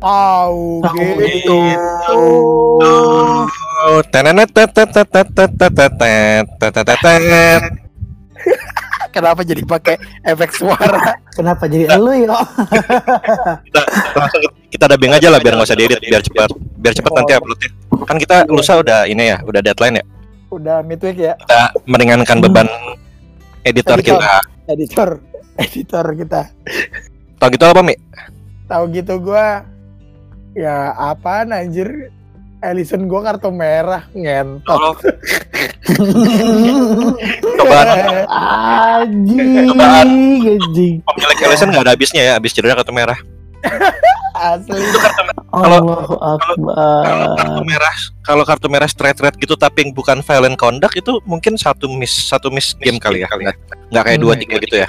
Oh, 0.00 0.80
gitu. 0.96 1.58
Kenapa 9.12 9.44
jadi 9.44 9.60
pakai 9.66 10.00
efek 10.24 10.56
suara? 10.56 11.20
Kenapa 11.36 11.68
jadi 11.68 11.92
elu 11.92 12.24
ya? 12.24 12.40
kita, 13.68 13.82
kita 14.72 14.84
dubbing 14.96 15.12
aja 15.12 15.28
lah 15.28 15.40
biar 15.42 15.58
nggak 15.58 15.68
usah 15.68 15.76
diedit 15.76 16.00
biar 16.00 16.22
cepat 16.24 16.48
biar 16.80 16.94
cepat 16.96 17.12
nanti 17.20 17.32
oh. 17.36 17.38
uploadnya. 17.42 17.70
Kan 18.08 18.16
kita 18.16 18.36
lusa 18.48 18.72
udah 18.80 19.04
ini 19.04 19.36
ya, 19.36 19.36
udah 19.44 19.60
deadline 19.60 20.00
ya. 20.00 20.04
Udah 20.48 20.80
midweek 20.80 21.18
ya. 21.20 21.34
Kita 21.44 21.76
meringankan 21.84 22.40
beban 22.40 22.68
editor, 23.68 24.00
kita. 24.00 24.40
Editor, 24.64 25.20
editor 25.60 26.06
kita. 26.16 26.40
Tahu 27.36 27.48
gitu 27.52 27.64
apa 27.68 27.80
Mi? 27.84 27.94
Tahu 28.70 28.84
gitu 28.94 29.18
gua 29.20 29.66
ya 30.60 30.76
apaan 30.92 31.50
anjir? 31.50 32.12
Ellison 32.60 33.08
gua 33.08 33.24
kartu 33.24 33.48
merah 33.48 34.04
ngentot. 34.12 35.00
Cobaan 37.56 37.88
Anjing, 39.00 39.72
Cobaan. 39.72 40.08
pemilik 41.00 41.38
Ellison 41.40 41.72
nggak 41.72 41.84
ada 41.88 41.92
habisnya 41.96 42.22
ya, 42.22 42.32
habis 42.36 42.52
cedera 42.52 42.76
kartu 42.76 42.92
merah. 42.92 43.16
Asli. 44.36 44.76
Kalau- 45.50 45.84
kartu 47.36 47.62
merah, 47.64 47.96
kalau 48.22 48.44
kartu 48.44 48.68
merah 48.68 48.88
straight 48.88 49.16
red 49.18 49.36
gitu 49.36 49.56
tapi 49.56 49.88
bukan 49.90 50.20
violent 50.20 50.56
conduct 50.56 50.96
itu 50.96 51.16
mungkin 51.24 51.56
satu 51.56 51.88
miss 51.88 52.12
satu 52.28 52.48
miss 52.48 52.72
game 52.76 52.96
kali 52.96 53.20
ya. 53.20 53.28
Nggak, 53.28 53.56
nggak 53.88 54.02
kayak 54.04 54.16
Hmm. 54.16 54.24
dua 54.24 54.34
tiga 54.36 54.56
gitu 54.60 54.76
ya. 54.76 54.86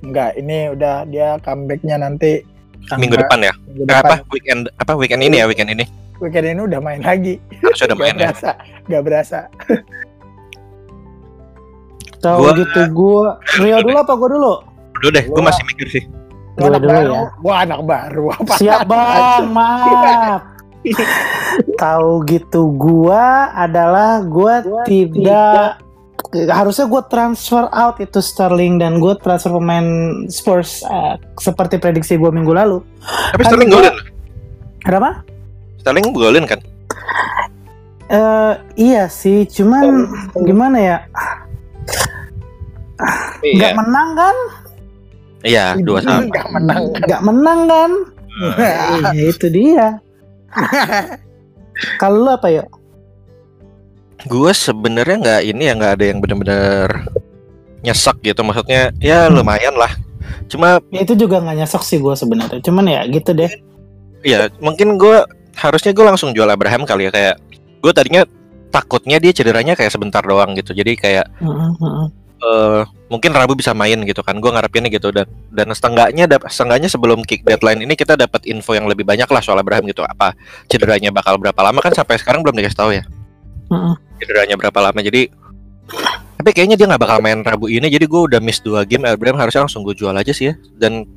Enggak, 0.00 0.30
ini 0.36 0.58
udah 0.72 0.96
dia 1.04 1.36
comebacknya 1.40 1.96
nanti 1.98 2.44
Minggu 2.94 3.14
tanggal- 3.14 3.22
depan 3.24 3.38
ya. 3.40 3.52
minggu 3.64 3.82
Eh, 3.82 3.88
depan. 3.88 4.04
apa 4.04 4.14
weekend 4.28 4.60
apa 4.74 4.92
weekend 4.94 5.22
ini 5.22 5.36
ya 5.38 5.46
weekend 5.46 5.70
ini 5.70 5.84
Weekend 6.14 6.46
ini 6.46 6.60
udah 6.62 6.78
main 6.78 7.00
lagi. 7.00 7.34
harusnya 7.58 7.84
udah 7.86 7.96
Gak 7.98 8.00
main 8.00 8.14
ya. 8.14 8.20
berasa, 8.30 8.50
gak 8.86 9.02
berasa. 9.02 9.38
Tahu 12.20 12.38
Gua- 12.40 12.56
gitu 12.56 12.80
gua. 12.90 13.26
Rio 13.58 13.78
dulu 13.80 13.96
apa 13.98 14.12
gua 14.14 14.28
dulu? 14.30 14.54
Dulu 14.94 15.08
deh, 15.10 15.24
gue 15.24 15.34
Gua- 15.34 15.44
masih 15.44 15.62
mikir 15.66 15.86
sih. 15.90 16.04
Gua 16.54 16.70
anak 16.70 16.80
dulu 16.80 16.90
baru, 16.90 17.12
ya. 17.12 17.22
gua 17.36 17.54
anak 17.60 17.80
baru. 17.82 18.24
Apa 18.32 18.52
Siap 18.56 18.80
bang, 18.86 19.42
maaf. 19.50 20.40
Tahu 21.76 22.10
gitu 22.24 22.62
gua 22.72 23.24
adalah 23.52 24.22
gua 24.22 24.54
tidak 24.84 25.80
harusnya 26.50 26.90
gue 26.90 27.02
transfer 27.06 27.70
out 27.70 27.96
itu 28.02 28.18
Sterling 28.18 28.82
dan 28.82 28.98
gue 28.98 29.14
transfer 29.22 29.54
pemain 29.54 29.86
Spurs 30.26 30.82
eh, 30.82 31.14
seperti 31.38 31.78
prediksi 31.78 32.18
gue 32.18 32.30
minggu 32.30 32.50
lalu. 32.50 32.78
Tapi 33.32 33.42
Kan 33.42 33.50
Sterling 33.54 33.70
golin. 33.70 33.94
Kenapa? 34.82 35.10
Sterling 35.80 36.06
golin 36.10 36.44
kan? 36.44 36.60
Eh 38.10 38.54
iya 38.76 39.08
sih, 39.08 39.48
cuman 39.48 40.10
gimana 40.44 40.78
ya? 40.78 40.98
Iya. 43.44 43.76
menang 43.76 44.08
kan? 44.16 44.36
Iya, 45.44 45.76
dua 45.84 46.00
sama. 46.00 46.24
Gak 46.32 46.48
menang. 46.56 46.82
Nggak 47.04 47.22
menang 47.22 47.60
kan? 47.68 47.90
Iya, 49.12 49.22
itu 49.28 49.46
dia. 49.52 49.88
Kalau 52.00 52.24
lu 52.24 52.30
apa 52.32 52.48
ya? 52.48 52.64
Gue 54.24 54.50
sebenarnya 54.56 55.16
nggak 55.20 55.40
ini 55.44 55.62
ya 55.68 55.72
nggak 55.76 55.92
ada 56.00 56.04
yang 56.04 56.18
bener-bener 56.24 56.88
nyesek 57.84 58.16
gitu. 58.24 58.40
Maksudnya 58.40 58.90
ya 58.98 59.28
lumayan 59.28 59.76
lah. 59.76 59.92
Cuma 60.48 60.80
Ya, 60.88 61.04
itu 61.04 61.14
juga 61.16 61.40
nggak 61.40 61.64
nyesek 61.64 61.82
sih 61.84 61.98
gue 62.00 62.14
sebenarnya. 62.16 62.60
Cuman 62.64 62.84
ya 62.88 63.04
gitu 63.08 63.32
deh. 63.36 63.50
ya 64.24 64.48
mungkin 64.56 64.96
gue 64.96 65.20
harusnya 65.52 65.92
gue 65.92 66.00
langsung 66.00 66.32
jual 66.32 66.48
Abraham 66.48 66.88
kali 66.88 67.06
ya 67.06 67.12
kayak 67.12 67.36
gue 67.84 67.92
tadinya 67.92 68.24
takutnya 68.72 69.20
dia 69.20 69.36
cederanya 69.36 69.76
kayak 69.76 69.92
sebentar 69.92 70.24
doang 70.24 70.56
gitu. 70.56 70.72
Jadi 70.72 70.96
kayak 70.96 71.28
heeh. 71.44 72.06
eh 72.44 72.82
mungkin 73.12 73.30
Rabu 73.30 73.54
bisa 73.54 73.76
main 73.76 74.00
gitu 74.02 74.24
kan 74.24 74.40
gue 74.40 74.50
ngarepinnya 74.50 74.90
gitu 74.90 75.12
dan 75.12 75.28
dan 75.52 75.68
setengahnya 75.70 76.24
setengahnya 76.48 76.88
sebelum 76.90 77.22
kick 77.22 77.44
deadline 77.46 77.84
ini 77.84 77.94
kita 77.94 78.16
dapat 78.18 78.42
info 78.48 78.74
yang 78.74 78.88
lebih 78.90 79.06
banyak 79.06 79.28
lah 79.28 79.38
soal 79.44 79.60
Abraham 79.60 79.86
gitu 79.86 80.02
apa 80.02 80.34
cederanya 80.66 81.14
bakal 81.14 81.38
berapa 81.38 81.56
lama 81.62 81.78
kan 81.78 81.94
sampai 81.94 82.18
sekarang 82.18 82.42
belum 82.42 82.58
dikasih 82.58 82.78
tahu 82.80 82.90
ya 82.96 83.04
Cederanya 84.18 84.56
berapa 84.56 84.78
lama 84.80 85.00
jadi 85.00 85.28
tapi 86.34 86.50
kayaknya 86.52 86.76
dia 86.76 86.86
nggak 86.88 87.00
bakal 87.00 87.18
main 87.20 87.40
Rabu 87.40 87.68
ini 87.68 87.88
jadi 87.88 88.04
gue 88.04 88.20
udah 88.28 88.40
miss 88.40 88.60
dua 88.60 88.84
game. 88.84 89.04
Abraham 89.04 89.36
harusnya 89.36 89.64
langsung 89.64 89.80
gue 89.80 89.92
jual 89.92 90.12
aja 90.12 90.28
sih 90.28 90.52
ya. 90.52 90.54
Dan 90.76 91.08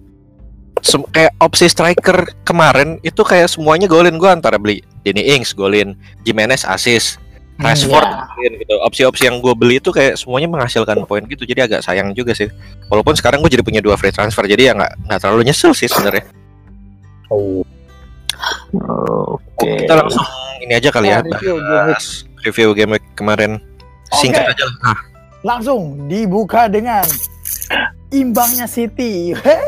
sem- 0.79 1.03
kayak 1.09 1.35
opsi 1.37 1.67
striker 1.67 2.31
kemarin 2.43 2.95
itu 3.01 3.23
kayak 3.23 3.51
semuanya 3.51 3.91
golin. 3.91 4.15
Gue 4.15 4.29
antara 4.31 4.55
beli 4.55 4.79
Danny 5.03 5.35
Ings 5.35 5.51
golin 5.51 5.95
Jimenez 6.23 6.63
assist 6.63 7.19
Rashford 7.57 8.05
Ya. 8.05 8.23
golin 8.29 8.53
gitu. 8.61 8.75
Opsi-opsi 8.79 9.27
yang 9.27 9.41
gue 9.41 9.51
beli 9.51 9.81
itu 9.81 9.89
kayak 9.91 10.15
semuanya 10.15 10.47
menghasilkan 10.47 11.03
poin 11.03 11.25
gitu 11.25 11.43
jadi 11.43 11.65
agak 11.67 11.81
sayang 11.83 12.13
juga 12.13 12.31
sih. 12.31 12.47
Walaupun 12.87 13.17
sekarang 13.17 13.41
gue 13.41 13.51
jadi 13.51 13.65
punya 13.65 13.81
dua 13.83 13.97
free 13.97 14.13
transfer 14.13 14.45
jadi 14.45 14.71
ya 14.71 14.73
nggak 14.77 15.11
nggak 15.11 15.19
terlalu 15.19 15.49
nyesel 15.49 15.73
sih 15.73 15.89
sebenarnya. 15.89 16.23
Oke. 18.71 19.69
kita 19.83 19.93
langsung 19.97 20.23
ini 20.61 20.73
aja 20.77 20.89
kali 20.93 21.09
ya 21.09 21.19
Oh, 21.19 21.25
week. 21.25 21.41
bahas 21.65 22.05
review 22.41 22.71
game 22.71 22.91
week 22.91 23.05
kemarin 23.13 23.57
singkat 24.13 24.45
aja 24.47 24.63
lah 24.63 24.77
Ah, 24.87 24.99
Langsung 25.43 26.05
dibuka 26.05 26.67
dengan 26.67 27.05
imbangnya 28.09 28.65
City. 28.65 29.31
Heh. 29.33 29.61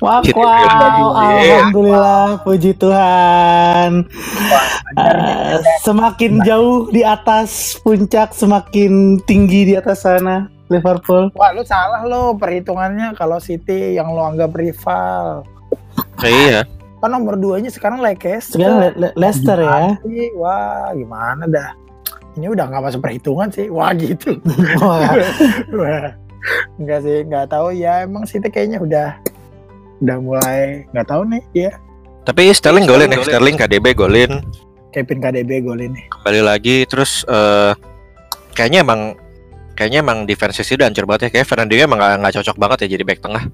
Wow, 0.00 0.24
wow, 0.32 1.20
alhamdulillah, 1.20 2.42
puji 2.42 2.74
Tuhan. 2.74 4.02
Eh, 4.96 5.54
semakin 5.80 6.42
jauh 6.42 6.88
di 6.88 7.04
atas 7.04 7.78
puncak, 7.78 8.32
semakin 8.32 9.20
tinggi 9.22 9.70
di 9.70 9.74
atas 9.76 10.02
sana, 10.02 10.48
Liverpool. 10.66 11.30
Wah, 11.32 11.52
lu 11.52 11.62
salah 11.62 12.02
lo 12.02 12.34
perhitungannya 12.34 13.14
kalau 13.14 13.38
City 13.38 13.94
yang 13.94 14.10
lo 14.10 14.24
anggap 14.24 14.50
rival. 14.50 15.44
iya 16.20 16.64
Kan 16.98 17.14
nomor 17.14 17.36
duanya 17.36 17.70
sekarang 17.70 18.00
Leicester. 18.00 18.58
Sekarang 18.58 18.76
Le- 18.82 18.96
Le- 18.98 19.14
Leicester 19.14 19.56
ya. 19.56 19.96
Wah, 20.34 20.90
gimana 20.92 21.44
dah? 21.46 21.70
Ini 22.40 22.48
udah 22.56 22.64
nggak 22.72 22.84
masuk 22.88 23.00
perhitungan 23.04 23.52
sih. 23.52 23.68
Wah, 23.68 23.92
gitu. 23.92 24.40
Wah, 24.80 25.12
Wah. 25.76 26.16
Enggak 26.80 27.04
sih, 27.04 27.20
nggak 27.28 27.52
tahu 27.52 27.76
ya. 27.76 28.08
Emang 28.08 28.24
City 28.24 28.48
kayaknya 28.48 28.80
udah 28.80 29.12
udah 30.00 30.16
mulai 30.24 30.88
nggak 30.96 31.06
tahu 31.06 31.28
nih 31.28 31.42
ya. 31.52 31.70
Tapi 32.24 32.48
Sterling 32.56 32.88
golin 32.88 33.12
ya, 33.12 33.20
Sterling 33.20 33.60
KDB 33.60 33.92
golin 33.92 34.40
Kevin 34.90 35.22
KDB 35.22 35.62
gol 35.62 35.80
ini. 35.80 36.02
kembali 36.10 36.42
lagi 36.42 36.82
terus 36.90 37.22
eh 37.30 37.72
kayaknya 38.58 38.82
emang 38.82 39.14
kayaknya 39.78 40.02
emang 40.02 40.18
defense 40.26 40.60
sih 40.60 40.74
udah 40.74 40.90
hancur 40.90 41.06
banget 41.06 41.30
ya 41.30 41.40
kayak 41.40 41.46
Fernandinho 41.46 41.86
emang 41.86 41.98
nggak 42.02 42.14
nggak 42.20 42.34
cocok 42.42 42.56
banget 42.58 42.78
ya 42.86 42.88
jadi 42.98 43.04
back 43.06 43.20
tengah. 43.22 43.44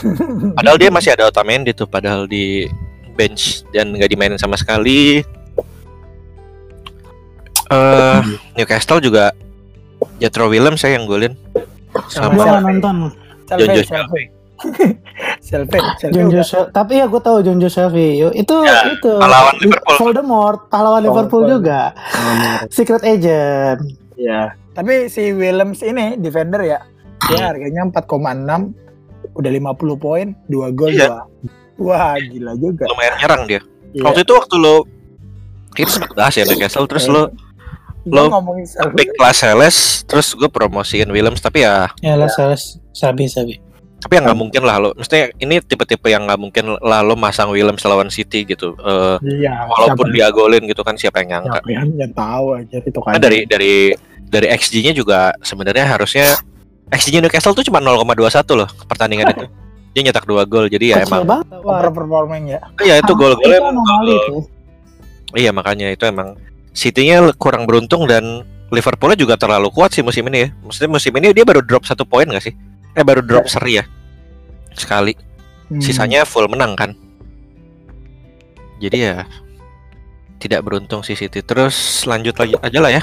Padahal 0.58 0.76
dia 0.80 0.90
masih 0.90 1.10
ada 1.14 1.28
Otamendi 1.28 1.76
tuh 1.76 1.84
padahal 1.84 2.24
di 2.24 2.64
bench 3.14 3.68
dan 3.70 3.92
nggak 3.92 4.10
dimainin 4.10 4.40
sama 4.40 4.56
sekali. 4.56 5.20
Eh 7.70 8.20
Newcastle 8.54 8.98
juga 8.98 9.30
Jethro 10.18 10.50
Williams 10.50 10.80
saya 10.80 10.98
yang 10.98 11.06
golin 11.06 11.38
sama 12.06 12.34
nggak 12.36 12.62
nonton. 12.62 12.96
John 13.48 13.58
Selfie, 13.58 13.74
Joe 13.74 13.86
selfie. 13.90 14.26
Selfie, 15.40 15.82
selfie 15.98 16.14
John. 16.14 16.30
Joe 16.30 16.62
tapi 16.70 16.98
ya 16.98 17.06
gue 17.06 17.20
tahu 17.20 17.42
John 17.42 17.58
Joe 17.58 17.66
Shelby. 17.68 18.22
Itu 18.32 18.62
Ya, 18.62 18.86
itu 18.88 19.10
pahlawan 19.16 19.54
Liverpool. 19.58 19.96
Voldemort, 19.98 20.60
pahlawan 20.66 21.02
Liverpool 21.02 21.44
juga. 21.48 21.94
Secret 22.68 23.02
agent. 23.02 23.80
Iya. 24.14 24.54
Tapi 24.70 25.06
si 25.06 25.30
Williams 25.30 25.82
ini 25.82 26.14
defender 26.16 26.62
ya, 26.62 26.78
dia 27.26 27.50
harganya 27.50 27.86
4,6 27.86 28.70
udah 29.30 29.50
50 29.50 29.74
poin, 29.96 30.26
2 30.46 30.70
gol, 30.72 30.90
Iya. 30.90 31.26
2. 31.78 31.82
Wah, 31.82 32.14
gila 32.20 32.52
juga. 32.54 32.84
lumayan 32.86 33.14
nyerang 33.16 33.42
dia. 33.46 33.60
Iya. 33.90 34.02
Waktu 34.04 34.20
itu 34.22 34.32
waktu 34.32 34.54
lo 34.56 34.76
kita 35.72 35.90
sempat 35.90 36.12
bahas 36.12 36.34
ya 36.34 36.44
Newcastle 36.44 36.86
terus 36.86 37.06
lo 37.06 37.30
Gua 37.30 37.49
lo- 38.06 38.30
ngomongin 38.30 38.64
pick 38.94 39.12
kelas 39.14 39.44
terus 40.04 40.32
gue 40.32 40.46
promosiin 40.46 41.06
Williams 41.06 41.38
tapi 41.38 41.60
ya 41.60 41.90
Ya 41.98 42.16
Sales. 42.26 42.80
Sabi, 42.90 43.26
sabi. 43.26 43.60
tapi 44.00 44.16
ya 44.16 44.24
nggak 44.24 44.34
mungkin 44.34 44.62
lah 44.62 44.80
lo 44.80 44.90
mestinya 44.96 45.28
ini 45.36 45.60
tipe-tipe 45.60 46.08
yang 46.08 46.24
nggak 46.24 46.40
mungkin 46.40 46.64
lah 46.74 47.00
lo 47.00 47.12
masang 47.14 47.52
Williams 47.52 47.84
lawan 47.84 48.08
City 48.08 48.42
gitu 48.42 48.72
Eh, 48.74 49.16
Iya, 49.38 49.68
walaupun 49.68 50.08
dia 50.10 50.32
golin 50.32 50.64
gitu 50.64 50.80
kan 50.80 50.96
siapa 50.96 51.20
yang 51.20 51.36
nyangka 51.38 51.60
siapa 51.60 51.68
yang, 51.70 51.88
yang 51.94 52.12
tahu 52.12 52.46
aja 52.56 52.76
itu 52.78 52.96
kan. 52.96 53.12
Karena 53.12 53.20
dari 53.20 53.38
dari 53.44 53.74
dari 54.24 54.46
XG-nya 54.48 54.92
juga 54.92 55.36
sebenarnya 55.38 55.84
harusnya 55.86 56.32
XG-nya 56.88 57.20
Newcastle 57.22 57.52
tuh 57.52 57.62
cuma 57.62 57.78
0,21 57.78 58.16
loh 58.56 58.68
pertandingan 58.86 59.30
itu 59.30 59.44
dia 59.90 60.02
nyetak 60.02 60.24
dua 60.24 60.42
gol 60.44 60.66
jadi 60.66 60.86
ya 60.88 60.96
Kecil 61.02 61.20
emang 61.20 61.22
banget. 61.28 61.46
Wah, 61.60 61.78
overperforming 61.78 62.44
ya. 62.48 62.60
iya 62.80 62.94
itu 62.98 63.12
gol-golnya 63.12 63.58
itu 63.58 63.68
anomali 63.68 64.14
itu. 64.16 64.34
iya 65.36 65.50
makanya 65.50 65.90
itu 65.90 66.02
emang 66.04 66.34
City-nya 66.70 67.34
kurang 67.34 67.64
beruntung 67.64 68.06
dan 68.06 68.42
Liverpoolnya 68.70 69.18
juga 69.18 69.34
terlalu 69.34 69.66
kuat 69.68 69.90
sih 69.90 70.00
musim 70.00 70.22
ini 70.26 70.46
ya 70.46 70.48
maksudnya 70.60 70.90
musim 70.90 71.10
ini 71.12 71.34
dia 71.34 71.42
baru 71.42 71.58
drop 71.58 71.82
satu 71.82 72.04
poin 72.04 72.24
gak 72.24 72.40
sih 72.40 72.54
eh 72.92 73.02
baru 73.02 73.18
drop 73.20 73.46
seri 73.46 73.78
ya 73.78 73.84
sekali 74.72 75.14
Hmm. 75.66 75.78
sisanya 75.78 76.22
full 76.22 76.46
menang 76.46 76.74
kan 76.74 76.90
Jadi 78.78 78.96
ya 78.98 79.22
tidak 80.38 80.64
beruntung 80.64 81.04
sih 81.04 81.12
City. 81.12 81.44
Terus 81.44 81.76
lanjut 82.02 82.32
lagi 82.34 82.56
aja 82.58 82.78
lah 82.80 82.90
ya. 82.90 83.02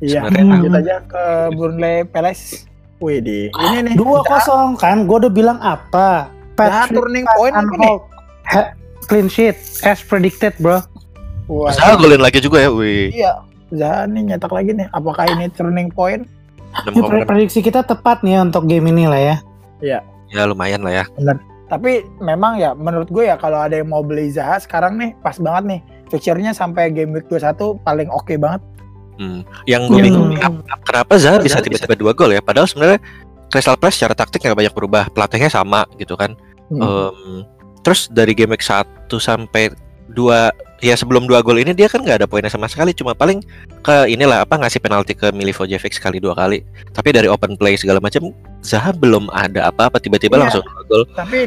Iya, 0.00 0.24
Sebenarnya- 0.24 0.50
lanjut 0.50 0.72
aja 0.74 0.96
ke 1.04 1.22
Burnley 1.52 1.96
Palace. 2.08 2.64
Wih 2.98 3.20
di 3.20 3.38
ini 3.52 3.78
nih. 3.84 3.94
Dua 3.94 4.24
kosong 4.24 4.74
kan, 4.74 5.04
gue 5.04 5.16
udah 5.20 5.30
bilang 5.30 5.58
apa? 5.58 6.26
Nah, 6.56 6.88
turning 6.88 7.28
point 7.28 7.52
apa 7.52 7.74
nih? 7.76 7.96
Clean 9.04 9.28
sheet 9.28 9.54
as 9.82 10.00
predicted, 10.00 10.56
bro. 10.56 10.80
Wah, 11.52 11.68
Zaha 11.70 11.94
golin 11.94 12.16
lagi 12.18 12.40
juga 12.40 12.58
ya. 12.58 12.70
Wih. 12.70 13.12
iya. 13.12 13.32
Zaha 13.70 14.04
nih 14.04 14.22
nyetak 14.26 14.48
lagi 14.48 14.72
nih. 14.72 14.88
Apakah 14.90 15.28
ini 15.28 15.48
turning 15.50 15.88
point? 15.88 16.24
Ini 16.82 16.98
pre- 16.98 17.24
6,6. 17.24 17.28
prediksi 17.28 17.60
kita 17.60 17.80
tepat 17.82 18.20
nih 18.20 18.32
ya 18.32 18.40
untuk 18.42 18.64
game 18.64 18.88
ini 18.88 19.04
lah 19.04 19.20
ya. 19.20 19.36
Ya 20.30 20.42
lumayan 20.42 20.80
lah 20.80 20.92
ya. 20.94 21.04
Tapi 21.68 22.04
memang 22.18 22.56
ya 22.56 22.72
menurut 22.72 23.08
gue 23.08 23.24
ya 23.24 23.36
kalau 23.36 23.56
ada 23.58 23.76
yang 23.76 23.88
mau 23.88 24.00
beli 24.00 24.28
Zaha 24.28 24.56
sekarang 24.56 24.96
nih 24.96 25.12
pas 25.18 25.36
banget 25.36 25.64
nih. 25.68 25.80
Fixture-nya 26.08 26.52
sampai 26.52 26.88
game 26.88 27.12
week 27.12 27.28
21 27.28 27.56
paling 27.78 28.08
oke 28.08 28.32
banget. 28.36 28.60
Hmm. 29.14 29.40
Yang 29.64 29.82
gue 29.86 29.92
Hmm. 29.94 30.04
bingung 30.04 30.26
nih, 30.30 30.40
ap- 30.40 30.64
ap- 30.66 30.82
kenapa 30.82 31.12
Zaha 31.16 31.36
bisa 31.38 31.60
tiba-tiba 31.60 31.92
dua 31.92 32.12
gol 32.12 32.28
ya? 32.30 32.40
Padahal 32.40 32.64
sebenarnya 32.64 33.00
Crystal 33.48 33.76
Palace 33.76 33.96
secara 33.96 34.12
taktik 34.12 34.40
nggak 34.40 34.56
banyak 34.58 34.72
berubah. 34.72 35.08
Pelatihnya 35.08 35.48
sama 35.48 35.84
gitu 35.96 36.12
kan. 36.14 36.32
Hmm. 36.68 36.80
Em, 36.80 37.44
terus 37.80 38.08
dari 38.08 38.32
game 38.32 38.52
week 38.52 38.64
1 38.64 38.84
sampai 39.12 39.68
2 40.08 40.48
ya 40.82 40.92
sebelum 40.92 41.24
dua 41.24 41.40
gol 41.40 41.56
ini 41.56 41.70
dia 41.70 41.86
kan 41.86 42.02
nggak 42.02 42.18
ada 42.18 42.26
poinnya 42.26 42.50
sama 42.50 42.66
sekali 42.66 42.90
cuma 42.90 43.14
paling 43.14 43.38
ke 43.80 44.10
inilah 44.10 44.42
apa 44.42 44.58
ngasih 44.58 44.82
penalti 44.82 45.14
ke 45.14 45.30
Milivojevic 45.30 45.94
sekali 45.94 46.18
dua 46.18 46.34
kali 46.34 46.66
tapi 46.90 47.14
dari 47.14 47.30
open 47.30 47.54
play 47.54 47.78
segala 47.78 48.02
macam 48.02 48.34
Zaha 48.60 48.90
belum 48.90 49.30
ada 49.30 49.70
apa-apa 49.70 49.98
tiba-tiba 49.98 50.36
Iya. 50.36 50.42
langsung 50.42 50.66
dua 50.66 50.82
gol 50.84 51.02
Tapi 51.14 51.38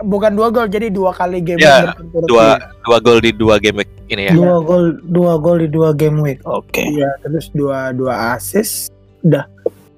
bukan 0.00 0.32
dua 0.34 0.48
gol 0.50 0.66
jadi 0.66 0.90
dua 0.90 1.10
kali 1.10 1.38
game 1.38 1.58
Ya, 1.58 1.94
berturut-turut. 1.94 2.26
dua 2.26 2.46
dua 2.82 2.98
gol 2.98 3.18
di 3.18 3.30
dua 3.30 3.54
game 3.58 3.76
week 3.78 3.90
ini 4.06 4.22
ya 4.26 4.32
Dua 4.34 4.58
gol, 4.58 4.84
dua 5.04 5.34
gol 5.36 5.58
di 5.58 5.68
dua 5.68 5.90
game 5.94 6.18
week. 6.18 6.42
Oke. 6.42 6.82
Iya, 6.82 7.14
terus 7.22 7.46
dua 7.54 7.90
dua 7.90 8.34
assist. 8.34 8.90
Udah. 9.20 9.46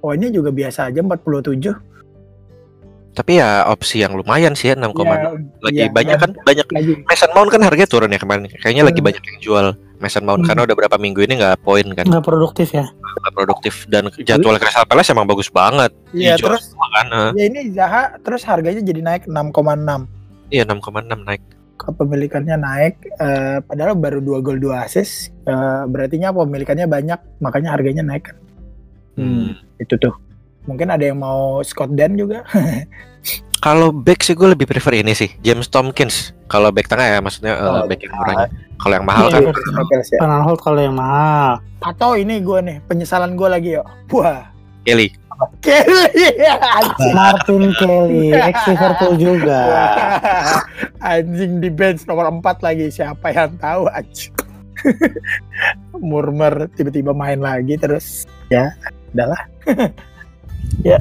Poinnya 0.00 0.28
juga 0.28 0.50
biasa 0.50 0.88
aja 0.88 1.00
47. 1.00 1.72
Tapi 3.12 3.36
ya 3.36 3.64
opsi 3.66 4.00
yang 4.00 4.12
lumayan 4.12 4.52
sih 4.52 4.68
ya 4.68 4.74
6,6 4.74 5.04
Iya, 5.04 5.20
lagi 5.60 5.76
iya, 5.78 5.86
banyak 5.88 6.16
kan 6.16 6.30
banyak 6.38 6.66
lagi. 6.66 6.92
Mason 7.04 7.30
Mount 7.30 7.48
kan 7.48 7.60
harganya 7.60 7.84
turun 7.86 8.08
ya 8.08 8.16
kemarin 8.16 8.48
kayaknya 8.54 8.82
lagi 8.82 8.98
Hmm. 8.98 9.08
banyak 9.08 9.22
yang 9.22 9.38
jual 9.38 9.66
Mason 9.98 10.24
Mount 10.24 10.40
Hmm. 10.40 10.48
karena 10.48 10.60
udah 10.64 10.76
berapa 10.76 10.96
minggu 10.96 11.20
ini 11.22 11.34
nggak 11.36 11.60
poin 11.60 11.86
kan 11.88 12.04
Nggak 12.04 12.24
produktif 12.24 12.68
ya. 12.70 12.88
nggak 12.88 13.34
produktif 13.34 13.74
dan 13.86 14.08
jadwal 14.18 14.56
Crystal 14.56 14.82
Palace 14.82 15.10
emang 15.10 15.24
bagus 15.24 15.46
banget 15.46 15.92
Iya, 16.10 16.34
Dijual 16.34 16.56
terus 16.56 16.62
semua 16.66 16.88
kan 16.90 17.06
eh. 17.06 17.30
ya 17.34 17.44
ini 17.46 17.60
Zaha 17.70 18.02
terus 18.18 18.42
harganya 18.42 18.80
jadi 18.80 19.00
naik 19.00 19.22
6,6. 19.24 20.08
iya 20.48 20.64
6,6 20.64 20.80
naik 21.22 21.42
Kepemilikannya 21.74 22.56
naik 22.56 22.94
eh, 23.12 23.58
padahal 23.60 23.92
baru 23.94 24.18
dua 24.18 24.38
gol 24.38 24.56
dua 24.56 24.86
assist. 24.86 25.34
Eh, 25.42 25.82
berartinya 25.84 26.30
pemilikannya 26.30 26.86
banyak, 26.86 27.18
makanya 27.38 27.74
harganya 27.74 28.00
naik 28.00 28.22
kan. 28.24 28.36
Hmm. 29.12 29.58
Itu 29.76 29.98
tuh. 29.98 30.14
Mungkin 30.66 30.88
ada 30.94 31.02
yang 31.02 31.18
mau 31.18 31.60
Scott 31.66 31.94
Dan 31.94 32.14
juga. 32.14 32.46
Kalau 33.62 33.94
back 33.94 34.26
sih 34.26 34.34
gue 34.34 34.58
lebih 34.58 34.66
prefer 34.66 35.06
ini 35.06 35.14
sih 35.14 35.30
James 35.38 35.70
Tompkins. 35.70 36.34
Kalau 36.50 36.74
back 36.74 36.90
tengah 36.90 37.06
ya 37.06 37.18
maksudnya 37.22 37.54
eh, 37.54 37.62
Oh, 37.62 37.86
back 37.86 38.02
yang 38.02 38.14
murahnya. 38.18 38.48
Kalau 38.82 38.94
yang 38.98 39.06
mahal 39.06 39.26
Iya, 39.30 39.38
kan 39.38 39.42
iya. 39.46 39.98
Ya. 40.02 40.18
Penalhold 40.18 40.60
kalau 40.66 40.80
yang 40.82 40.96
mahal. 40.98 41.62
Atau 41.78 42.18
ini 42.18 42.42
gue 42.42 42.58
nih, 42.58 42.76
penyesalan 42.90 43.38
gue 43.38 43.46
lagi 43.46 43.78
yuk. 43.78 43.86
Wah, 44.10 44.50
Kelly. 44.82 45.14
Kelly. 45.62 46.06
Martin 47.16 47.70
Kelly, 47.78 48.34
ex 48.50 48.56
Liverpool 48.66 49.14
juga. 49.14 49.60
Anjing 50.98 51.62
di 51.62 51.70
bench 51.70 52.02
nomor 52.10 52.30
4 52.42 52.66
lagi 52.66 52.90
siapa 52.90 53.30
yang 53.30 53.54
tahu 53.62 53.86
anjing. 53.94 54.34
Murmer 56.02 56.66
tiba-tiba 56.74 57.14
main 57.14 57.38
lagi 57.38 57.78
terus 57.78 58.26
ya 58.50 58.74
udahlah. 59.14 59.38
Ya. 60.80 61.00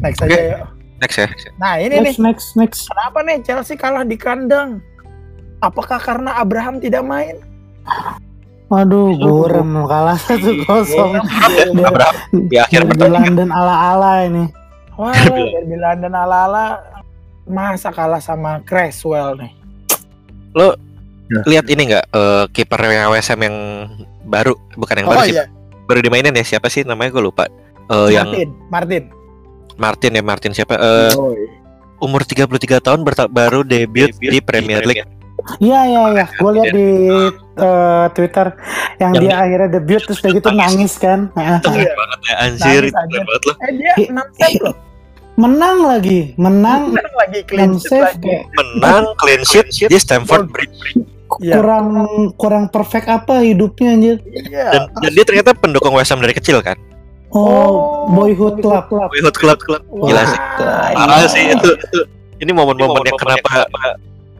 Next 0.00 0.24
aja 0.24 0.32
Oke. 0.32 0.44
yuk. 0.56 0.60
Next 0.98 1.16
ya. 1.20 1.28
Nah, 1.62 1.78
ini 1.78 1.94
nih 2.02 2.14
Next, 2.16 2.18
next, 2.18 2.48
next. 2.58 2.80
kenapa 2.90 3.18
nih 3.22 3.38
Chelsea 3.46 3.78
kalah 3.78 4.02
di 4.02 4.16
kandang? 4.18 4.82
Apakah 5.62 5.98
karena 6.02 6.38
Abraham 6.38 6.82
tidak 6.82 7.06
main? 7.06 7.38
Waduh, 8.68 9.16
gurem 9.16 9.88
kalah 9.88 10.18
satu 10.18 10.52
kosong. 10.66 11.18
Abraham 11.88 12.16
di 12.50 12.56
akhir 12.60 12.84
pertandingan 12.84 13.48
London 13.48 13.48
ala-ala 13.54 14.12
ini. 14.28 14.44
Wah, 14.98 15.14
Derby 15.14 15.78
London 15.78 16.12
ala-ala 16.12 16.82
masa 17.48 17.88
kalah 17.94 18.20
sama 18.20 18.60
Creswell 18.66 19.40
nih. 19.40 19.52
lihat 21.28 21.68
ini 21.68 21.92
nggak 21.92 22.06
eh, 22.08 22.44
kipernya 22.56 23.12
WSM 23.12 23.40
yang 23.44 23.56
baru 24.24 24.56
bukan 24.80 24.96
yang 25.04 25.08
baru 25.08 25.20
Oh 25.20 25.24
sih 25.28 25.36
iya, 25.36 25.44
baru 25.84 26.00
dimainin 26.00 26.32
ya 26.32 26.44
siapa 26.44 26.72
sih 26.72 26.88
namanya 26.88 27.12
gue 27.12 27.24
lupa 27.24 27.48
Eh, 27.88 28.08
yang 28.10 28.28
Martin, 28.28 28.48
Martin. 28.68 29.02
Martin 29.76 30.10
ya 30.12 30.22
Martin 30.22 30.52
siapa 30.52 30.74
Eh, 30.74 31.12
Oh, 31.14 31.30
iya. 31.30 31.48
umur 31.98 32.22
33 32.22 32.46
tahun 32.78 33.00
baru 33.28 33.62
debut 33.62 34.12
di 34.12 34.38
Premier 34.38 34.82
League 34.82 35.06
Iya, 35.56 35.80
iya, 35.84 36.02
iya. 36.12 36.26
Gue 36.36 36.50
lihat 36.52 36.68
di 36.70 36.88
eh, 37.56 38.04
Twitter 38.12 38.46
yang, 38.98 39.12
Yang 39.12 39.22
dia 39.22 39.34
akhirnya 39.38 39.68
debut 39.72 40.00
terus 40.00 40.18
udah 40.18 40.32
gitu 40.32 40.48
nangis 40.52 40.92
kan. 40.96 41.30
Nah, 41.32 41.62
Iya. 41.64 41.92
banget 41.94 42.20
ya 42.20 42.34
anjir 42.40 42.82
Nangis 42.84 42.94
banget 43.18 43.42
loh 43.42 43.56
Eh 43.56 43.70
dia 43.72 43.92
6 44.04 44.18
save 44.34 44.60
loh. 44.60 44.76
menang 45.36 45.78
lagi, 45.80 46.34
menang 46.34 46.90
Menang 46.90 47.14
lagi 47.16 47.40
clean 47.44 47.72
sheet 47.72 47.86
save 47.88 48.10
lagi. 48.10 48.26
kayak 48.26 48.44
menang 48.52 49.04
clean 49.14 49.42
sheet 49.42 49.66
di 49.70 49.96
Stamford 49.96 50.50
Bridge 50.50 50.98
Iya. 51.38 51.54
kurang 51.54 51.86
kurang 52.34 52.64
perfect 52.66 53.04
apa 53.06 53.38
hidupnya 53.40 53.92
anjir. 53.92 54.16
Iya. 54.26 54.66
dan, 54.66 54.82
dan 54.98 55.10
dia 55.12 55.24
ternyata 55.24 55.52
pendukung 55.52 55.92
West 55.92 56.08
Ham 56.08 56.18
dari 56.18 56.32
kecil 56.32 56.58
kan 56.58 56.74
Oh, 57.28 58.08
boyhood 58.08 58.64
club. 58.64 58.88
Boyhood 58.88 59.36
Club 59.36 59.58
Club 59.60 59.82
gila 59.84 60.22
sih 60.24 60.40
parah 60.96 61.20
iya. 61.20 61.28
sih 61.28 61.44
itu, 61.52 61.68
itu. 61.76 61.98
ini 62.40 62.50
momen-momen 62.56 63.04
yang 63.04 63.20
kenapa 63.20 63.68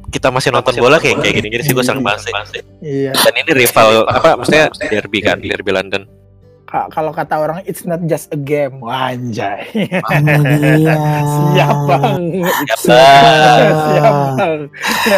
kita 0.09 0.33
masih 0.33 0.49
nonton 0.57 0.73
bola 0.81 0.97
kayak 0.97 1.21
kayak 1.21 1.37
gini-gini 1.37 1.63
sih 1.69 1.77
gue 1.77 1.85
seneng 1.85 2.01
banget 2.01 2.33
sih 2.33 2.63
Iya. 2.81 3.13
dan 3.13 3.35
ini 3.37 3.51
rival 3.53 4.09
apa 4.09 4.41
maksudnya 4.41 4.73
derby 4.89 5.21
kan 5.21 5.37
derby 5.37 5.69
London 5.69 6.09
Ka- 6.69 6.93
Kalau 6.93 7.17
kata 7.17 7.41
orang 7.41 7.65
it's 7.65 7.89
not 7.89 8.05
just 8.05 8.29
a 8.29 8.37
game. 8.37 8.85
Wah, 8.85 9.17
anjay. 9.17 9.65
Iya. 9.73 10.05
Siap 11.57 11.77
bang. 11.89 12.45
Siap, 12.45 12.81
Bang. 12.85 13.73
Siap 13.89 14.17
bang. 14.37 14.59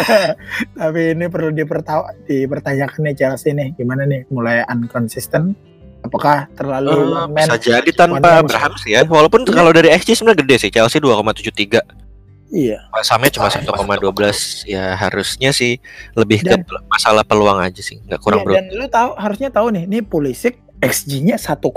Tapi 0.79 1.01
ini 1.11 1.27
perlu 1.27 1.51
dipertanyakan 1.51 3.01
nih 3.03 3.15
Chelsea 3.19 3.51
nih. 3.51 3.75
Gimana 3.75 4.07
nih? 4.07 4.23
Mulai 4.31 4.63
unconsistent? 4.71 5.59
Apakah 6.01 6.49
terlalu 6.51 6.91
man? 7.07 7.29
bisa 7.31 7.55
jadi 7.55 7.89
tanpa 7.91 8.41
Abraham 8.41 8.73
sih 8.75 8.91
ya 8.91 9.03
walaupun 9.03 9.45
kalau 9.45 9.69
dari 9.69 9.89
XG 9.89 10.15
sebenarnya 10.15 10.41
gede 10.41 10.55
sih 10.57 10.69
Chelsea 10.69 10.97
2,73 10.97 11.81
Iya. 12.51 12.83
Samnya 12.99 13.31
cuma 13.31 13.47
1,12 13.47 13.63
ya 14.65 14.91
harusnya 14.93 15.49
sih 15.51 15.79
lebih 16.13 16.41
ke 16.41 16.51
Dan- 16.51 16.67
masalah 16.85 17.23
peluang 17.23 17.57
aja 17.57 17.79
sih 17.79 18.01
nggak 18.01 18.19
kurang 18.19 18.41
Iya, 18.41 18.45
bro 18.45 18.53
dan 18.53 18.65
lu 18.71 18.85
tahu 18.87 19.09
harusnya 19.15 19.49
tahu 19.49 19.67
nih, 19.71 19.83
nih 19.85 20.01
Pulisic 20.01 20.59
XG-nya 20.81 21.37
1,06 21.37 21.69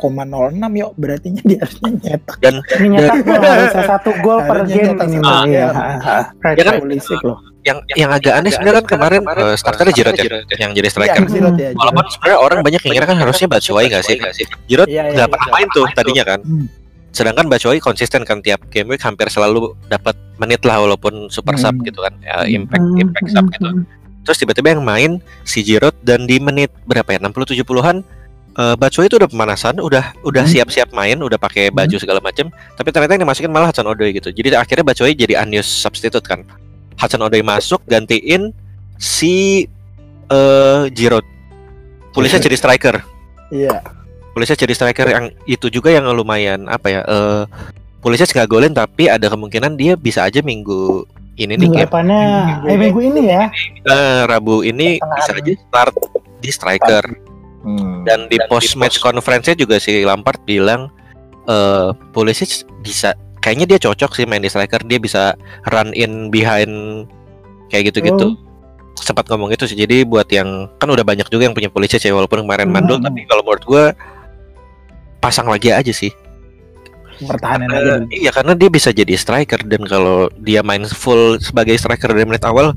yuk. 0.74 0.96
Berarti 0.96 1.28
dia 1.36 1.60
harusnya 1.60 1.90
nyetak. 1.92 2.40
dan 2.40 2.54
Ini 2.74 2.86
nyetak 2.90 3.16
gol 3.28 3.36
harusnya 3.38 3.84
satu 3.86 4.10
gol 4.18 4.40
per 4.42 4.58
game 4.64 4.96
ini. 4.98 5.18
gol. 5.20 5.44
Iya. 5.44 5.66
Fred 6.40 6.54
Ya 6.56 6.62
kan? 6.64 6.74
Pulisic 6.80 7.20
loh. 7.20 7.38
Yang 7.64 7.78
yang 7.96 8.10
agak 8.12 8.36
aneh 8.36 8.52
sebenarnya 8.52 8.78
kan 8.80 8.86
kemarin 8.86 9.20
eh, 9.24 9.56
starternya 9.56 9.92
Giroud 9.92 10.14
ya 10.14 10.24
yang 10.60 10.70
jadi 10.72 10.88
striker 10.88 11.16
Iya, 11.16 11.28
Giroud 11.28 11.56
ya. 11.56 11.68
walaupun 11.72 12.04
sebenarnya 12.06 12.38
orang 12.38 12.58
banyak 12.60 12.80
yang 12.82 12.94
kira 12.94 13.06
kan 13.08 13.16
harusnya 13.16 13.46
Batshuayi 13.48 13.86
nggak 13.88 14.04
sih 14.04 14.16
Giroud 14.68 14.84
Iya, 14.86 15.02
iya, 15.02 15.12
nggak 15.16 15.28
pernah 15.32 15.48
main 15.50 15.68
tuh 15.72 15.86
tadinya 15.90 16.24
kan 16.26 16.40
Hmm. 16.44 16.66
sedangkan 17.10 17.46
Batshuayi 17.46 17.80
konsisten 17.80 18.20
kan 18.22 18.38
tiap 18.38 18.60
game 18.68 18.90
week 18.90 19.00
hampir 19.00 19.26
selalu 19.26 19.72
dapat 19.86 20.12
menit 20.36 20.60
lah 20.62 20.76
walaupun 20.78 21.26
super 21.28 21.56
sub 21.56 21.72
Hmm. 21.72 21.86
gitu 21.86 21.98
kan 21.98 22.12
ya, 22.20 22.44
impact 22.44 22.84
impact 22.96 23.28
sub 23.30 23.46
gitu 23.48 23.66
terus 24.20 24.36
tiba-tiba 24.36 24.68
yang 24.70 24.82
main 24.82 25.10
si 25.42 25.60
Giroud 25.60 25.96
dan 26.00 26.24
di 26.24 26.36
menit 26.38 26.68
berapa 26.84 27.06
ya 27.06 27.18
60 27.18 27.56
70-an 27.56 27.96
eh 28.54 28.74
Batshuayi 28.76 29.08
itu 29.08 29.18
udah 29.18 29.26
pemanasan, 29.26 29.74
udah 29.78 30.14
udah 30.22 30.42
Hmm. 30.42 30.52
siap-siap 30.52 30.92
main, 30.92 31.18
udah 31.18 31.34
pakai 31.36 31.68
baju 31.68 31.98
segala 31.98 32.22
macam. 32.22 32.54
Tapi 32.72 32.88
ternyata 32.88 33.12
yang 33.12 33.26
dimasukin 33.26 33.50
malah 33.50 33.66
Hudson 33.66 33.82
Odoi 33.82 34.14
gitu. 34.14 34.30
Jadi 34.30 34.54
akhirnya 34.54 34.86
Batshuayi 34.86 35.10
jadi 35.12 35.42
unused 35.42 35.66
substitute 35.74 36.22
kan. 36.22 36.46
Hudson 37.00 37.22
Odoi 37.22 37.42
masuk 37.42 37.82
gantiin 37.86 38.54
si 38.98 39.66
eh 40.30 40.82
Giroud. 40.94 41.26
Pulisinya 42.14 42.46
jadi 42.46 42.56
striker. 42.56 42.96
Iya. 43.50 43.82
Pulisinya 44.32 44.58
jadi 44.66 44.74
striker 44.74 45.06
yang 45.10 45.24
itu 45.46 45.66
juga 45.70 45.90
yang 45.90 46.06
lumayan 46.14 46.66
apa 46.70 46.86
ya? 46.88 47.00
Eh 47.04 47.42
Pulisinya 48.04 48.44
nggak 48.44 48.50
golin 48.52 48.74
tapi 48.76 49.08
ada 49.08 49.32
kemungkinan 49.32 49.80
dia 49.80 49.96
bisa 49.96 50.28
aja 50.28 50.44
minggu 50.44 51.08
ini 51.34 51.56
nih 51.56 51.66
Minggu 51.66 51.74
game 51.74 51.88
depannya, 51.90 52.22
eh 52.68 52.76
minggu 52.78 53.00
ini 53.00 53.22
ya. 53.26 53.50
eh, 53.90 54.20
Rabu 54.28 54.62
ini 54.62 55.02
Tengah 55.02 55.16
bisa 55.18 55.32
hari. 55.34 55.40
aja 55.42 55.52
start 55.58 55.94
di 56.38 56.50
striker. 56.52 57.04
Dan 58.04 58.28
di 58.28 58.36
post 58.46 58.76
match 58.76 59.00
conference-nya 59.00 59.56
juga 59.56 59.80
si 59.80 60.04
Lampard 60.04 60.36
bilang 60.44 60.92
eh 61.48 61.90
Pulisic 62.12 62.68
bisa 62.84 63.16
kayaknya 63.44 63.68
dia 63.68 63.78
cocok 63.82 64.10
sih 64.10 64.24
main 64.24 64.40
di 64.40 64.48
striker, 64.48 64.80
dia 64.82 64.96
bisa 64.96 65.36
run 65.68 65.92
in 65.92 66.32
behind 66.32 67.04
kayak 67.68 67.92
gitu-gitu. 67.92 68.32
sempat 68.96 69.26
ngomong 69.26 69.50
itu 69.50 69.66
sih. 69.66 69.74
Jadi 69.74 70.00
buat 70.02 70.24
yang 70.28 70.70
kan 70.74 70.86
udah 70.86 71.02
banyak 71.02 71.26
juga 71.26 71.44
yang 71.44 71.52
punya 71.52 71.68
polisi 71.68 71.98
sih 71.98 72.08
walaupun 72.08 72.40
kemarin 72.40 72.64
Hmm. 72.64 72.74
mandul 72.74 72.96
tapi 72.96 73.26
kalau 73.26 73.42
menurut 73.42 73.64
gua 73.64 73.84
pasang 75.20 75.44
lagi 75.44 75.68
aja 75.68 75.90
sih. 75.90 76.08
Pertahanan 77.20 77.68
aja 77.68 77.76
Eh, 77.76 77.98
dulu. 78.00 78.06
iya 78.12 78.30
karena 78.30 78.54
dia 78.54 78.66
bisa 78.68 78.90
jadi 78.90 79.12
striker 79.12 79.60
dan 79.62 79.82
kalau 79.84 80.26
dia 80.36 80.60
main 80.60 80.82
full 80.84 81.36
sebagai 81.38 81.74
striker 81.74 82.06
dari 82.08 82.24
menit 82.24 82.42
awal 82.42 82.72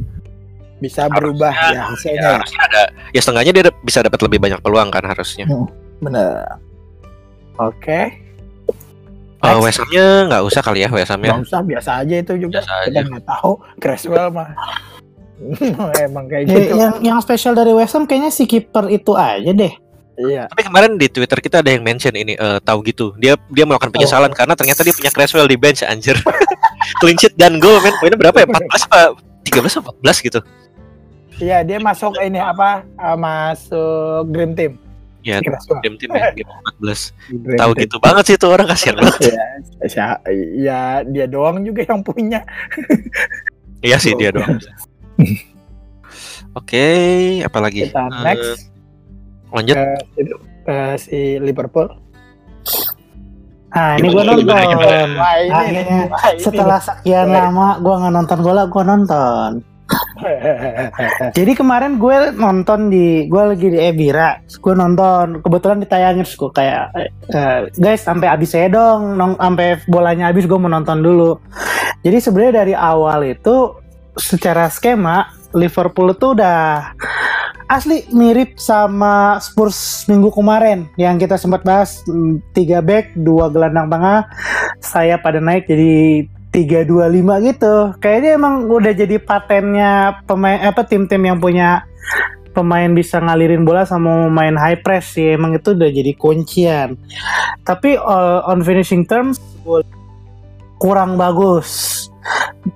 Bisa 0.77 1.05
berubah 1.07 1.49
ya 1.49 1.69
ya, 1.71 1.81
hasilnya. 1.85 2.19
ya. 2.19 2.29
harusnya 2.35 2.61
ada 2.65 2.81
ya 3.09 3.19
setengahnya 3.19 3.51
dia 3.51 3.63
bisa 3.79 3.99
dapat 3.99 4.19
lebih 4.19 4.39
banyak 4.39 4.59
peluang 4.59 4.89
kan 4.89 5.01
harusnya. 5.03 5.45
Bener. 5.97 6.59
Oke. 7.55 7.99
Oh, 8.03 8.09
Next. 9.39 9.61
West 9.61 9.77
Ham-nya 9.79 10.05
nggak 10.27 10.43
usah 10.43 10.61
kali 10.61 10.79
ya 10.81 10.89
West 10.89 11.11
Ham-nya. 11.11 11.31
Nggak 11.31 11.45
usah 11.45 11.61
biasa 11.61 11.89
aja 12.01 12.15
itu 12.17 12.33
juga. 12.37 12.53
Biasa 12.57 12.71
Kita 12.83 12.89
aja. 12.89 13.01
nggak 13.05 13.25
tahu 13.25 13.51
Creswell 13.77 14.29
mah. 14.29 14.49
Emang 16.01 16.25
kayak 16.25 16.43
Ya, 16.43 16.55
gitu. 16.57 16.73
yang 16.75 16.93
yang 16.99 17.17
spesial 17.21 17.53
dari 17.53 17.69
West 17.69 17.93
Ham 17.93 18.05
kayaknya 18.05 18.33
si 18.33 18.43
kiper 18.43 18.89
itu 18.89 19.13
aja 19.13 19.51
deh. 19.53 19.73
Iya. 20.17 20.49
Tapi 20.49 20.65
kemarin 20.65 20.97
di 20.97 21.05
Twitter 21.07 21.37
kita 21.37 21.61
ada 21.61 21.69
yang 21.69 21.85
mention 21.85 22.17
ini 22.17 22.33
eh, 22.33 22.57
tahu 22.59 22.81
gitu. 22.81 23.13
Dia 23.21 23.37
dia 23.53 23.69
melakukan 23.69 23.93
penyesalan 23.93 24.33
karena 24.33 24.57
ternyata 24.57 24.81
dia 24.81 24.89
punya 24.91 25.13
Creswell 25.13 25.45
di 25.45 25.53
bench 25.53 25.85
anjir. 25.85 26.17
Clean 27.01 27.13
sheet 27.13 27.37
dan 27.37 27.61
goal 27.61 27.77
men. 27.77 27.93
Poinnya 28.01 28.17
berapa 28.17 28.41
ya? 28.41 28.45
14 28.49 28.89
apa 28.89 28.99
13 29.45 29.77
apa 29.77 29.89
14 30.01 30.25
gitu. 30.25 30.39
Iya, 31.37 31.61
dia 31.61 31.77
masuk 31.77 32.17
ini 32.17 32.41
apa? 32.41 32.81
ah, 32.97 33.13
masuk 33.13 34.25
Dream 34.33 34.57
Team. 34.57 34.81
Ya, 35.27 35.43
tim 35.83 35.99
tim 35.99 36.07
ya, 36.15 36.31
game 36.31 36.47
14. 36.79 37.11
Dream 37.27 37.59
Tahu 37.59 37.71
Team. 37.75 37.81
gitu 37.83 37.95
banget 37.99 38.23
sih 38.23 38.35
tuh 38.39 38.47
orang 38.47 38.63
kasihan 38.63 38.95
banget. 38.95 39.35
Ya, 39.83 40.07
ya, 40.55 40.79
dia 41.03 41.25
doang 41.27 41.59
juga 41.61 41.83
yang 41.83 41.99
punya. 41.99 42.39
Iya 43.77 44.01
sih 44.01 44.15
dia 44.15 44.33
doang. 44.33 44.57
Oke, 46.57 46.87
apalagi? 47.43 47.91
Kita 47.91 48.09
Eh, 48.09 48.23
next 48.25 48.73
lanjut. 49.53 49.75
ke, 49.77 49.85
ke 50.65 50.77
si 50.97 51.37
Liverpool. 51.37 51.85
Nah 53.67 53.93
ini 53.93 54.09
gue 54.09 54.23
nonton. 54.23 54.41
gimana, 54.41 54.65
gimana? 54.65 55.21
Akhirnya 55.53 55.99
setelah 56.39 56.79
sekian 56.81 57.29
lama 57.29 57.77
gue 57.77 57.93
nggak 57.93 58.13
nonton 58.15 58.39
bola, 58.41 58.63
gue 58.65 58.81
nonton. 58.81 59.49
Jadi 61.37 61.51
kemarin 61.55 61.95
gue 61.95 62.35
nonton 62.35 62.91
di, 62.91 63.25
gue 63.29 63.43
lagi 63.55 63.67
di 63.71 63.79
Ebira, 63.79 64.41
gue 64.43 64.73
nonton, 64.75 65.39
kebetulan 65.39 65.79
ditayangin, 65.83 66.27
gue 66.27 66.51
kayak, 66.51 66.85
eh, 67.31 67.59
guys 67.79 68.03
sampai 68.03 68.27
habis 68.27 68.51
saya 68.51 68.67
dong, 68.67 69.15
sampai 69.15 69.79
bolanya 69.87 70.29
habis 70.29 70.43
gue 70.43 70.57
mau 70.59 70.71
nonton 70.71 70.99
dulu. 70.99 71.39
Jadi 72.03 72.17
sebenarnya 72.19 72.53
dari 72.65 72.73
awal 72.75 73.25
itu 73.27 73.73
secara 74.17 74.67
skema 74.67 75.29
Liverpool 75.53 76.11
itu 76.11 76.33
udah 76.33 76.91
asli 77.67 78.07
mirip 78.15 78.55
sama 78.57 79.37
Spurs 79.43 80.07
minggu 80.07 80.31
kemarin 80.31 80.87
yang 80.95 81.19
kita 81.19 81.35
sempat 81.35 81.67
bahas 81.67 82.01
mm, 82.07 82.55
tiga 82.55 82.79
back, 82.79 83.15
dua 83.15 83.51
gelandang 83.51 83.91
tengah, 83.91 84.27
saya 84.79 85.19
pada 85.19 85.43
naik 85.43 85.67
jadi 85.67 86.25
325 86.51 87.49
gitu. 87.53 87.75
Kayaknya 87.99 88.29
emang 88.39 88.53
udah 88.65 88.93
jadi 88.95 89.17
patennya 89.19 90.23
pemain 90.25 90.59
apa 90.63 90.81
tim-tim 90.87 91.21
yang 91.21 91.37
punya 91.37 91.85
pemain 92.55 92.89
bisa 92.89 93.21
ngalirin 93.21 93.61
bola 93.61 93.85
sama 93.85 94.25
main 94.31 94.57
high 94.57 94.81
press 94.81 95.13
sih. 95.13 95.37
Emang 95.37 95.53
itu 95.53 95.77
udah 95.77 95.89
jadi 95.91 96.11
kuncian. 96.17 96.97
Tapi 97.61 97.99
uh, 97.99 98.47
on 98.49 98.65
finishing 98.65 99.05
terms 99.05 99.37
kurang 100.81 101.19
bagus. 101.19 102.09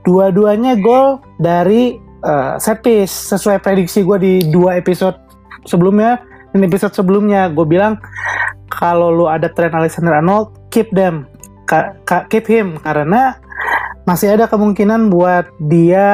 Dua-duanya 0.05 0.77
gol 0.77 1.19
dari 1.41 1.97
uh, 2.21 2.61
set 2.61 2.85
sesuai 3.09 3.59
prediksi 3.59 4.05
gue 4.05 4.17
di 4.21 4.33
dua 4.53 4.77
episode 4.77 5.17
sebelumnya. 5.65 6.21
Dan 6.51 6.67
episode 6.67 6.91
sebelumnya 6.91 7.47
gue 7.47 7.63
bilang 7.63 7.95
kalau 8.67 9.07
lu 9.07 9.23
ada 9.31 9.47
Trent 9.47 9.71
Alexander-Arnold 9.71 10.67
keep 10.67 10.91
them 10.91 11.23
ka- 12.03 12.27
keep 12.27 12.43
him 12.43 12.75
karena 12.83 13.39
masih 14.05 14.33
ada 14.33 14.49
kemungkinan 14.49 15.13
buat 15.13 15.45
dia 15.69 16.07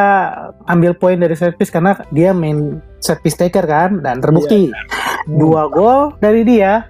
ambil 0.68 0.92
poin 0.92 1.16
dari 1.16 1.34
set 1.40 1.56
piece 1.56 1.72
karena 1.72 1.96
dia 2.12 2.36
main 2.36 2.84
set 3.00 3.24
piece 3.24 3.40
taker 3.40 3.64
kan 3.64 4.04
dan 4.04 4.20
terbukti 4.20 4.70
dua 5.28 5.72
gol 5.72 6.12
dari 6.20 6.44
dia 6.44 6.88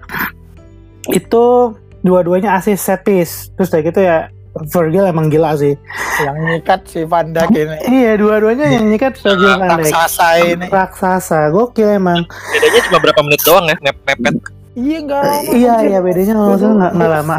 itu 1.10 1.74
dua-duanya 2.02 2.58
assist 2.58 2.82
set 2.82 3.06
piece 3.06 3.54
terus 3.54 3.70
kayak 3.70 3.94
gitu 3.94 4.00
ya 4.02 4.26
Virgil 4.58 5.06
emang 5.06 5.30
gila 5.30 5.54
sih 5.54 5.78
yang 6.18 6.34
nyikat 6.50 6.82
si 6.90 7.06
Van 7.06 7.30
Dijk 7.30 7.54
ini. 7.54 7.76
iya 7.94 8.18
dua-duanya 8.18 8.66
yang 8.74 8.90
nyikat 8.90 9.14
Virgil 9.22 9.54
van 9.54 9.78
Dijk 9.78 9.94
Raksasa 9.94 10.28
ini. 10.42 10.66
raksasa 10.66 11.40
gokil 11.54 11.94
emang 11.94 12.26
Bedanya 12.26 12.80
cuma 12.90 12.98
berapa 12.98 13.20
menit 13.22 13.40
doang 13.46 13.70
ya, 13.70 13.76
mep 13.78 13.96
mepet. 14.02 14.34
Iya 14.78 14.98
enggak 15.02 15.22
iya 15.54 15.74
iya 15.86 15.98
bedanya 16.02 16.32
nggak 16.38 16.48
maksudnya 16.54 16.88
nggak 16.94 17.10
lama. 17.10 17.36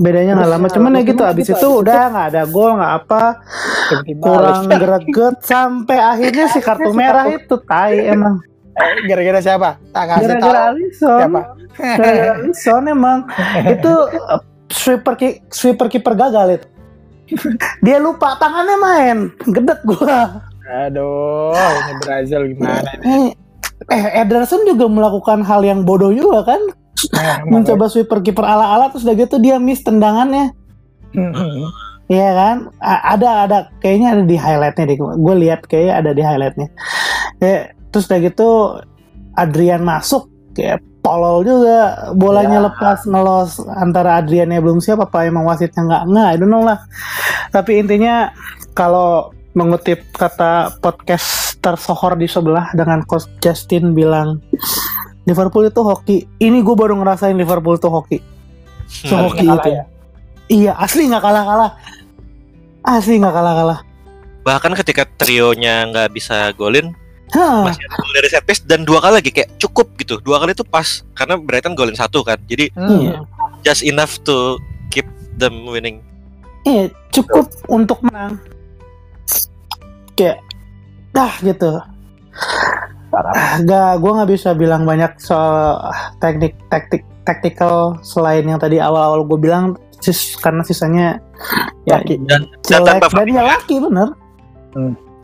Bedanya 0.00 0.32
nggak 0.34 0.50
lama. 0.50 0.66
cuman 0.66 0.96
ya 0.96 1.02
gitu 1.04 1.22
abis 1.22 1.46
itu 1.46 1.60
abis 1.60 1.78
udah 1.84 2.00
nggak 2.08 2.26
ada 2.32 2.42
gol 2.48 2.72
nggak 2.74 2.94
apa. 3.04 3.22
Kurang 4.16 4.64
greget 4.66 5.36
sampai 5.44 5.98
akhirnya 6.00 6.48
si 6.48 6.58
kartu 6.58 6.90
merah 6.90 7.28
itu 7.28 7.54
tai 7.62 8.08
emang. 8.08 8.40
Eh, 8.72 9.04
Gara-gara 9.04 9.44
siapa? 9.44 9.76
Tak 9.92 10.04
kasih 10.08 10.24
tahu. 10.24 10.32
gara-gara 10.32 10.60
Alisson. 10.72 11.18
Siapa? 11.20 11.40
gara-gara 12.00 12.32
Alisson 12.34 12.82
emang. 12.88 13.18
Itu 13.68 13.92
uh, 14.08 14.40
sweeper 14.66 15.14
ki- 15.14 15.44
sweeper 15.52 15.86
kiper 15.86 16.16
gagal 16.16 16.46
itu. 16.56 16.66
Dia 17.78 18.00
lupa 18.00 18.40
tangannya 18.40 18.76
main. 18.80 19.18
Gedek 19.44 19.84
gua. 19.84 20.40
Aduh, 20.86 21.50
ini 21.52 21.92
Brazil 22.00 22.40
gimana 22.48 22.90
nih? 22.98 23.02
eh 23.02 23.32
eh 23.90 24.22
Ederson 24.22 24.62
juga 24.62 24.86
melakukan 24.86 25.42
hal 25.42 25.64
yang 25.64 25.82
bodoh 25.82 26.12
juga 26.12 26.46
kan 26.46 26.60
Nah, 27.10 27.44
mencoba 27.52 27.86
sweeper 27.86 28.20
kiper 28.20 28.44
ala-ala 28.44 28.88
terus 28.88 29.02
udah 29.02 29.16
gitu 29.16 29.36
dia 29.36 29.56
miss 29.56 29.80
tendangannya 29.80 30.52
Iya 32.06 32.28
kan? 32.34 32.56
A- 32.78 33.14
ada 33.14 33.46
ada 33.46 33.58
kayaknya 33.78 34.18
ada 34.18 34.24
di 34.26 34.34
highlightnya 34.34 34.84
deh. 34.84 34.98
Gue 34.98 35.34
lihat 35.38 35.62
kayaknya 35.62 35.94
ada 35.94 36.10
di 36.10 36.22
highlightnya. 36.22 36.68
Ya, 37.38 37.70
terus 37.90 38.10
udah 38.10 38.18
gitu 38.20 38.48
Adrian 39.34 39.82
masuk 39.82 40.26
kayak 40.52 40.82
tolol 41.00 41.40
juga 41.42 42.10
bolanya 42.12 42.58
Ya. 42.60 42.66
lepas 42.66 43.06
ngelos 43.06 43.62
antara 43.72 44.18
Adriannya 44.18 44.58
belum 44.58 44.82
siap 44.82 45.00
apa 45.00 45.24
emang 45.24 45.46
wasitnya 45.46 45.86
nggak 45.86 46.02
nggak 46.10 46.26
I 46.28 46.36
don't 46.36 46.50
know 46.50 46.60
lah 46.60 46.76
tapi 47.48 47.80
intinya 47.80 48.34
kalau 48.74 49.32
mengutip 49.56 50.04
kata 50.12 50.76
podcaster 50.78 51.74
sohor 51.74 52.14
di 52.14 52.28
sebelah 52.28 52.74
dengan 52.76 53.00
coach 53.02 53.30
Justin 53.40 53.96
bilang 53.96 54.44
Liverpool 55.30 55.70
itu 55.70 55.80
hoki 55.80 56.26
ini 56.42 56.58
gue 56.60 56.74
baru 56.74 56.98
ngerasain 56.98 57.38
Liverpool 57.38 57.78
itu 57.78 57.86
hoki 57.86 58.18
sehoki 58.90 59.46
Kalah 59.46 59.62
itu 59.62 59.68
ya? 59.70 59.84
iya 60.50 60.72
asli 60.74 61.06
nggak 61.06 61.22
kalah 61.22 61.44
kalah 61.46 61.70
asli 62.82 63.22
nggak 63.22 63.30
kalah 63.30 63.54
kalah 63.54 63.80
Bahkan 64.40 64.72
ketika 64.82 65.04
trionya 65.20 65.84
nggak 65.92 66.16
bisa 66.16 66.52
golin, 66.56 66.96
Hah, 67.36 67.62
masih 67.62 67.84
ada 67.86 68.10
dari 68.16 68.28
set 68.32 68.44
piece 68.48 68.62
dan 68.64 68.88
dua 68.88 68.98
kali 69.04 69.20
lagi 69.20 69.30
kayak 69.30 69.52
cukup 69.60 69.92
gitu. 70.00 70.16
Dua 70.24 70.40
kali 70.40 70.56
itu 70.56 70.64
pas 70.64 71.04
karena 71.12 71.36
Brighton 71.36 71.76
golin 71.76 71.94
satu 71.94 72.24
kan. 72.24 72.40
Jadi 72.48 72.72
iya. 72.74 73.20
just 73.60 73.84
enough 73.84 74.16
to 74.24 74.56
keep 74.88 75.06
them 75.36 75.68
winning. 75.68 76.00
Iya, 76.64 76.88
cukup 77.12 77.52
untuk 77.68 78.00
menang. 78.04 78.40
Kayak 80.16 80.40
dah 81.12 81.32
gitu. 81.44 81.70
Gak, 83.66 83.92
gue 83.98 84.10
nggak 84.14 84.30
bisa 84.30 84.50
bilang 84.54 84.86
banyak 84.86 85.18
soal 85.18 85.82
teknik 86.22 86.54
taktik 86.70 87.02
tactical 87.26 88.00
selain 88.00 88.46
yang 88.46 88.58
tadi 88.58 88.80
awal-awal 88.80 89.26
gue 89.28 89.38
bilang 89.38 89.76
sis, 90.00 90.34
karena 90.40 90.64
sisanya 90.64 91.20
ya 91.84 92.00
Laki. 92.00 92.16
Dan, 92.24 92.48
dan 92.64 92.80
tanpa 92.86 93.06
dan 93.12 93.28
ya 93.28 93.42
laki 93.44 93.76
bener. 93.78 94.08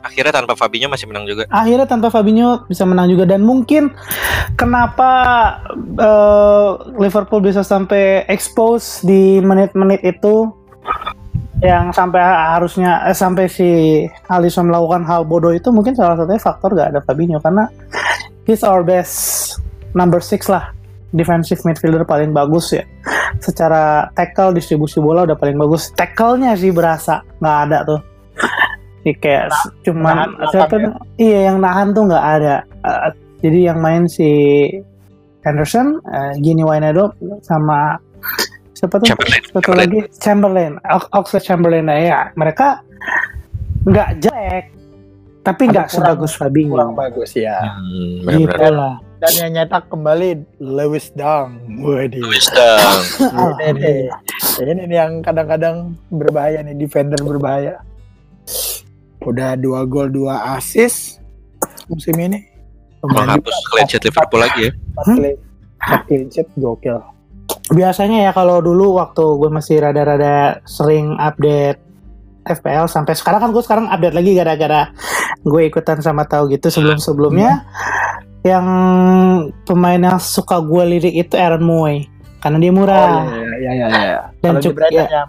akhirnya 0.07 0.33
tanpa 0.39 0.55
Fabinho 0.55 0.87
masih 0.87 1.11
menang 1.11 1.27
juga. 1.27 1.51
Akhirnya 1.51 1.87
tanpa 1.89 2.15
Fabinho 2.15 2.63
bisa 2.71 2.87
menang 2.87 3.11
juga 3.11 3.27
dan 3.27 3.43
mungkin 3.43 3.91
kenapa 4.55 5.11
eh, 5.99 6.71
Liverpool 6.95 7.43
bisa 7.43 7.67
sampai 7.67 8.23
expose 8.31 9.03
di 9.03 9.43
menit-menit 9.43 10.07
itu 10.07 10.55
yang 11.65 11.89
sampai 11.89 12.21
harusnya 12.21 13.01
eh, 13.09 13.17
sampai 13.17 13.49
si 13.49 13.69
Alisson 14.29 14.69
melakukan 14.69 15.09
hal 15.09 15.25
bodoh 15.25 15.51
itu 15.51 15.73
mungkin 15.73 15.97
salah 15.97 16.15
satunya 16.15 16.41
faktor 16.41 16.77
gak 16.77 16.93
ada 16.93 17.01
Fabinho. 17.01 17.41
Karena 17.41 17.65
he's 18.45 18.61
our 18.61 18.85
best 18.85 19.57
number 19.93 20.21
six 20.21 20.47
lah. 20.47 20.71
Defensive 21.17 21.63
midfielder 21.65 22.05
paling 22.05 22.37
bagus 22.37 22.77
ya. 22.77 22.85
Secara 23.41 24.11
tackle 24.13 24.53
distribusi 24.53 25.01
bola 25.01 25.25
udah 25.25 25.39
paling 25.39 25.57
bagus. 25.57 25.89
Tackle-nya 25.97 26.53
sih 26.55 26.75
berasa 26.75 27.25
nggak 27.41 27.59
ada 27.69 27.79
tuh. 27.87 28.01
Ini 29.07 29.13
kayak 29.17 29.45
s- 29.49 29.71
cuman 29.87 30.35
nahan 30.35 30.51
siapa 30.51 30.75
tuh- 30.77 30.99
iya 31.17 31.49
yang 31.49 31.63
nahan 31.63 31.95
tuh 31.95 32.05
nggak 32.05 32.27
ada. 32.37 32.55
Eh, 32.85 33.09
jadi 33.41 33.73
yang 33.73 33.79
main 33.81 34.05
si 34.11 34.29
Henderson, 35.41 36.03
uh, 36.03 36.35
Gini 36.37 36.67
Wijnaldum 36.67 37.15
sama 37.39 37.95
siapa 38.77 39.01
tuh? 39.01 39.09
Chamberlain. 39.09 39.41
Satu 39.41 39.57
Chamberlain. 39.57 39.81
lagi 39.81 39.99
Chamberlain, 40.15 40.73
Ox- 40.85 41.11
Oxford 41.11 41.43
Chamberlain. 41.43 41.85
Nah, 41.85 41.97
ya 41.97 42.19
mereka 42.35 42.85
nggak 43.83 44.09
jelek, 44.21 44.65
Tapi 45.41 45.63
nggak 45.65 45.87
sebagus 45.89 46.35
Fabinho. 46.35 46.75
kurang 46.75 46.93
bagus 46.93 47.33
ya. 47.33 47.57
Hmm, 47.63 48.27
Gitu 48.29 48.67
lah. 48.69 48.99
Dan 49.17 49.33
yang 49.39 49.51
nyetak 49.57 49.87
kembali 49.87 50.29
Lewis 50.59 51.09
Dang. 51.11 51.57
Waduh. 51.79 52.27
Wisdom. 52.27 52.99
Ini 53.63 53.73
nih, 53.73 54.01
ini 54.61 54.83
nih 54.85 54.99
yang 54.99 55.13
kadang-kadang 55.21 55.95
berbahaya 56.11 56.61
nih, 56.61 56.77
defender 56.77 57.17
berbahaya. 57.19 57.81
Udah 59.23 59.55
dua 59.55 59.83
gol, 59.83 60.07
dua 60.09 60.53
assist 60.53 61.23
musim 61.87 62.13
ini. 62.17 62.45
Menghapus 63.01 63.55
clean 63.71 63.87
sheet 63.87 64.03
Liverpool 64.03 64.43
lagi 64.43 64.61
ya. 64.67 64.73
Empat 64.99 66.01
clean 66.05 66.27
sheet, 66.27 66.49
gokil. 66.55 66.99
Biasanya 67.69 68.19
ya 68.21 68.33
kalau 68.33 68.59
dulu 68.59 68.95
waktu 68.97 69.23
gue 69.37 69.51
masih 69.51 69.81
rada-rada 69.81 70.35
sering 70.63 71.17
update 71.17 71.83
FPL 72.45 72.87
sampai 72.87 73.13
sekarang 73.13 73.41
kan 73.41 73.51
gue 73.51 73.59
sekarang 73.59 73.87
update 73.87 74.15
lagi 74.15 74.31
gara-gara 74.33 74.95
gue 75.41 75.63
ikutan 75.65 75.99
sama 75.99 76.23
tahu 76.23 76.47
gitu 76.49 76.71
sebelum-sebelumnya 76.71 77.67
yang 78.43 78.67
pemain 79.63 79.99
yang 79.99 80.17
suka 80.17 80.59
gue 80.59 80.83
lirik 80.89 81.15
itu 81.17 81.35
Aaron 81.35 81.61
Moy 81.61 82.07
karena 82.39 82.59
dia 82.61 82.71
murah. 82.71 83.27
Oh 83.27 83.35
iya 83.35 83.43
iya 83.51 83.71
iya. 83.73 83.87
iya. 83.91 84.21
Dan 84.39 84.47
Kalau 84.47 84.61
di 84.61 84.63
cuk- 84.63 84.77
Brighton 84.79 84.95
ya. 84.95 85.03
ya. 85.03 85.23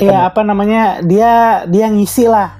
Iya 0.00 0.18
apa 0.24 0.40
namanya 0.40 0.82
dia 1.02 1.32
dia 1.68 1.86
ngisi 1.86 2.24
lah 2.24 2.56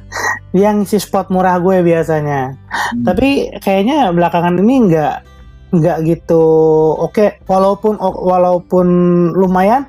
dia 0.52 0.68
ngisi 0.68 1.00
spot 1.00 1.32
murah 1.32 1.56
gue 1.56 1.80
biasanya 1.80 2.52
Hmm. 2.92 3.08
tapi 3.08 3.28
kayaknya 3.56 4.12
belakangan 4.12 4.58
ini 4.58 4.92
nggak 4.92 5.16
nggak 5.72 5.98
gitu 6.04 6.44
oke 7.00 7.40
walaupun 7.44 7.96
walaupun 7.98 8.86
lumayan 9.32 9.88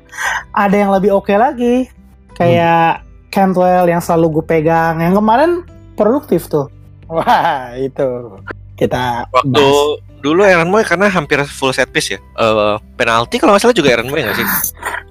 ada 0.50 0.72
yang 0.74 0.90
lebih 0.90 1.12
oke 1.12 1.30
lagi 1.30 1.86
kayak 2.32 3.04
Cantwell 3.28 3.84
yang 3.84 4.00
selalu 4.00 4.40
gue 4.40 4.44
pegang 4.48 4.98
yang 4.98 5.12
kemarin 5.12 5.62
produktif 5.92 6.48
tuh 6.48 6.72
Wah, 7.04 7.76
itu. 7.76 8.40
Kita 8.74 9.28
Waktu 9.28 9.52
bahas. 9.52 10.00
dulu 10.18 10.40
Aaron 10.40 10.72
Moy 10.72 10.82
karena 10.82 11.06
hampir 11.06 11.36
full 11.44 11.68
set 11.70 11.92
piece 11.92 12.16
ya. 12.16 12.18
Eh 12.18 12.74
penalti 12.96 13.36
kalau 13.36 13.52
nggak 13.52 13.62
salah 13.62 13.76
juga 13.76 13.92
Aaron 13.92 14.08
Moy 14.08 14.24
nggak 14.24 14.34
sih? 14.34 14.46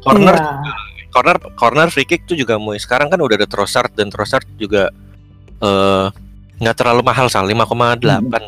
Corner 0.01 0.33
Iya. 0.33 0.73
corner 1.13 1.37
corner 1.53 1.87
free 1.87 2.03
kick 2.03 2.25
tuh 2.25 2.33
juga 2.33 2.57
Moy. 2.57 2.81
Sekarang 2.81 3.07
kan 3.07 3.21
udah 3.21 3.37
ada 3.37 3.45
Trossard 3.45 3.93
dan 3.93 4.09
Trossard 4.09 4.43
juga 4.57 4.89
eh 5.61 6.07
nggak 6.63 6.75
terlalu 6.75 7.01
mahal 7.01 7.27
sal 7.27 7.43
5,8 7.43 7.99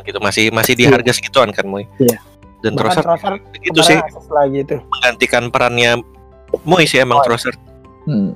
gitu 0.01 0.17
masih 0.17 0.49
masih 0.49 0.73
di 0.73 0.83
Iya. 0.83 0.95
harga 0.95 1.11
segituan 1.11 1.51
kan 1.51 1.65
Moy. 1.65 1.83
Iya. 1.97 2.17
Dan 2.59 2.73
Bahkan 2.73 2.79
Trossard 2.95 3.05
Trossard 3.05 3.39
gitu 3.59 3.79
sih 3.81 3.99
lagi 4.27 4.57
itu. 4.61 4.75
menggantikan 4.81 5.43
perannya 5.47 6.01
Moy 6.63 6.83
sih 6.83 6.97
emang 6.97 7.19
Oh. 7.19 7.23
Trossard. 7.23 7.59
Hmm. 8.05 8.31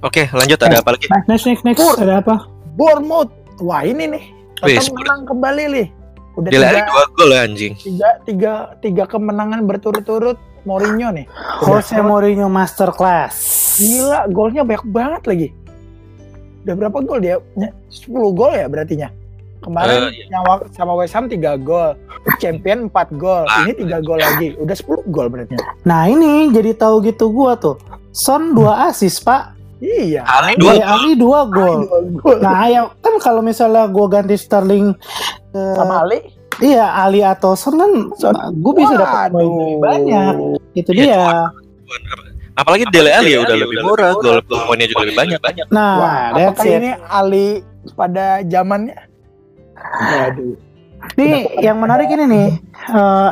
Oke 0.00 0.28
lanjut 0.30 0.58
ada 0.58 0.78
apa 0.78 0.90
lagi? 0.92 1.06
next 1.08 1.44
next 1.44 1.62
next 1.62 1.78
Pur. 1.78 1.96
ada 1.96 2.20
apa 2.20 2.44
Bournemouth. 2.74 3.30
Wah, 3.56 3.80
ini 3.80 4.10
nih. 4.10 4.24
Wih, 4.60 4.74
Tottenham 4.74 4.98
menang 4.98 5.20
kembali 5.24 5.62
nih. 5.70 5.86
Udah 6.34 6.50
Dia 6.50 6.58
lari 6.60 6.74
tiga, 6.74 6.88
dua 6.88 7.02
gol 7.08 7.30
ya 7.30 7.40
anjing. 7.40 7.72
tiga, 7.78 8.08
tiga, 8.20 8.52
tiga 8.80 9.04
kemenangan 9.06 9.62
berturut-turut 9.62 10.34
Mourinho 10.64 11.14
nih. 11.14 11.26
Jose 11.60 11.94
Mourinho 11.96 12.50
Masterclass 12.50 13.36
Gila, 13.76 14.26
golnya 14.28 14.62
banyak 14.62 14.84
banget 14.84 15.22
lagi. 15.24 15.48
Udah 16.64 16.74
berapa 16.74 16.98
gol 16.98 17.20
dia? 17.20 17.36
Ny- 17.54 17.74
10 17.86 18.08
gol 18.32 18.50
ya 18.50 18.66
berartinya. 18.66 19.08
Kemarin 19.60 20.12
Eh, 20.12 20.28
yang 20.28 20.42
wa- 20.42 20.64
sama 20.70 20.92
West 20.94 21.12
Ham 21.12 21.24
3 21.24 21.56
gol, 21.56 21.96
Champion 22.36 22.84
4 22.86 23.08
gol, 23.14 23.44
Ah. 23.44 23.62
ini 23.62 23.72
3 23.74 23.96
gol 23.98 24.16
lagi. 24.18 24.52
Udah 24.54 24.72
10 24.72 25.00
gol 25.06 25.28
berarti. 25.28 25.56
nah 25.82 26.04
ini 26.04 26.48
jadi 26.50 26.72
tahu 26.74 27.00
gitu 27.02 27.28
gua 27.28 27.54
tuh 27.54 27.76
Son 28.10 28.52
2 28.52 28.64
assist 28.86 29.20
pak 29.20 29.52
Iya. 29.76 30.22
Ali 30.22 30.54
dua 30.54 30.70
Dele 30.70 30.84
Alli 30.86 31.12
2 31.14 31.40
gol 31.46 31.78
Dua 31.82 31.98
gol. 32.14 32.36
Nah, 32.40 32.64
ya 32.66 32.80
kan 32.98 33.14
kalau 33.18 33.40
misalnya 33.40 33.84
gue 33.86 34.06
ganti 34.06 34.32
Sterling 34.34 34.96
eh, 35.50 35.74
sama 35.74 36.00
Ali. 36.02 36.24
iya 36.58 36.94
Ali 36.94 37.20
atau 37.20 37.52
Son 37.52 37.74
kan 37.74 37.92
Son. 38.14 38.32
gue 38.54 38.72
bisa 38.74 38.94
dapat 38.94 39.28
poin 39.30 39.44
Waduh. 39.44 39.52
lebih 39.58 39.78
banyak. 39.78 40.34
Itu 40.74 40.90
Iya, 40.90 41.04
dia. 41.04 41.28
Apalagi 42.54 42.86
Dele 42.94 43.10
Alli 43.10 43.34
ya 43.34 43.42
udah 43.42 43.56
lebih 43.58 43.82
murah, 43.82 44.14
gol 44.14 44.38
poinnya 44.46 44.86
juga 44.86 45.10
lebih 45.10 45.18
banyak 45.18 45.40
banyak. 45.42 45.66
Nah, 45.74 45.94
Wah, 45.98 46.18
apakah 46.30 46.66
it. 46.70 46.78
ini 46.78 46.90
Ali 47.10 47.46
pada 47.98 48.26
zamannya? 48.46 48.94
Waduh. 49.74 50.54
Nih 51.18 51.50
yang 51.60 51.82
menarik 51.82 52.08
ini 52.14 52.24
nih. 52.30 52.48
eh, 52.94 53.30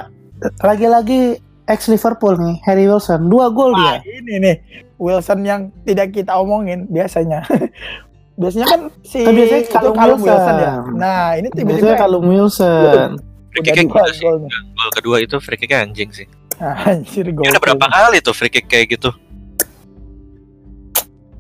lagi-lagi 0.67 1.39
ex 1.71 1.87
Liverpool 1.87 2.35
nih, 2.35 2.57
Harry 2.67 2.91
Wilson, 2.91 3.31
dua 3.31 3.47
gol 3.55 3.79
dia. 3.79 4.03
ini 4.03 4.43
nih 4.43 4.57
Wilson 4.99 5.47
yang 5.47 5.71
tidak 5.87 6.11
kita 6.11 6.35
omongin 6.35 6.91
biasanya. 6.91 7.47
biasanya 8.41 8.67
kan 8.67 8.81
si 9.07 9.23
Kan 9.23 9.35
biasanya 9.39 9.63
itu 9.63 9.71
Callum 9.71 9.95
Wilson. 9.95 10.27
Wilson 10.27 10.57
ya. 10.59 10.73
Nah, 10.99 11.25
ini 11.39 11.49
tiba-tiba 11.55 11.95
Callum 11.95 12.25
Wilson. 12.27 13.09
Free 13.53 13.63
kick 13.63 13.87
dua 13.87 13.93
gila 13.93 14.11
sih. 14.11 14.23
gol 14.25 14.37
nih. 14.43 14.51
Gol 14.51 14.91
kedua 14.97 15.17
itu 15.23 15.37
free 15.39 15.59
kick 15.61 15.71
anjing 15.71 16.11
sih. 16.11 16.27
Anjir 16.89 17.27
gol. 17.31 17.43
Dia 17.43 17.53
udah 17.53 17.63
berapa 17.63 17.87
kali 17.87 18.19
tuh 18.19 18.33
free 18.33 18.49
kick 18.49 18.67
kayak 18.67 18.87
gitu. 18.93 19.11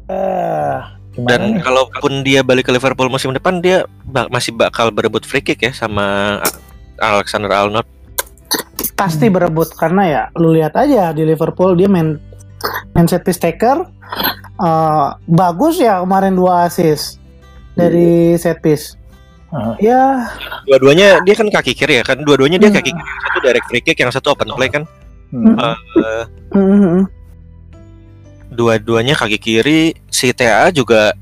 Eh, 0.06 0.78
gimana 1.12 1.28
Dan 1.30 1.40
nih? 1.48 1.62
kalaupun 1.62 2.12
dia 2.20 2.40
balik 2.42 2.66
ke 2.66 2.72
Liverpool 2.72 3.06
musim 3.06 3.30
depan 3.30 3.58
dia 3.58 3.82
ba- 4.04 4.28
masih 4.28 4.52
bakal 4.52 4.90
berebut 4.90 5.22
free 5.22 5.40
kick 5.40 5.62
ya 5.62 5.72
sama 5.72 6.38
Alexander 6.98 7.48
Arnold. 7.48 7.86
Pasti 8.92 9.26
berebut 9.26 9.72
karena 9.72 10.02
ya 10.04 10.22
lu 10.36 10.52
lihat 10.52 10.74
aja 10.74 11.10
di 11.10 11.24
Liverpool 11.24 11.74
dia 11.74 11.86
main 11.86 12.18
main 12.92 13.06
set 13.06 13.22
piece 13.22 13.38
taker 13.38 13.82
eh, 14.58 15.08
bagus 15.24 15.78
ya 15.78 16.02
kemarin 16.02 16.34
dua 16.34 16.66
assist 16.66 17.16
dari 17.72 18.36
set 18.36 18.60
piece. 18.60 18.98
Ah. 19.48 19.76
Ya, 19.76 20.32
Dua-duanya 20.64 21.20
dia 21.20 21.36
kan 21.36 21.44
kaki 21.46 21.72
kiri 21.74 22.00
ya 22.00 22.04
kan. 22.04 22.16
Dua-duanya 22.18 22.56
dia 22.56 22.68
Hmm. 22.68 22.76
kaki 22.80 22.88
kiri. 22.90 23.04
Satu 23.22 23.38
direct 23.38 23.66
free 23.68 23.82
kick, 23.82 23.96
yang 23.96 24.08
satu 24.08 24.32
open 24.32 24.48
play 24.50 24.72
kan. 24.72 24.88
Hmm. 25.32 25.56
Eh, 25.56 26.24
mm, 26.52 27.08
dua-duanya 28.52 29.16
kaki 29.16 29.38
kiri. 29.40 29.80
Si 30.06 30.28
TA 30.30 30.68
juga 30.68 31.16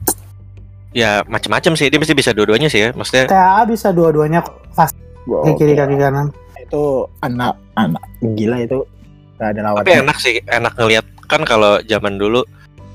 ya 0.90 1.22
macam-macam 1.24 1.78
sih. 1.78 1.86
Dia 1.86 2.02
mesti 2.02 2.14
bisa 2.14 2.34
dua-duanya 2.34 2.66
sih 2.66 2.82
ya. 2.82 2.90
Maksudnya 2.90 3.30
TAA 3.30 3.62
bisa 3.64 3.94
dua-duanya 3.94 4.42
pas 4.74 4.90
kaki 5.24 5.52
kiri 5.56 5.74
kaki 5.78 5.94
kanan. 5.94 6.34
Itu 6.58 7.06
anak 7.22 7.54
anak 7.78 8.02
gila 8.34 8.58
itu. 8.60 8.82
Gak 9.38 9.56
ada 9.56 9.72
lawan. 9.72 9.80
tapi 9.80 9.96
enak 9.96 10.16
sih, 10.20 10.36
enak 10.44 10.76
ngelihat 10.76 11.06
kan 11.24 11.40
kalau 11.48 11.80
zaman 11.88 12.20
dulu 12.20 12.44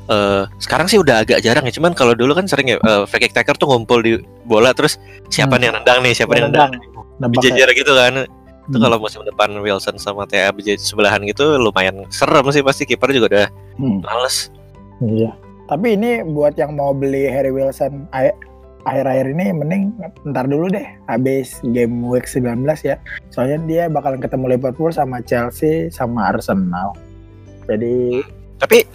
eh 0.06 0.46
sekarang 0.62 0.86
sih 0.86 1.02
udah 1.02 1.26
agak 1.26 1.42
jarang 1.42 1.66
ya. 1.66 1.74
Cuman 1.74 1.98
kalau 1.98 2.14
dulu 2.14 2.38
kan 2.38 2.46
sering 2.46 2.70
ya 2.70 2.78
eh, 2.78 3.04
free 3.10 3.26
kick 3.26 3.34
taker 3.34 3.58
tuh 3.58 3.66
ngumpul 3.66 4.04
di 4.04 4.22
bola 4.46 4.70
terus 4.76 5.02
siapa 5.34 5.58
Hmm. 5.58 5.62
nih 5.64 5.66
yang 5.72 5.76
nendang 5.82 6.00
nih, 6.06 6.14
siapa 6.14 6.32
nih 6.36 6.42
yang 6.44 6.52
nendang. 6.54 6.72
Ya. 6.76 7.26
Berjejer 7.26 7.70
gitu 7.74 7.92
kan. 7.96 8.14
Itu 8.66 8.76
Hmm. 8.76 8.84
kalau 8.84 8.98
musim 8.98 9.22
depan 9.22 9.54
Wilson 9.56 9.96
sama 9.96 10.26
TA 10.26 10.50
sebelahan 10.76 11.22
gitu 11.24 11.56
lumayan 11.56 12.06
serem 12.10 12.46
sih 12.50 12.62
pasti 12.62 12.84
kiper 12.84 13.10
juga 13.10 13.28
udah 13.28 13.48
Hmm. 13.76 14.00
males. 14.02 14.50
Iya. 15.00 15.34
Tapi 15.66 15.94
ini 15.94 16.22
buat 16.24 16.54
yang 16.54 16.74
mau 16.74 16.92
beli 16.92 17.26
Harry 17.26 17.50
Wilson 17.50 18.06
akhir-akhir 18.84 19.28
ini 19.28 19.46
mending 19.52 19.84
ntar 20.24 20.46
dulu 20.46 20.70
deh 20.70 20.86
habis 21.06 21.58
game 21.68 22.06
week 22.06 22.26
19 22.26 22.62
ya. 22.82 23.02
Soalnya 23.28 23.58
dia 23.64 23.84
bakalan 23.86 24.18
ketemu 24.18 24.46
Liverpool 24.52 24.90
sama 24.90 25.22
Chelsea 25.22 25.90
sama 25.90 26.30
Arsenal. 26.30 26.94
Jadi 27.66 28.22
Tapi 28.56 28.86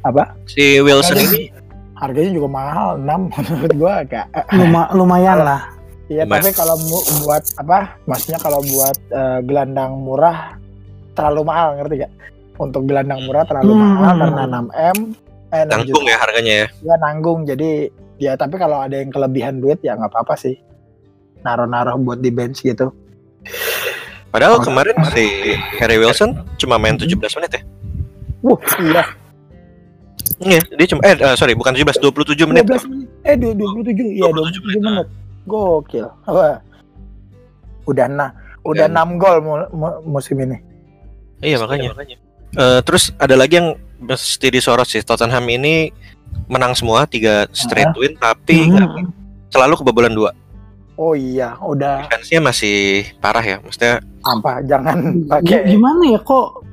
apa? 0.00 0.38
si 0.46 0.78
Wilson 0.78 1.18
ini 1.20 1.50
Harganya 1.96 2.28
juga 2.30 2.48
mahal 2.52 3.00
6 3.00 3.08
menurut 3.32 3.72
gua 3.74 3.92
agak 4.00 4.28
Luma- 4.52 4.92
lumayan 4.92 5.40
lah. 5.40 5.72
Iya, 6.06 6.22
tapi 6.22 6.50
kalau 6.52 6.78
mu- 6.78 7.02
buat 7.20 7.42
apa? 7.56 7.98
Maksudnya 8.04 8.38
kalau 8.38 8.62
buat 8.62 8.94
eh, 9.08 9.38
gelandang 9.42 9.98
murah 9.98 10.54
terlalu 11.12 11.42
mahal, 11.44 11.74
ngerti 11.76 11.94
gak? 11.98 12.12
Untuk 12.56 12.86
gelandang 12.86 13.20
murah 13.22 13.42
terlalu 13.42 13.72
Hmm. 13.72 13.82
mahal 13.82 14.14
karena 14.16 14.42
6 14.46 14.66
M, 14.70 14.98
eh 15.50 15.62
6 15.62 15.68
tanggung 15.68 15.88
juta. 15.98 16.06
ya 16.06 16.16
harganya 16.16 16.54
ya. 16.54 16.66
Ya 16.80 16.94
nanggung. 16.96 17.40
Jadi 17.42 17.70
ya 18.16 18.32
tapi 18.32 18.54
kalau 18.54 18.78
ada 18.78 18.94
yang 18.94 19.10
kelebihan 19.10 19.58
duit 19.58 19.80
ya 19.80 19.92
nggak 19.92 20.08
apa-apa 20.08 20.34
sih. 20.36 20.54
Naruh-naruh 21.42 21.98
buat 21.98 22.18
di 22.18 22.30
bench 22.30 22.62
gitu. 22.62 22.94
Padahal 24.28 24.56
Oh, 24.56 24.62
kemarin 24.62 24.94
si 25.10 25.26
Harry 25.76 25.96
Wilson 25.96 26.30
cuma 26.56 26.76
main 26.76 26.94
17 26.94 27.18
menit 27.34 27.50
ya. 27.52 27.62
Wah, 28.42 28.58
iya. 28.80 29.02
Iya, 30.38 30.60
dia 30.70 30.86
cuma 30.86 31.00
eh 31.02 31.14
eh, 31.14 31.34
sorry 31.34 31.52
bukan 31.52 31.72
17 31.72 31.98
27 31.98 32.46
menit. 32.46 32.62
12 32.62 32.84
menit. 32.86 33.08
Eh, 33.22 33.34
du- 33.34 33.54
27. 33.54 34.12
Iya, 34.12 34.28
27 34.28 34.60
27 34.60 34.84
menit. 34.84 35.06
Gokil. 35.46 36.06
Wah. 36.26 36.58
Udah 37.86 38.06
nah, 38.06 38.30
udah 38.60 38.86
6 38.86 39.14
gol 39.16 39.38
mu- 39.38 39.70
mu- 39.72 39.98
musim 40.08 40.36
ini. 40.36 40.58
Iya 41.38 41.58
makanya. 41.58 41.94
Eh, 42.52 42.80
terus 42.82 43.14
ada 43.16 43.34
lagi 43.34 43.56
yang 43.56 43.74
mesti 43.96 44.48
disorot 44.48 44.84
sih. 44.84 45.00
Tottenham 45.00 45.46
ini 45.46 45.94
menang 46.46 46.74
semua 46.74 47.04
tiga 47.04 47.46
straight 47.50 47.94
win 47.94 48.14
tapi 48.14 48.66
Hmm. 48.66 49.08
selalu 49.48 49.78
kebobolan 49.78 50.12
dua. 50.12 50.30
Oh 50.96 51.12
iya, 51.12 51.52
udah 51.60 52.08
Defense-nya 52.08 52.40
masih 52.40 52.76
parah 53.18 53.44
ya. 53.44 53.60
Maksudnya 53.60 54.00
apa? 54.22 54.64
Jangan 54.64 54.96
pakai 55.28 55.68
Gimana 55.68 56.02
ya 56.08 56.18
kok 56.18 56.64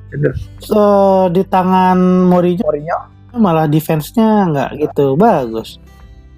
eh, 0.64 1.24
di 1.28 1.42
tangan 1.44 1.98
Mourinho 2.24 2.64
Mourinho. 2.64 2.98
malah 3.34 3.66
defense-nya 3.66 4.46
nggak 4.48 4.70
gitu 4.80 5.12
bagus. 5.14 5.76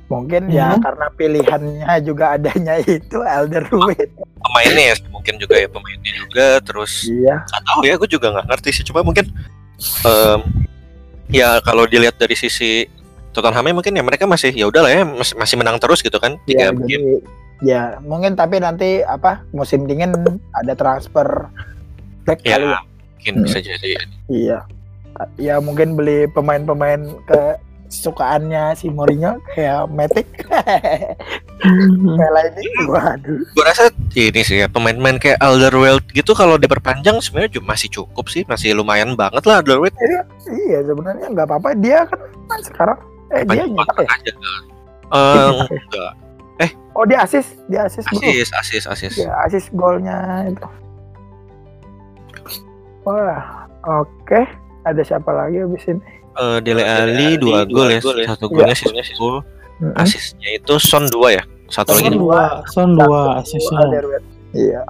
Mungkin 0.07 0.47
ya 0.49 0.71
Mhm. 0.71 0.81
karena 0.81 1.07
pilihannya 1.13 1.95
juga 2.01 2.39
adanya 2.39 2.79
itu 2.79 3.19
Elderwood. 3.19 4.07
Pemainnya 4.39 4.85
ya 4.91 4.97
mungkin 5.11 5.35
juga 5.37 5.59
ya 5.59 5.67
pemainnya 5.67 6.13
juga 6.15 6.47
terus 6.63 7.11
Iya. 7.11 7.43
nggak 7.43 7.63
tahu 7.67 7.81
ya 7.83 7.95
gue 7.97 8.09
juga 8.09 8.27
nggak 8.31 8.47
ngerti 8.47 8.71
sih 8.73 8.85
cuma 8.87 9.03
mungkin 9.03 9.27
em, 10.07 10.41
ya 11.29 11.59
kalau 11.61 11.85
dilihat 11.85 12.15
dari 12.15 12.33
sisi 12.33 12.87
Tottenhamnya 13.35 13.75
mungkin 13.75 13.93
ya 13.93 14.01
mereka 14.01 14.25
masih 14.25 14.49
ya 14.51 14.65
udahlah 14.65 14.89
ya 14.89 15.03
mas- 15.03 15.35
masih 15.35 15.59
menang 15.59 15.77
terus 15.77 16.01
gitu 16.01 16.17
kan 16.17 16.39
tiga 16.47 16.71
Ya, 16.71 16.71
game 16.71 16.87
jadi 16.87 17.11
ya 17.61 17.83
mungkin 18.01 18.33
tapi 18.33 18.57
nanti 18.57 19.03
apa 19.03 19.43
musim 19.51 19.85
dingin 19.85 20.15
ada 20.53 20.73
transfer 20.73 21.51
back 22.23 22.41
ya 22.41 22.57
kali 22.57 22.65
ya. 22.65 22.79
mungkin 23.13 23.35
Hmm. 23.35 23.45
bisa 23.45 23.59
jadi 23.59 23.89
Iya. 24.31 24.59
Ya 25.35 25.59
mungkin 25.59 25.97
beli 25.97 26.29
pemain-pemain 26.31 27.01
kesukaannya 27.97 28.77
si 28.77 28.93
Mourinho 28.93 29.41
kayak 29.57 29.89
Matic. 29.89 30.29
Kayak 31.57 32.53
ini 32.53 32.69
waduh. 32.85 33.41
gue 33.41 33.65
rasa 33.65 33.89
ini 34.13 34.41
sih 34.45 34.61
ya 34.61 34.69
pemain-pemain 34.69 35.17
kayak 35.17 35.41
Alderweireld 35.41 36.05
gitu 36.13 36.37
kalau 36.37 36.61
diperpanjang 36.61 37.17
sebenarnya 37.25 37.65
masih 37.65 37.89
cukup 37.89 38.29
sih 38.29 38.45
masih 38.45 38.77
lumayan 38.77 39.17
banget 39.17 39.41
lah 39.49 39.65
Alderweireld 39.65 39.97
Iya 40.69 40.85
sebenarnya 40.85 41.27
nggak 41.33 41.49
apa-apa 41.49 41.73
dia 41.81 42.05
kan 42.07 42.21
kan 42.53 42.61
sekarang 42.61 42.99
eh 43.33 43.43
dia 43.49 43.65
nyetak 43.65 44.05
ya. 44.05 44.09
aja 44.15 44.33
Eh, 45.07 45.51
enggak 45.65 46.13
Oh 46.97 47.05
dia 47.05 47.21
asis, 47.21 47.53
dia 47.69 47.85
asis 47.85 48.09
bro. 48.09 48.17
asis 48.25 48.49
asis 48.57 48.85
asis 48.89 49.13
Ya 49.21 49.29
asis 49.45 49.69
golnya 49.77 50.49
itu. 50.49 50.65
Wah, 53.05 53.69
oke. 53.85 54.41
Ada 54.89 55.05
siapa 55.05 55.29
lagi 55.29 55.61
abis 55.61 55.85
ini? 55.93 56.01
Eh, 56.37 56.59
Dele 56.61 56.83
Ali 56.83 57.37
dua 57.37 57.65
gol 57.65 57.89
ya 57.89 58.01
satu 58.27 58.47
golnya 58.47 58.73
sih 58.73 58.89
gol 59.15 59.41
Mm-mm. 59.77 59.97
asisnya 59.97 60.49
itu 60.53 60.75
Son 60.77 61.05
dua 61.07 61.29
ya 61.33 61.45
satu 61.67 61.93
lagi 61.93 62.07
Son 62.07 62.17
dua, 62.19 62.43
Son 62.67 62.91
dua, 62.93 63.21
asisnya. 63.41 63.81
Iya. 64.53 64.83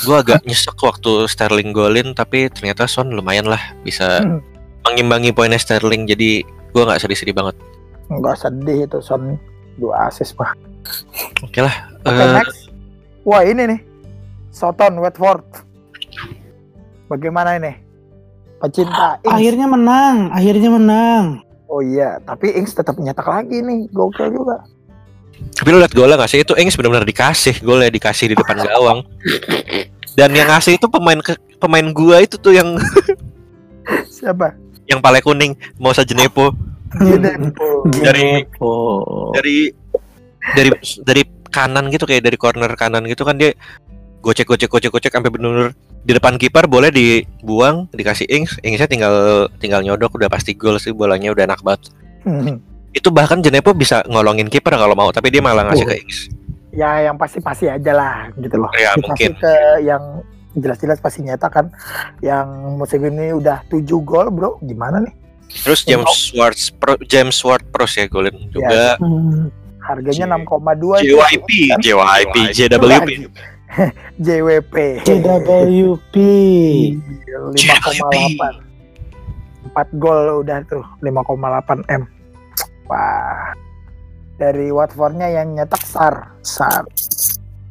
gue 0.00 0.12
agak 0.12 0.44
nyesek 0.44 0.76
waktu 0.76 1.24
Sterling 1.24 1.70
golin 1.70 2.12
tapi 2.12 2.46
ternyata 2.46 2.84
Son 2.84 3.08
lumayan 3.08 3.46
lah 3.46 3.58
bisa 3.80 4.20
Hmm. 4.20 4.38
mengimbangi 4.82 5.30
poinnya 5.30 5.56
Sterling 5.56 6.04
jadi 6.04 6.42
gue 6.44 6.82
nggak 6.82 7.00
sedih-sedih 7.00 7.32
banget 7.32 7.56
Enggak 8.06 8.36
sedih 8.36 8.84
itu 8.84 8.98
Son 8.98 9.38
dua 9.76 10.06
asis 10.06 10.34
mah. 10.34 10.50
oke 11.40 11.58
lah 11.58 11.74
Oke 12.00 12.16
Eh, 12.16 12.32
next. 12.34 12.60
Wah 13.22 13.42
ini 13.42 13.62
nih. 13.66 13.80
Soton 14.50 14.96
Watford. 14.96 15.44
Bagaimana 17.06 17.56
ini? 17.56 17.72
Pecinta 18.60 19.16
Ings. 19.18 19.32
Akhirnya 19.32 19.66
menang, 19.66 20.16
akhirnya 20.30 20.70
menang. 20.70 21.24
Oh 21.66 21.80
iya, 21.80 22.20
tapi 22.20 22.52
Ings 22.52 22.70
tetap 22.70 22.94
nyetak 22.94 23.24
lagi 23.24 23.58
nih. 23.58 23.88
Gokil 23.88 24.30
juga. 24.30 24.60
tapi 25.40 25.72
lu 25.72 25.80
liat 25.80 25.96
golnya 25.96 26.20
nggak 26.20 26.28
sih 26.28 26.44
itu 26.44 26.52
Ings 26.52 26.76
benar-benar 26.76 27.02
dikasih 27.02 27.64
golnya 27.64 27.88
dikasih 27.88 28.28
di 28.28 28.36
depan 28.36 28.60
gawang 28.60 29.00
dan 30.12 30.36
yang 30.36 30.44
ngasih 30.46 30.76
itu 30.76 30.84
pemain 30.84 31.16
ke, 31.16 31.32
pemain 31.56 31.86
gua 31.90 32.20
itu 32.20 32.36
tuh 32.36 32.52
yang 32.52 32.76
Siapa? 34.12 34.52
yang 34.84 35.00
paling 35.00 35.24
kuning 35.24 35.52
mau 35.76 35.96
Jenepo 35.96 36.52
Ginepo. 36.92 37.88
Dari- 38.04 38.44
Genepo. 38.44 38.74
dari 39.32 39.58
dari 40.52 40.70
dari 41.00 41.22
kanan 41.48 41.88
gitu 41.88 42.04
kayak 42.04 42.20
dari 42.20 42.36
corner 42.36 42.68
kanan 42.74 43.08
gitu 43.08 43.24
kan 43.24 43.40
dia 43.40 43.56
gocek 44.20 44.44
gocek 44.44 44.68
gocek 44.68 44.92
gocek 44.92 45.08
sampai 45.10 45.32
bener-bener 45.32 45.72
di 46.00 46.12
depan 46.12 46.34
kiper 46.34 46.64
boleh 46.64 46.88
dibuang 46.88 47.88
dikasih 47.90 48.24
Ings 48.26 48.56
Ingsnya 48.58 48.86
tinggal 48.86 49.14
tinggal 49.56 49.80
nyodok 49.80 50.14
udah 50.14 50.26
pasti 50.26 50.52
gol 50.52 50.76
sih 50.76 50.90
bolanya 50.90 51.28
udah 51.28 51.44
enak 51.46 51.60
banget 51.60 51.92
Hmm. 52.20 52.60
itu 52.90 53.08
bahkan 53.08 53.38
Jenepo 53.38 53.72
bisa 53.72 54.04
ngolongin 54.04 54.46
kiper 54.46 54.72
kalau 54.72 54.92
mau 54.92 55.08
tapi 55.08 55.28
dia 55.28 55.40
malah 55.40 55.64
ngasih 55.64 55.84
Oh. 55.84 55.88
ke 55.88 55.96
Ings 55.96 56.18
ya 56.70 57.02
yang 57.02 57.16
pasti-pasti 57.16 57.66
aja 57.66 57.90
lah 57.90 58.16
gitu 58.36 58.54
loh. 58.56 58.70
Ya, 58.72 58.92
Dikasih 58.92 59.02
mungkin. 59.02 59.30
ke 59.36 59.54
yang 59.82 60.02
jelas-jelas 60.52 60.98
pasti 60.98 61.20
nyetak 61.20 61.50
kan. 61.50 61.66
Yang 62.20 62.46
musim 62.72 63.00
ini 63.04 63.32
udah 63.32 63.66
7 63.66 63.82
gol 64.00 64.28
bro. 64.28 64.54
Gimana 64.60 65.00
nih? 65.00 65.14
terus 65.58 65.82
James 65.82 66.06
Ward 66.32 66.54
Pro, 66.76 66.94
James 67.02 67.34
Ward 67.40 67.66
Pros 67.68 67.90
ya 67.92 68.06
golin 68.06 68.36
juga 68.48 68.94
Hmm. 68.96 69.50
Harganya 69.80 70.28
J- 70.28 70.46
6,2 70.46 70.94
itu. 71.00 71.16
JYP 71.18 71.50
JYP 71.80 72.34
JWP 72.52 73.08
JWP. 74.24 74.74
JWP. 75.06 76.16
5,8 77.30 78.66
4 79.70 80.02
gol 80.02 80.42
udah 80.42 80.58
tuh 80.66 80.82
5,8 81.02 81.84
M. 81.88 82.02
Wah. 82.90 83.54
Dari 84.40 84.72
Watfordnya 84.72 85.28
yang 85.30 85.54
nyetak 85.54 85.84
Sar 85.84 86.32
Sar. 86.42 86.84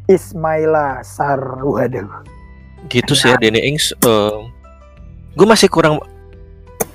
Ismaila 0.07 1.03
Sar. 1.03 1.59
Waduh. 1.59 2.07
Gitu 2.87 3.11
sih 3.11 3.27
ya 3.27 3.35
Danny 3.35 3.59
Ings 3.67 3.91
gue 5.39 5.47
masih 5.47 5.71
kurang 5.71 6.03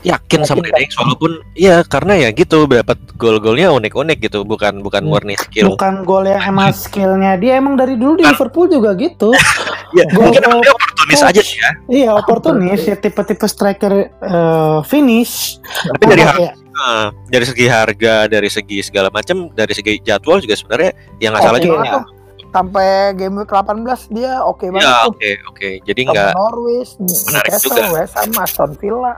yakin 0.05 0.45
sama 0.45 0.61
Ings 0.71 0.95
walaupun 0.95 1.41
ya 1.53 1.81
karena 1.83 2.15
ya 2.19 2.29
gitu 2.31 2.65
dapat 2.65 2.95
gol-golnya 3.15 3.73
unik-unik 3.73 4.19
gitu 4.23 4.45
bukan 4.45 4.79
bukan 4.79 5.01
Hmm. 5.01 5.11
murni 5.11 5.35
skill 5.35 5.73
Bukan 5.73 6.05
gol 6.05 6.25
yang 6.25 6.45
emang 6.45 6.71
skillnya 6.71 7.35
dia 7.35 7.57
emang 7.57 7.75
dari 7.75 7.97
dulu 7.97 8.15
di 8.15 8.23
Bukan. 8.23 8.31
Liverpool 8.31 8.67
juga 8.69 8.91
gitu. 8.95 9.33
ya 9.97 10.05
Gol- 10.07 10.29
mungkin 10.29 10.45
dia 10.61 10.71
oportunis 10.71 11.21
aja 11.21 11.41
sih 11.41 11.57
ya 11.57 11.71
Iya 11.87 12.11
oportunis 12.15 12.81
ya 12.83 12.95
tipe-tipe 12.95 13.45
striker 13.45 13.93
eh, 14.13 14.79
finish. 14.85 15.57
tapi 15.91 16.05
dari 16.07 16.23
harga 16.23 16.43
ya? 16.43 16.53
eh, 16.55 17.07
dari 17.29 17.45
segi 17.45 17.67
harga 17.67 18.15
dari 18.27 18.49
segi 18.49 18.79
segala 18.81 19.09
macam 19.09 19.49
dari 19.51 19.73
segi 19.73 19.99
jadwal 19.99 20.39
juga 20.39 20.53
sebenarnya 20.53 20.91
yang 21.19 21.33
nggak 21.33 21.43
salah 21.43 21.59
juga 21.59 22.05
sampai 22.51 22.87
game 23.15 23.35
week 23.37 23.51
18 23.51 23.83
dia 24.11 24.39
oke 24.39 24.63
banget 24.69 24.87
ya 24.87 25.03
oke 25.05 25.31
oke 25.49 25.69
jadi 25.83 26.01
Sama 26.01 26.11
nggak 26.13 26.31
Norwich, 26.35 26.91
Menarik 27.01 27.51
Newcastle, 27.51 27.71
juga. 27.73 27.83
West 27.93 28.15
Ham, 28.15 28.31
Aston 28.37 28.73
Villa. 28.79 29.15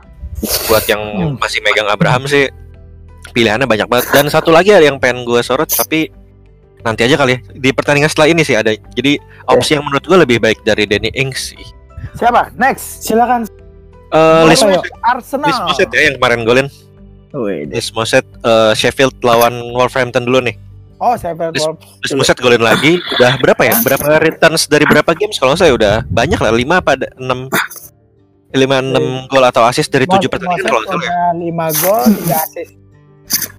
Buat 0.66 0.85
yang 0.85 1.01
Hmm. 1.01 1.35
masih 1.37 1.61
megang 1.61 1.87
Abraham 1.87 2.25
sih 2.25 2.46
pilihannya 3.33 3.64
banyak 3.64 3.87
banget 3.87 4.07
dan 4.11 4.27
satu 4.27 4.49
lagi 4.49 4.70
ada 4.70 4.85
yang 4.85 4.96
pengen 4.96 5.22
gue 5.22 5.40
sorot 5.40 5.66
tapi 5.66 6.09
nanti 6.81 7.03
aja 7.03 7.16
kali 7.16 7.37
ya 7.37 7.40
di 7.53 7.70
pertandingan 7.70 8.07
setelah 8.07 8.29
ini 8.31 8.42
sih 8.42 8.55
ada 8.55 8.70
jadi 8.92 9.18
opsi 9.46 9.75
yang 9.75 9.83
menurut 9.83 10.03
gue 10.03 10.18
lebih 10.18 10.38
baik 10.38 10.61
dari 10.62 10.85
Danny 10.85 11.11
Ings 11.12 11.53
sih 11.53 11.64
Siapa? 12.16 12.49
Next. 12.57 13.05
Silakan. 13.05 13.44
Eh, 14.09 14.49
Ayo. 14.49 14.81
Arsenal. 15.03 15.68
Moset 15.68 15.90
ya 15.90 16.09
yang 16.09 16.16
kemarin 16.16 16.40
golin 16.44 16.68
Lis 17.68 17.92
Moset 17.92 18.25
eh, 18.25 18.72
Sheffield 18.72 19.20
lawan 19.20 19.53
Wolverhampton 19.75 20.25
dulu 20.25 20.40
nih 20.40 20.57
Oh, 20.96 21.12
Sheffield 21.12 21.53
Wolves. 21.53 21.85
Lis 22.01 22.12
Moset 22.14 22.38
golin 22.40 22.62
lagi 22.62 22.96
udah 23.18 23.37
berapa 23.37 23.62
ya 23.62 23.77
berapa 23.85 24.16
returns 24.16 24.64
dari 24.64 24.88
berapa 24.88 25.12
games 25.12 25.37
kalau 25.37 25.53
saya 25.53 25.77
udah 25.77 26.09
banyak 26.09 26.40
lah 26.40 26.49
5 26.49 26.57
apa 26.72 26.92
6 27.20 27.53
lima 28.57 28.81
enam 28.81 29.29
gol 29.29 29.45
atau 29.45 29.62
assist 29.62 29.88
dari 29.88 30.05
tujuh 30.05 30.27
pertandingan 30.27 30.64
kalau 30.64 30.81
nggak 30.81 30.90
salah 30.90 31.05
ya. 31.05 31.12
5 31.37 31.83
gol, 31.85 32.03
3 32.27 32.45
assist. 32.45 32.73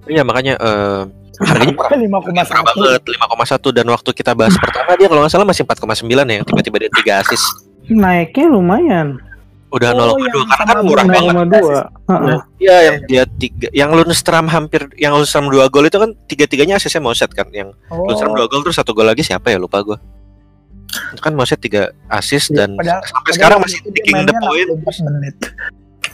Iya 0.04 0.22
makanya 0.24 0.54
eh, 0.58 1.00
harganya 1.38 1.72
murah. 1.72 1.90
Harganya 1.94 2.18
murah 2.18 2.42
5,1. 2.42 2.82
banget 2.82 3.02
5,1 3.62 3.76
dan 3.78 3.86
waktu 3.88 4.10
kita 4.10 4.32
bahas 4.34 4.54
pertama 4.58 4.90
dia 4.96 5.06
kalau 5.06 5.20
nggak 5.22 5.32
salah 5.32 5.46
masih 5.46 5.62
4,9 5.62 6.02
ya 6.08 6.40
tiba-tiba 6.42 6.76
dia 6.82 6.90
3 6.90 7.22
assist 7.22 7.46
Naiknya 7.88 8.46
lumayan. 8.50 9.08
udah 9.68 9.92
Oh, 9.92 10.16
0,2 10.16 10.24
yang 10.24 10.48
karena 10.48 10.72
kan 10.72 10.80
murah 10.80 11.04
banget 11.04 11.34
0,2. 11.44 12.08
Heeh. 12.08 12.38
Iya 12.56 12.76
yang 12.88 12.96
dia 13.04 13.22
tiga 13.28 13.68
yang 13.70 13.90
Lundstram 13.92 14.48
hampir 14.48 14.88
yang 14.96 15.12
Lundstram 15.12 15.44
2 15.46 15.60
gol 15.68 15.84
itu 15.84 16.00
kan 16.00 16.10
tiga-tiganya 16.24 16.80
assistnya 16.80 17.04
Moset 17.04 17.28
kan 17.30 17.46
yang 17.52 17.76
Oh, 17.92 18.08
Lundstram 18.08 18.32
2 18.32 18.48
gol 18.48 18.64
terus 18.64 18.80
satu 18.80 18.96
gol 18.96 19.04
lagi 19.04 19.20
siapa 19.20 19.52
ya 19.52 19.60
lupa 19.60 19.84
gua 19.84 20.00
itu 20.00 20.17
kan 21.16 21.32
Moset 21.32 21.56
3 21.56 21.88
assist 22.08 22.50
Iya, 22.50 22.56
dan 22.58 22.70
padahal- 22.74 23.00
sampai 23.00 23.16
padahal 23.16 23.34
sekarang 23.34 23.58
masih 23.60 23.78
digging 23.88 24.18
the 24.22 24.34
point 24.36 24.68
64 24.76 25.06
menit. 25.08 25.36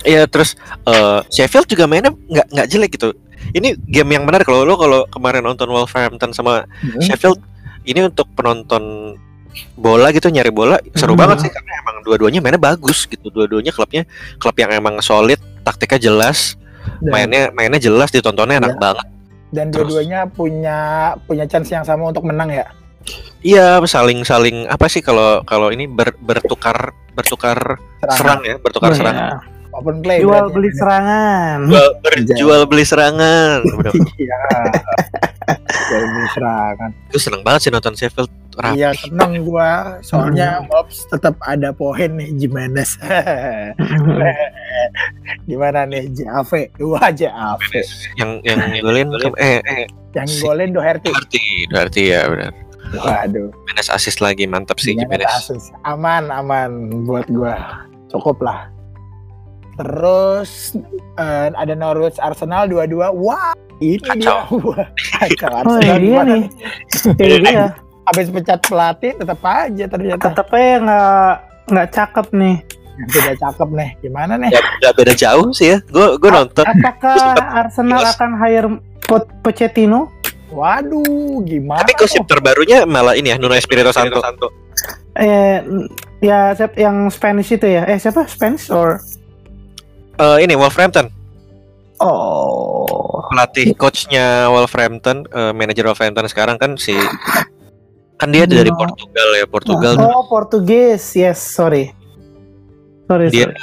Iya 0.02 0.22
terus 0.24 0.54
eh, 0.84 1.20
Sheffield 1.28 1.66
juga 1.66 1.84
mainnya 1.84 2.12
nggak 2.12 2.46
nggak 2.50 2.66
jelek 2.68 2.90
gitu. 2.92 3.10
Ini 3.50 3.76
game 3.84 4.10
yang 4.10 4.24
menarik 4.24 4.44
kalau 4.44 4.62
lo 4.62 4.74
kalau 4.74 5.04
kemarin 5.08 5.42
nonton 5.42 5.66
Wolverhampton 5.66 6.30
sama 6.30 6.64
Hmm. 6.80 7.00
Sheffield 7.00 7.40
ini 7.84 8.00
untuk 8.02 8.28
penonton 8.32 9.16
bola 9.74 10.10
gitu 10.10 10.28
nyari 10.28 10.50
bola 10.50 10.76
seru 10.92 11.12
Hmm. 11.12 11.20
banget 11.20 11.46
sih 11.46 11.50
karena 11.50 11.72
emang 11.80 11.96
dua-duanya 12.02 12.40
mainnya 12.40 12.58
bagus 12.58 13.04
gitu. 13.04 13.28
Dua-duanya 13.28 13.70
klubnya 13.70 14.02
klub 14.36 14.56
yang 14.56 14.72
emang 14.72 14.98
solid, 14.98 15.36
taktiknya 15.62 16.00
jelas, 16.02 16.58
Dan- 16.98 17.10
mainnya 17.10 17.42
mainnya 17.50 17.78
jelas 17.78 18.10
ditontonnya 18.10 18.58
enak 18.58 18.76
Iya. 18.76 18.82
banget. 18.82 19.06
dan 19.54 19.70
dua-duanya 19.70 20.26
punya 20.26 20.78
punya 21.22 21.46
chance 21.46 21.70
yang 21.70 21.86
sama 21.86 22.10
untuk 22.10 22.26
menang 22.26 22.50
ya. 22.50 22.66
Iya 23.40 23.76
saling-saling 23.80 24.64
apa 24.66 24.86
sih 24.86 25.00
kalau 25.00 25.42
kalau 25.42 25.68
ini 25.68 25.84
ber- 25.84 26.16
bertukar 26.16 26.90
bertukar 27.12 27.76
serang 28.10 28.40
ya 28.40 28.56
bertukar 28.56 28.90
Oh, 28.90 28.96
serang. 28.96 29.14
iya. 29.14 29.30
Open 29.74 30.00
play. 30.00 30.22
Jual 30.22 30.48
beli 30.48 30.70
ini. 30.70 30.78
serangan. 30.78 31.58
Jual, 31.66 31.88
berjual 32.00 32.62
beli 32.64 32.84
serangan. 32.86 33.58
Iya. 34.14 34.38
Jual 35.66 36.04
beli 36.08 36.28
serangan. 36.30 36.90
gue 37.10 37.20
seneng 37.20 37.42
banget 37.42 37.60
sih 37.60 37.70
nonton 37.70 37.92
Sheffield 37.92 38.30
rapi. 38.54 38.78
Iya 38.78 38.94
seneng 38.94 39.42
gua 39.42 39.98
soalnya 40.00 40.62
Wolves 40.64 41.02
tetap 41.10 41.34
ada 41.42 41.74
poin 41.74 42.06
nih 42.08 42.30
Jimenez. 42.38 42.94
Gimana 45.44 45.84
nih 45.84 46.06
JAV? 46.12 46.50
Wah 46.80 47.10
JAV. 47.10 47.60
Yang 48.16 48.30
yang 48.44 48.58
golin 48.80 49.08
eh 49.36 49.58
eh 49.60 49.84
Yang 50.14 50.28
Si- 50.30 50.40
golin 50.40 50.70
Doherty. 50.70 51.10
berarti 51.10 51.42
berarti 51.66 52.02
ya 52.08 52.20
benar. 52.24 52.52
Waduh. 52.96 53.48
Jimenez 53.50 53.88
assist 53.88 54.18
lagi 54.18 54.44
mantap 54.44 54.78
sih 54.78 54.94
Jimenez. 54.94 55.50
Aman 55.82 56.30
aman 56.30 57.02
buat 57.04 57.26
gua. 57.28 57.84
Cukup 58.08 58.38
lah. 58.40 58.70
Terus 59.74 60.78
eh, 61.18 61.48
ada 61.50 61.74
Norwich 61.74 62.18
Arsenal 62.22 62.70
2-2. 62.70 63.10
Wah, 63.18 63.52
ini 63.82 63.98
dia. 64.22 64.46
Wah, 64.64 64.86
kacau 65.18 65.50
Oh 65.50 65.58
Arsenal 65.74 65.82
iya 65.82 65.96
gimana 65.98 66.32
nih. 66.38 66.48
Ini 67.18 67.36
dia. 67.42 67.66
Habis 68.04 68.28
pecat 68.30 68.60
pelatih 68.62 69.16
tetap 69.16 69.40
aja 69.42 69.84
ternyata 69.88 70.20
Tetep 70.30 70.48
aja 70.52 70.74
nggak 70.78 71.32
nggak 71.72 71.88
cakep 71.90 72.26
nih. 72.36 72.56
tidak 73.10 73.36
cakep 73.42 73.68
nih. 73.74 73.90
Gimana 73.98 74.38
nih? 74.38 74.54
Gak, 74.54 74.64
gak 74.78 74.94
beda 74.94 75.12
jauh 75.18 75.50
sih 75.50 75.74
ya. 75.74 75.78
Gue 75.90 76.14
gue 76.14 76.30
nonton. 76.30 76.62
Apakah 76.62 77.34
Arsenal 77.58 78.06
akan 78.06 78.30
hire 78.38 78.70
Po- 79.02 79.26
Pochettino? 79.42 80.14
Waduh, 80.50 81.40
gimana? 81.42 81.80
Tapi 81.80 81.92
gosip 81.96 82.24
terbarunya 82.26 82.84
malah 82.84 83.16
ini 83.16 83.32
ya 83.32 83.36
Nuno 83.40 83.54
Espirito 83.54 83.90
Santo. 83.90 84.20
Eh, 85.14 85.58
ya 86.20 86.52
siap- 86.52 86.76
yang 86.76 87.08
Spanish 87.08 87.50
itu 87.50 87.64
ya? 87.64 87.86
Eh 87.86 87.96
siapa? 87.96 88.26
Spanish 88.26 88.68
or? 88.68 88.98
Eh, 90.14 90.38
ini 90.42 90.54
Wolverhampton 90.54 91.10
Oh. 91.98 93.22
pelatih 93.30 93.72
coachnya 93.74 94.50
Wolverhampton, 94.50 95.24
eh, 95.26 95.52
manajer 95.54 95.86
Wolverhampton 95.86 96.26
sekarang 96.26 96.58
kan 96.58 96.74
si 96.74 96.92
kan 98.14 98.28
dia 98.30 98.44
dari 98.44 98.70
No. 98.70 98.76
Portugal 98.76 99.28
ya 99.32 99.46
Portugal. 99.46 99.94
Oh 99.98 100.26
Portugis, 100.26 101.14
yes, 101.14 101.38
sorry. 101.40 101.90
Sorry, 103.06 103.30
Dia- 103.30 103.50
sorry. 103.50 103.56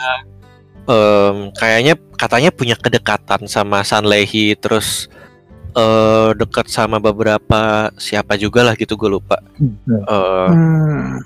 Em, 0.81 1.37
kayaknya 1.53 1.93
katanya 2.17 2.49
punya 2.49 2.75
kedekatan 2.75 3.45
sama 3.45 3.85
Sanlehi 3.85 4.57
terus 4.57 5.07
eh 5.71 6.29
dekat 6.33 6.67
sama 6.67 6.97
beberapa 6.97 7.61
siapa 7.95 8.35
juga 8.35 8.61
lah 8.61 8.73
gitu 8.73 8.95
gue 8.95 9.09
lupa. 9.09 9.39
Eh, 9.57 10.47
Hmm. 10.47 11.23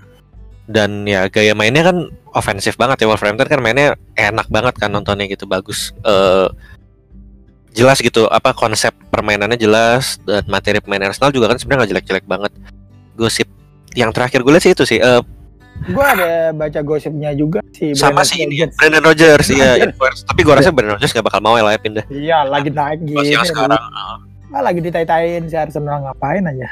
dan 0.65 1.05
ya 1.05 1.25
gaya 1.27 1.53
mainnya 1.53 1.83
kan 1.83 1.97
ofensif 2.31 2.73
banget 2.73 2.97
ya 2.99 3.07
Wolverhampton 3.07 3.45
kan 3.45 3.59
mainnya 3.59 3.87
enak 4.13 4.47
banget 4.47 4.73
kan 4.75 4.89
nontonnya 4.89 5.25
gitu 5.25 5.45
bagus 5.45 5.93
Eh 6.01 6.47
jelas 7.71 7.99
gitu 7.99 8.25
apa 8.25 8.49
konsep 8.51 8.95
permainannya 9.09 9.55
jelas 9.55 10.17
dan 10.21 10.41
materi 10.45 10.79
pemain 10.79 11.05
Arsenal 11.05 11.29
juga 11.29 11.51
kan 11.51 11.59
sebenarnya 11.59 11.79
nggak 11.81 11.91
jelek-jelek 11.91 12.25
banget 12.25 12.51
gosip 13.13 13.45
yang 13.93 14.09
terakhir 14.09 14.41
gue 14.41 14.49
lihat 14.49 14.63
sih 14.63 14.71
itu 14.71 14.85
sih 14.85 14.97
eh, 14.97 15.21
Gue 15.85 15.99
ada 16.01 16.55
baca 16.55 16.79
gosipnya 16.81 17.35
juga 17.35 17.59
si 17.69 17.91
sama 17.91 18.23
sih 18.23 18.41
ini 18.41 18.63
ya. 18.63 18.67
Brandon 18.71 19.03
Rodgers 19.03 19.51
ya 19.51 19.75
influence. 19.77 20.23
tapi 20.23 20.41
gue 20.41 20.55
rasa 20.55 20.71
Brandon 20.71 20.95
Rodgers 20.95 21.11
gak 21.11 21.27
bakal 21.27 21.43
mau 21.43 21.51
lah 21.53 21.75
ya 21.75 21.79
pindah 21.79 22.05
Iya, 22.07 22.47
lagi 22.47 22.71
naik 22.71 23.03
yang 23.27 23.43
sekarang 23.43 23.75
Lagi 24.63 24.79
ditai-taiin 24.79 25.51
si 25.51 25.55
Arsenal 25.59 26.07
ngapain 26.07 26.47
aja. 26.47 26.71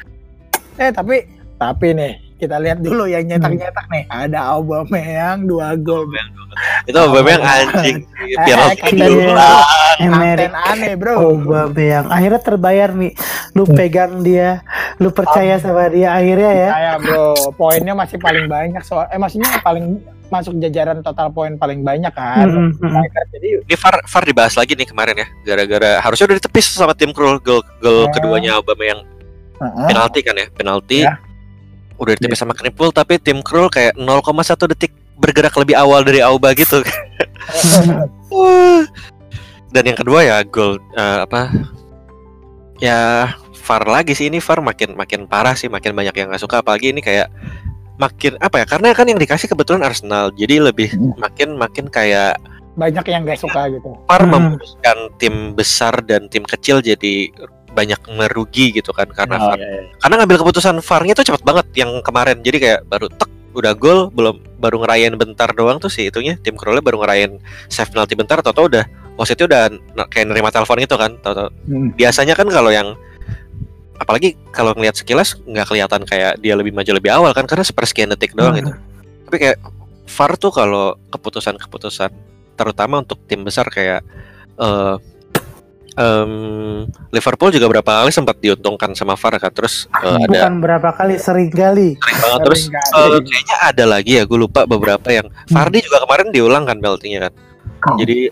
Eh, 0.79 0.91
tapi 0.91 1.27
tapi 1.59 1.87
nih, 1.91 2.22
kita 2.43 2.59
lihat 2.59 2.79
dulu 2.79 3.03
yang 3.05 3.23
nyetak-nyetak 3.23 3.85
nih. 3.87 4.03
Ada 4.05 4.39
Aubameyang 4.51 5.43
dua 5.43 5.73
gol. 5.75 6.11
itu 6.83 6.93
Aubameyang 6.93 7.41
anjing 7.41 7.97
penalti 8.43 8.77
kan 8.77 8.91
Iya. 8.91 9.07
diulang 9.07 9.59
Emery 9.95 10.45
Kapten 10.45 10.53
aneh, 10.53 10.93
Bro. 10.93 11.13
Aubameyang 11.15 12.05
akhirnya 12.07 12.41
terbayar 12.41 12.89
nih. 12.91 13.13
Lu 13.53 13.63
pegang 13.65 14.19
dia, 14.19 14.59
lu 14.97 15.09
percaya 15.09 15.55
sama 15.57 15.87
dia 15.87 16.11
akhirnya 16.11 16.51
ya. 16.51 16.69
Saya, 16.69 16.91
Bro. 16.97 17.55
Poinnya 17.55 17.93
masih 17.93 18.17
paling 18.17 18.45
banyak 18.45 18.83
soal 18.83 19.07
eh 19.07 19.17
maksudnya 19.17 19.47
paling 19.61 19.97
masuk 20.25 20.57
jajaran 20.57 20.99
total 20.99 21.29
poin 21.29 21.53
paling 21.55 21.81
banyak 21.81 22.09
kan. 22.09 22.49
Mm, 22.49 22.73
mm, 22.73 22.89
mm. 22.89 23.05
Jadi 23.31 23.47
ini 23.61 23.75
VAR 23.75 24.01
VAR 24.01 24.23
dibahas 24.23 24.53
lagi 24.53 24.73
nih 24.73 24.85
kemarin 24.85 25.13
ya 25.15 25.27
gara-gara 25.43 26.01
harusnya 26.01 26.25
udah 26.27 26.37
ditepis 26.39 26.73
sama 26.73 26.93
tim 26.93 27.13
Krul 27.13 27.37
gol 27.37 27.61
gol 27.77 28.05
Oh. 28.05 28.09
keduanya 28.09 28.57
Aubameyang 28.57 29.05
Heeh. 29.55 29.87
penalti 29.87 30.19
kan 30.19 30.33
ya 30.33 30.47
penalti 30.49 31.05
Ya. 31.05 31.21
Udah 32.01 32.17
ditepis 32.17 32.41
sama 32.41 32.57
Knipul 32.57 32.89
tapi 32.89 33.21
tim 33.21 33.45
Krul 33.45 33.69
kayak 33.69 33.93
0,1 33.95 34.25
detik 34.73 34.91
bergerak 35.17 35.53
lebih 35.55 35.77
awal 35.77 36.01
dari 36.01 36.19
Auba 36.25 36.57
gitu 36.57 36.81
dan 39.73 39.83
yang 39.85 39.97
kedua 39.97 40.25
ya 40.25 40.37
gol 40.45 40.77
eh, 40.97 41.19
apa 41.25 41.49
ya 42.81 43.29
VAR 43.63 43.83
lagi 43.87 44.11
sih 44.17 44.27
ini 44.27 44.43
VAR 44.43 44.59
makin 44.59 44.97
makin 44.97 45.29
parah 45.29 45.55
sih 45.55 45.71
makin 45.71 45.95
banyak 45.95 46.13
yang 46.13 46.27
nggak 46.29 46.41
suka 46.41 46.59
apalagi 46.59 46.91
ini 46.91 46.99
kayak 46.99 47.31
makin 48.01 48.35
apa 48.41 48.61
ya 48.61 48.65
karena 48.65 48.91
kan 48.91 49.05
yang 49.05 49.21
dikasih 49.21 49.47
kebetulan 49.47 49.85
Arsenal 49.85 50.33
jadi 50.33 50.59
lebih 50.59 50.91
Hmm. 50.97 51.13
makin 51.21 51.49
makin 51.55 51.85
kayak 51.87 52.35
banyak 52.73 53.05
yang 53.05 53.21
gak 53.21 53.37
suka 53.37 53.69
gitu. 53.69 53.93
VAR 54.09 54.25
Hmm. 54.25 54.33
memutuskan 54.33 54.97
tim 55.21 55.53
besar 55.53 55.93
dan 56.01 56.25
tim 56.33 56.41
kecil 56.41 56.81
jadi 56.81 57.29
banyak 57.73 57.99
merugi 58.07 58.69
gitu 58.71 58.89
kan 58.89 59.09
karena 59.09 59.35
Oh, 59.35 59.49
VAR. 59.49 59.57
iya, 59.57 59.67
iya. 59.67 59.81
Karena 59.97 60.15
ngambil 60.21 60.37
keputusan 60.39 60.75
VAR-nya 60.79 61.13
tuh 61.13 61.25
cepet 61.25 61.41
banget 61.41 61.65
yang 61.75 61.91
kemarin. 61.99 62.37
Jadi 62.39 62.57
kayak 62.59 62.81
baru 62.85 63.09
tek 63.09 63.29
udah 63.53 63.73
gol 63.73 64.09
belum 64.09 64.41
baru 64.57 64.81
ngerayain 64.81 65.13
bentar 65.13 65.49
doang 65.51 65.77
tuh 65.77 65.85
sih 65.85 66.09
itunya 66.09 66.37
tim 66.37 66.57
Krolnya 66.57 66.81
baru 66.81 66.97
ngerayain 66.97 67.37
save 67.67 67.85
penalti 67.87 68.13
bentar 68.13 68.41
atau 68.41 68.65
udah 68.65 68.81
wasitnya 69.13 69.45
udah 69.45 69.61
kayak 70.09 70.25
nerima 70.25 70.49
telepon 70.49 70.81
gitu 70.81 70.97
kan 70.97 71.13
tau 71.21 71.53
Hmm. 71.63 71.93
biasanya 71.93 72.33
kan 72.33 72.49
kalau 72.49 72.73
yang 72.73 72.97
apalagi 73.95 74.33
kalau 74.49 74.73
ngelihat 74.73 74.97
sekilas 74.97 75.37
nggak 75.43 75.69
kelihatan 75.69 76.01
kayak 76.03 76.41
dia 76.41 76.57
lebih 76.57 76.73
maju 76.73 76.91
lebih 76.91 77.13
awal 77.13 77.29
kan 77.31 77.45
karena 77.45 77.61
sepersekian 77.61 78.09
detik 78.09 78.33
doang 78.33 78.57
Hmm. 78.57 78.61
itu 78.63 78.71
tapi 79.23 79.37
kayak 79.39 79.57
VAR 80.09 80.31
tuh 80.35 80.49
kalau 80.49 80.97
keputusan-keputusan 81.09 82.09
terutama 82.53 82.99
untuk 82.99 83.21
tim 83.23 83.45
besar 83.45 83.69
kayak 83.69 84.01
eh 84.55 84.95
em, 85.93 86.31
Liverpool 87.09 87.49
juga 87.49 87.67
berapa 87.67 87.91
kali 87.99 88.09
sempat 88.09 88.37
diuntungkan 88.37 88.91
sama 88.91 89.13
VAR 89.13 89.37
kan 89.37 89.49
terus 89.49 89.85
eh, 89.95 90.09
ada 90.09 90.25
Bukan 90.27 90.53
berapa 90.59 90.89
kali, 90.91 91.15
sering 91.15 91.49
kali. 91.49 91.93
sering 91.95 92.19
banget 92.19 92.39
terus 92.43 92.61
Sering 92.63 92.81
kali. 92.83 93.17
kayaknya 93.25 93.57
ada 93.63 93.83
lagi 93.85 94.11
ya 94.15 94.23
gue 94.23 94.39
lupa 94.39 94.63
beberapa 94.63 95.07
yang 95.07 95.25
Fardi 95.45 95.79
juga 95.79 96.01
kemarin 96.01 96.27
diulang 96.29 96.63
kan 96.63 96.77
penaltinya 96.77 97.29
kan 97.29 97.33
Oh. 97.83 97.99
jadi 97.99 98.31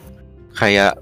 kayak 0.54 0.96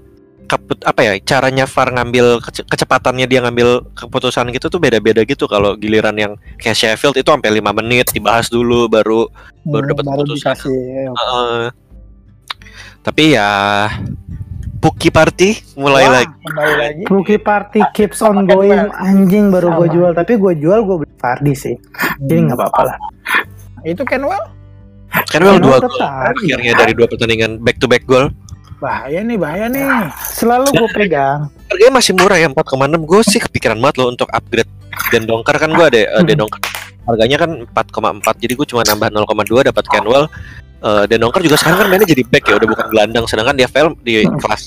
keput 0.44 0.82
apa 0.82 1.00
ya 1.00 1.12
caranya 1.20 1.62
VAR 1.64 1.88
ngambil 1.92 2.42
kece- 2.42 2.66
kecepatannya 2.66 3.22
dia 3.24 3.38
ngambil 3.40 3.86
keputusan 3.94 4.50
gitu 4.50 4.66
tuh 4.66 4.76
beda-beda 4.76 5.22
gitu 5.22 5.46
kalau 5.46 5.74
giliran 5.74 6.10
yang 6.12 6.32
kayak 6.56 6.74
Sheffield 6.74 7.14
itu 7.14 7.30
sampai 7.30 7.46
lima 7.48 7.70
menit 7.70 8.10
dibahas 8.10 8.50
dulu 8.50 8.84
baru 8.84 9.30
baru 9.62 9.78
Hmm, 9.80 9.90
dapat 9.92 10.02
baru 10.04 10.22
keputusan. 10.24 10.38
dikasih. 10.42 10.82
Heeh. 11.08 11.62
tapi 13.00 13.32
ya 13.32 13.50
Puki 14.80 15.08
Party 15.08 15.60
mulai 15.76 16.04
Wah, 16.04 16.12
lagi. 16.16 16.34
Kembali 16.40 16.74
lagi. 16.74 17.02
Rookie 17.04 17.36
party 17.38 17.80
keeps 17.92 18.24
on 18.24 18.48
going. 18.48 18.72
Kenwell. 18.72 18.96
anjing 18.98 19.44
baru 19.48 19.76
gue 19.76 19.88
jual. 19.92 20.12
Tapi 20.12 20.32
gue 20.34 20.52
jual 20.56 20.80
gue 20.80 20.96
beli 20.98 21.12
Fardi 21.14 21.52
sih. 21.52 21.76
Jadi 22.18 22.40
nggak 22.42 22.56
apa-apa 22.56 22.82
lah. 22.88 22.96
Itu 23.82 24.02
Kenwell? 24.02 24.40
Kan 25.28 25.42
well 25.42 25.58
dua 25.58 25.76
gol 25.78 25.90
tetap? 25.90 26.32
akhirnya 26.32 26.72
dari 26.72 26.92
dua 26.94 27.04
pertandingan 27.04 27.58
back 27.58 27.76
to 27.76 27.84
back 27.84 28.06
goal 28.06 28.30
bahaya 28.78 29.20
nih, 29.20 29.36
bahaya 29.36 29.68
nih. 29.68 29.84
selalu 30.32 30.72
gue 30.72 30.88
pegang. 30.96 31.52
harganya 31.68 31.92
masih 31.92 32.16
murah 32.16 32.40
ya 32.40 32.48
4,6 32.48 32.64
gue 33.04 33.20
sih 33.28 33.36
kepikiran 33.38 33.76
banget 33.76 34.00
loh 34.00 34.08
untuk 34.08 34.24
upgrade 34.30 34.70
dan 35.10 35.28
dongker 35.28 35.52
kan 35.52 35.68
gue 35.68 35.84
ada 35.84 36.00
uh, 36.16 36.24
Hmm. 36.24 36.32
dongker 36.32 36.60
harganya 37.10 37.36
kan 37.40 37.50
4,4 37.66 38.42
jadi 38.42 38.52
gue 38.54 38.66
cuma 38.70 38.82
nambah 38.86 39.08
0,2 39.12 39.68
dapat 39.68 39.84
Canwell 39.90 40.24
uh, 40.84 41.04
dan 41.04 41.18
dongker 41.20 41.42
juga 41.44 41.56
sekarang 41.60 41.84
kan 41.84 41.88
mainnya 41.90 42.08
jadi 42.08 42.22
back 42.26 42.44
ya 42.48 42.54
udah 42.56 42.68
bukan 42.70 42.86
gelandang 42.90 43.24
sedangkan 43.28 43.54
dia 43.56 43.68
fail 43.68 43.92
di 44.04 44.22
Hmm. 44.22 44.38
kelas 44.38 44.62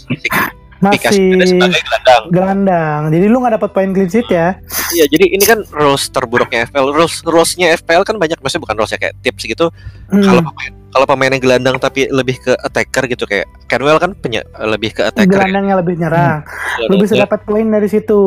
dikasih 0.91 1.39
masih 1.39 1.56
sebagai 1.56 1.79
gelandang. 1.79 2.23
gelandang. 2.36 3.01
Jadi 3.15 3.25
lu 3.32 3.38
nggak 3.39 3.56
dapat 3.56 3.69
poin 3.71 3.89
clean 3.95 4.10
sheet 4.12 4.27
ya? 4.27 4.60
Iya 4.91 5.06
jadi 5.08 5.25
ini 5.32 5.43
kan 5.47 5.63
rules 5.71 6.12
terburuknya 6.12 6.67
FPL 6.67 6.91
rules 6.91 7.23
rulesnya 7.23 7.71
FPL 7.79 8.03
kan 8.03 8.19
banyak 8.19 8.36
maksudnya 8.43 8.67
bukan 8.67 8.75
rulesnya 8.84 8.99
kayak 8.99 9.15
tips 9.23 9.47
gitu. 9.47 9.71
Hmm. 10.12 10.19
kalau 10.19 10.41
pemain 10.43 10.71
kalau 10.93 11.06
pemainnya 11.08 11.39
gelandang 11.39 11.79
tapi 11.79 12.12
lebih 12.12 12.36
ke 12.38 12.51
attacker 12.60 13.08
gitu 13.08 13.23
kayak 13.23 13.47
Canwell 13.71 13.95
kan 13.97 14.12
punya 14.13 14.43
lebih 14.60 14.91
ke 14.91 15.08
attacker 15.08 15.32
ya. 15.32 15.47
gelandangnya 15.47 15.75
lebih 15.79 15.95
nyerang. 15.95 16.43
Lu 16.91 16.99
bisa 16.99 17.15
dapat 17.15 17.39
poin 17.47 17.65
dari 17.71 17.88
situ 17.88 18.19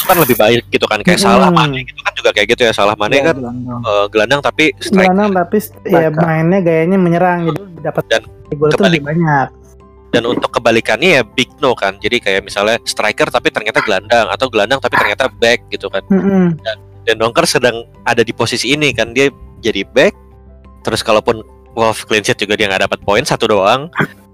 itu 0.00 0.08
kan 0.08 0.16
lebih 0.16 0.32
baik 0.34 0.62
gitu 0.68 0.86
kan 0.88 0.98
kayak 0.98 1.20
Hmm. 1.20 1.28
salah 1.28 1.50
Mane 1.52 1.84
gitu 1.84 2.00
kan 2.00 2.12
juga 2.16 2.30
kayak 2.32 2.48
gitu 2.48 2.62
ya 2.64 2.72
salah 2.72 2.96
Mane 2.96 3.20
kan 3.20 3.36
uh, 3.84 4.08
gelandang 4.08 4.40
tapi 4.40 4.72
strike. 4.78 5.04
Gelandang 5.04 5.30
tapi 5.36 5.56
ya 5.84 6.08
mainnya 6.10 6.58
gayanya 6.58 6.96
menyerang 6.96 7.38
lu 7.46 7.52
dapat 7.78 8.00
Dan 8.08 8.24
gol 8.50 8.72
tuh 8.72 8.80
kebalik. 8.80 8.98
lebih 8.98 9.06
banyak. 9.06 9.48
dan 10.10 10.26
untuk 10.26 10.50
kebalikannya 10.50 11.10
ya 11.12 11.22
big 11.22 11.46
no 11.60 11.70
kan. 11.72 11.94
Jadi 11.96 12.18
kayak 12.18 12.42
misalnya 12.42 12.82
striker 12.82 13.28
tapi 13.28 13.46
ternyata 13.48 13.78
gelandang 13.78 14.26
atau 14.26 14.48
gelandang 14.48 14.80
tapi 14.80 14.96
ternyata 14.96 15.30
back 15.30 15.68
gitu 15.68 15.86
kan. 15.86 16.02
Mm-mm. 16.08 16.56
dan 17.00 17.16
Donker 17.16 17.46
sedang 17.46 17.76
ada 18.02 18.20
di 18.20 18.30
posisi 18.30 18.72
ini 18.72 18.90
kan 18.90 19.12
dia 19.12 19.30
jadi 19.60 19.86
back. 19.86 20.10
Terus 20.80 21.00
kalaupun 21.00 21.44
Wolf 21.72 22.02
clean 22.04 22.24
sheet 22.24 22.40
juga 22.40 22.58
dia 22.58 22.66
nggak 22.66 22.88
dapat 22.88 22.98
poin 23.04 23.22
satu 23.22 23.46
doang. 23.46 23.86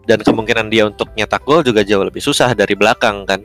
Dan 0.06 0.22
kemungkinan 0.22 0.70
dia 0.70 0.86
untuk 0.86 1.10
nyetak 1.12 1.42
gol 1.42 1.60
juga 1.60 1.82
jauh 1.82 2.06
lebih 2.06 2.22
susah 2.22 2.54
dari 2.54 2.72
belakang 2.72 3.26
kan 3.26 3.42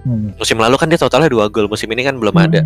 Hmm. 0.00 0.32
musim 0.34 0.56
lalu 0.56 0.74
kan 0.74 0.88
dia 0.88 0.96
totalnya 0.96 1.28
dua 1.28 1.46
gol 1.46 1.66
musim 1.66 1.84
ini 1.86 2.00
kan 2.00 2.16
belum 2.16 2.32
ada 2.32 2.64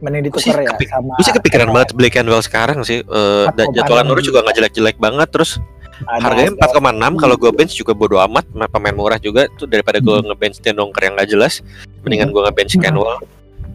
mending 0.00 0.24
ditukar 0.26 0.56
ya 0.58 0.72
kepi- 0.72 0.88
sama 0.88 1.12
gue 1.12 1.22
sih 1.22 1.34
kepikiran 1.34 1.68
banget 1.68 1.92
beli 1.92 2.08
Kenwell 2.08 2.40
sekarang 2.40 2.80
sih. 2.80 3.00
Eh, 3.00 3.44
dan 3.52 3.68
4,6 3.68 3.76
jadwalan 3.76 4.04
Norwich 4.06 4.24
juga 4.24 4.40
nggak 4.40 4.56
jelek-jelek 4.56 4.96
banget. 4.96 5.28
Terus 5.28 5.60
Ada 6.00 6.20
harganya 6.24 6.52
Asbel. 6.56 6.80
4,6 6.96 7.12
kalau 7.14 7.36
gue 7.36 7.50
bench 7.52 7.76
juga 7.76 7.92
bodo 7.92 8.16
amat 8.18 8.48
ma- 8.50 8.64
pemain 8.66 8.96
murah 8.96 9.18
juga 9.18 9.44
tuh 9.52 9.68
daripada 9.68 10.00
gue 10.00 10.08
Hmm. 10.14 10.24
ngebench 10.26 10.56
Dendongker 10.58 11.02
yang 11.02 11.14
nggak 11.14 11.28
jelas 11.28 11.60
mendingan 12.00 12.32
gue 12.32 12.40
ngebench 12.40 12.72
Hmm. 12.72 12.82
Kenwell 12.82 13.20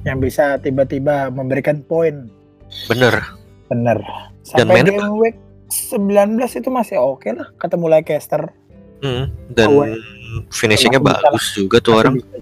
yang 0.02 0.18
bisa 0.18 0.58
tiba-tiba 0.58 1.30
memberikan 1.30 1.78
poin 1.80 2.26
bener 2.88 3.22
bener 3.68 4.02
Dan 4.48 4.66
sampai 4.66 4.82
mainnya- 4.82 4.98
game 4.98 5.14
week 5.16 5.38
19 5.68 6.02
itu 6.56 6.70
masih 6.70 6.98
oke 6.98 7.30
lah 7.30 7.54
ketemu 7.56 7.86
Leicester 7.88 8.42
Hmm, 8.98 9.30
dan 9.48 9.68
Away. 9.70 9.94
finishingnya 10.50 10.98
bagus 10.98 11.54
juga 11.54 11.78
tuh 11.78 11.94
orang 11.96 12.18
bisa. 12.18 12.42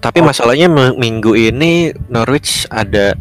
Tapi 0.00 0.20
masalahnya 0.20 0.66
me- 0.66 0.96
minggu 0.96 1.32
ini 1.32 1.92
Norwich 2.08 2.64
ada 2.68 3.12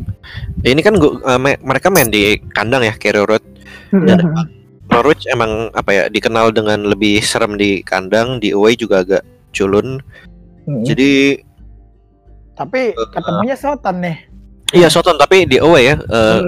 ini 0.62 0.80
kan 0.80 0.96
gua, 0.96 1.20
eh, 1.20 1.36
me- 1.36 1.60
mereka 1.60 1.88
main 1.88 2.08
di 2.08 2.40
kandang 2.52 2.82
ya 2.82 2.96
Carrow 2.96 3.28
Road 3.28 3.44
dan 3.92 4.18
Mm-mm. 4.18 4.32
emang 4.32 4.48
Norwich 4.90 5.28
emang 5.28 5.70
apa 5.72 5.92
ya 5.92 6.04
dikenal 6.08 6.50
dengan 6.50 6.82
lebih 6.84 7.20
serem 7.20 7.54
di 7.54 7.84
kandang 7.84 8.40
di 8.40 8.52
away 8.52 8.74
juga 8.74 9.04
agak 9.04 9.24
culun 9.52 10.00
Mm-mm. 10.66 10.84
jadi 10.84 11.44
tapi 12.56 12.92
ketemunya 13.12 13.56
Soton 13.56 14.00
nih 14.00 14.18
iya 14.70 14.88
Soton 14.88 15.16
tapi 15.16 15.44
di 15.46 15.58
away 15.58 15.92
ya 15.92 15.96
eh, 15.98 16.40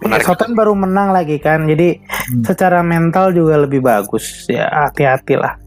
menarik 0.00 0.24
Soton 0.24 0.54
baru 0.54 0.72
menang 0.72 1.10
lagi 1.10 1.36
kan, 1.36 1.66
jadi 1.66 1.98
Hmm. 2.24 2.40
secara 2.40 2.80
mental 2.80 3.36
juga 3.36 3.60
lebih 3.60 3.84
bagus. 3.84 4.48
Ya 4.48 4.64
hati-hati 4.72 5.36
lah. 5.36 5.60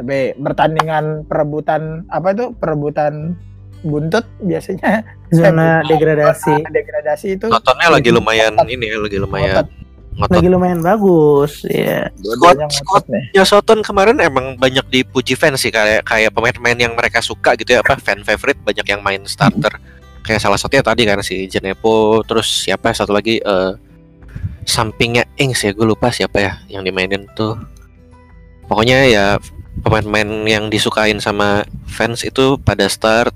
Tapi 0.00 0.32
pertandingan 0.34 1.28
perebutan 1.28 2.08
apa 2.08 2.32
itu? 2.32 2.56
Perebutan 2.56 3.36
buntut 3.80 4.24
biasanya. 4.40 5.04
Zona 5.28 5.80
degradasi. 5.90 6.56
Zona 6.56 6.70
degradasi 6.72 7.26
itu 7.36 7.46
Sotonnya 7.46 7.88
lagi 7.92 8.08
lumayan 8.08 8.56
ini 8.64 8.88
ya 8.88 8.96
lagi 8.96 9.20
lumayan 9.20 9.68
ngotot. 10.16 10.32
lagi 10.36 10.48
lumayan 10.48 10.80
bagus. 10.80 11.64
Ya. 11.64 12.08
dua-duanya 12.16 12.66
Scott- 12.68 13.08
Ya 13.30 13.44
Soton 13.44 13.80
kemarin 13.80 14.16
emang 14.18 14.56
banyak 14.56 14.88
dipuji 14.88 15.36
fans 15.36 15.60
sih 15.60 15.70
kayak 15.70 16.02
kayak 16.02 16.32
pemain-pemain 16.32 16.76
yang 16.76 16.92
mereka 16.92 17.20
suka 17.20 17.52
gitu 17.54 17.72
ya 17.72 17.80
apa 17.80 17.96
fan 17.96 18.24
favorite 18.24 18.60
banyak 18.60 18.84
yang 18.84 19.00
main 19.00 19.20
starter. 19.24 19.76
Kayak 20.20 20.40
salah 20.40 20.56
satunya 20.56 20.80
tadi 20.80 21.04
kan 21.04 21.20
si 21.20 21.44
Jenepo 21.44 22.24
terus 22.24 22.48
siapa 22.64 22.92
satu 22.92 23.12
lagi 23.12 23.36
eh 23.36 23.72
sampingnya 24.64 25.24
Ings 25.36 25.60
ya 25.60 25.72
gue 25.72 25.84
lupa 25.84 26.08
siapa 26.08 26.36
ya 26.36 26.52
yang 26.68 26.84
dimainin 26.84 27.24
tuh. 27.32 27.56
Pokoknya 28.64 28.98
ya 29.04 29.24
pemain-pemain 29.80 30.28
yang 30.46 30.64
disukain 30.68 31.18
sama 31.18 31.64
fans 31.86 32.22
itu 32.22 32.56
pada 32.60 32.86
start. 32.86 33.32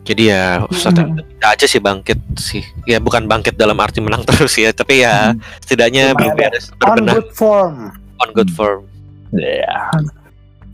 Jadi 0.00 0.32
ya 0.32 0.66
Soton 0.72 1.22
aja 1.38 1.66
sih 1.68 1.78
bangkit 1.78 2.18
sih. 2.34 2.64
Ya 2.82 2.98
bukan 2.98 3.30
bangkit 3.30 3.54
dalam 3.54 3.78
arti 3.78 4.02
menang 4.02 4.24
terus 4.28 4.56
ya 4.58 4.74
tapi 4.74 5.04
ya 5.04 5.36
setidaknya 5.62 6.10
Lumayan 6.10 6.18
ya. 6.18 6.50
berberes 6.50 6.64
On 6.82 6.98
berbenah. 6.98 7.14
good 7.14 7.30
form. 7.30 7.76
on 8.18 8.28
good 8.34 8.50
form. 8.50 8.84
Ya 9.30 9.90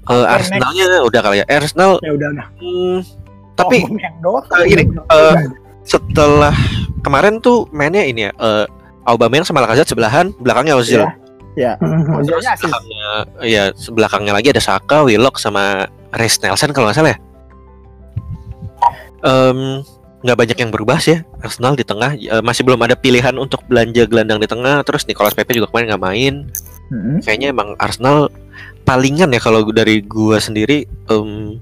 Eh, 0.07 0.23
Arsenalnya 0.25 1.03
udah 1.03 1.19
kali 1.19 1.43
ya. 1.43 1.45
Arsenal, 1.51 1.99
ya 1.99 2.15
udah 2.15 2.31
udah. 2.31 2.47
hmm, 2.63 2.99
tapi 3.59 3.83
Oh, 3.83 3.99
yang 3.99 4.15
eh, 4.63 4.67
ini, 4.71 4.83
eh, 4.95 5.35
setelah 5.83 6.55
kemarin 7.03 7.43
tuh 7.43 7.67
mainnya 7.75 8.07
ini 8.07 8.31
ya, 8.31 8.33
eh, 8.39 8.65
Aubameyang 9.03 9.43
sama 9.43 9.67
Lacazette 9.67 9.91
sebelahan, 9.91 10.31
belakangnya 10.39 10.79
Ozil. 10.79 11.03
Ya. 11.57 11.73
Terus 12.29 12.45
belakangnya, 12.45 13.09
ya 13.43 13.65
sebelakangnya 13.75 14.33
lagi 14.37 14.53
ada 14.53 14.61
Saka, 14.61 15.03
Willock 15.03 15.41
sama 15.41 15.89
Reece 16.15 16.45
Nelson 16.45 16.71
kalau 16.71 16.87
nggak 16.87 16.97
salah 16.97 17.13
ya. 17.13 17.19
Nggak 20.17 20.39
banyak 20.39 20.59
yang 20.59 20.71
berubah 20.71 20.99
sih 20.99 21.17
ya. 21.17 21.21
Arsenal 21.39 21.75
di 21.75 21.85
tengah 21.87 22.15
Eh, 22.15 22.43
masih 22.43 22.67
belum 22.67 22.81
ada 22.83 22.95
pilihan 22.95 23.35
untuk 23.37 23.63
belanja 23.67 24.07
gelandang 24.07 24.39
di 24.39 24.49
tengah. 24.49 24.83
Terus 24.83 25.07
Nicolas 25.07 25.35
Pepe 25.35 25.55
juga 25.55 25.71
kemarin 25.71 25.95
nggak 25.95 26.05
main. 26.05 26.35
Mm-mm. 26.87 27.19
kayaknya 27.19 27.51
emang 27.51 27.75
Arsenal 27.83 28.31
palingan 28.87 29.35
ya 29.35 29.43
kalau 29.43 29.67
dari 29.75 30.07
gua 30.07 30.39
sendiri 30.39 30.87
em, 31.11 31.59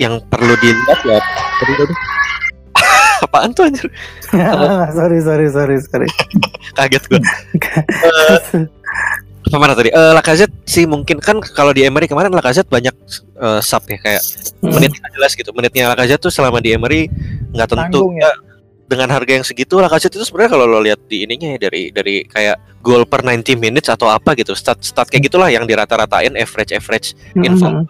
yang 0.00 0.16
perlu 0.32 0.56
dilihat 0.56 0.96
ya 1.04 1.20
aduh. 1.60 1.92
apaan 3.28 3.52
tuh 3.52 3.68
anjir 3.68 3.84
sorry 4.96 5.20
sorry 5.20 5.52
sorry 5.52 5.76
sorry. 5.76 6.08
kaget 6.72 7.04
gua 7.04 7.20
Eh, 7.20 8.64
apa 9.46 9.56
mana 9.62 9.78
tadi? 9.78 9.94
Eh 9.94 10.12
Lacazette 10.12 10.54
sih 10.66 10.90
mungkin 10.90 11.22
kan 11.22 11.38
kalau 11.38 11.70
di 11.70 11.86
Emery 11.86 12.10
kemarin 12.10 12.34
Lacazette 12.34 12.66
banyak 12.66 12.94
eh, 13.38 13.60
sub 13.62 13.86
ya 13.86 13.98
kayak 14.02 14.22
menit 14.58 14.90
nggak 14.98 15.12
jelas 15.14 15.32
gitu. 15.38 15.50
Menitnya 15.54 15.86
Lacazette 15.86 16.22
tuh 16.26 16.34
selama 16.34 16.58
di 16.58 16.74
Emery 16.74 17.06
nggak 17.54 17.68
tentu 17.70 18.10
Tanggung 18.10 18.18
ya. 18.18 18.34
Dengan 18.86 19.10
harga 19.10 19.32
yang 19.38 19.46
segitu 19.46 19.78
Lacazette 19.78 20.18
itu 20.18 20.26
sebenarnya 20.26 20.50
kalau 20.58 20.66
lo 20.66 20.82
lihat 20.82 20.98
di 21.06 21.22
ininya 21.22 21.54
ya 21.54 21.58
dari 21.62 21.94
dari 21.94 22.26
kayak 22.26 22.82
gol 22.82 23.06
per 23.06 23.22
90 23.22 23.54
minutes 23.58 23.86
atau 23.86 24.10
apa 24.10 24.34
gitu 24.34 24.54
stat 24.54 24.82
stat 24.82 25.06
kayak 25.10 25.30
gitulah 25.30 25.50
yang 25.50 25.66
dirata-ratain 25.66 26.38
average 26.38 26.70
average 26.70 27.18
info 27.38 27.82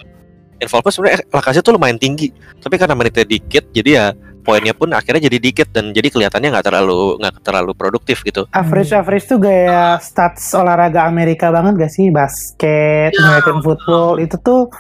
involvement 0.61 0.92
sebenarnya 0.92 1.21
Lacazette 1.29 1.64
tuh 1.69 1.75
lumayan 1.77 2.01
tinggi 2.01 2.33
tapi 2.64 2.81
karena 2.81 2.97
menitnya 2.97 3.29
dikit 3.29 3.64
jadi 3.77 3.90
ya 3.92 4.07
poinnya 4.46 4.70
pun 4.70 4.94
akhirnya 4.94 5.26
jadi 5.26 5.38
dikit 5.42 5.68
dan 5.74 5.90
jadi 5.90 6.06
kelihatannya 6.06 6.54
nggak 6.54 6.66
terlalu 6.70 7.18
nggak 7.18 7.35
terlalu 7.42 7.72
produktif 7.74 8.22
gitu 8.22 8.46
Average 8.54 8.94
average 8.94 9.26
tuh 9.26 9.42
gaya 9.42 9.98
stats 9.98 10.54
olahraga 10.54 11.02
Amerika 11.11 11.50
banget 11.50 11.74
gak 11.82 11.92
sih? 11.92 12.14
Basket, 12.14 13.11
American 13.18 13.59
football 13.59 14.22
itu 14.22 14.38
tuh 14.40 14.70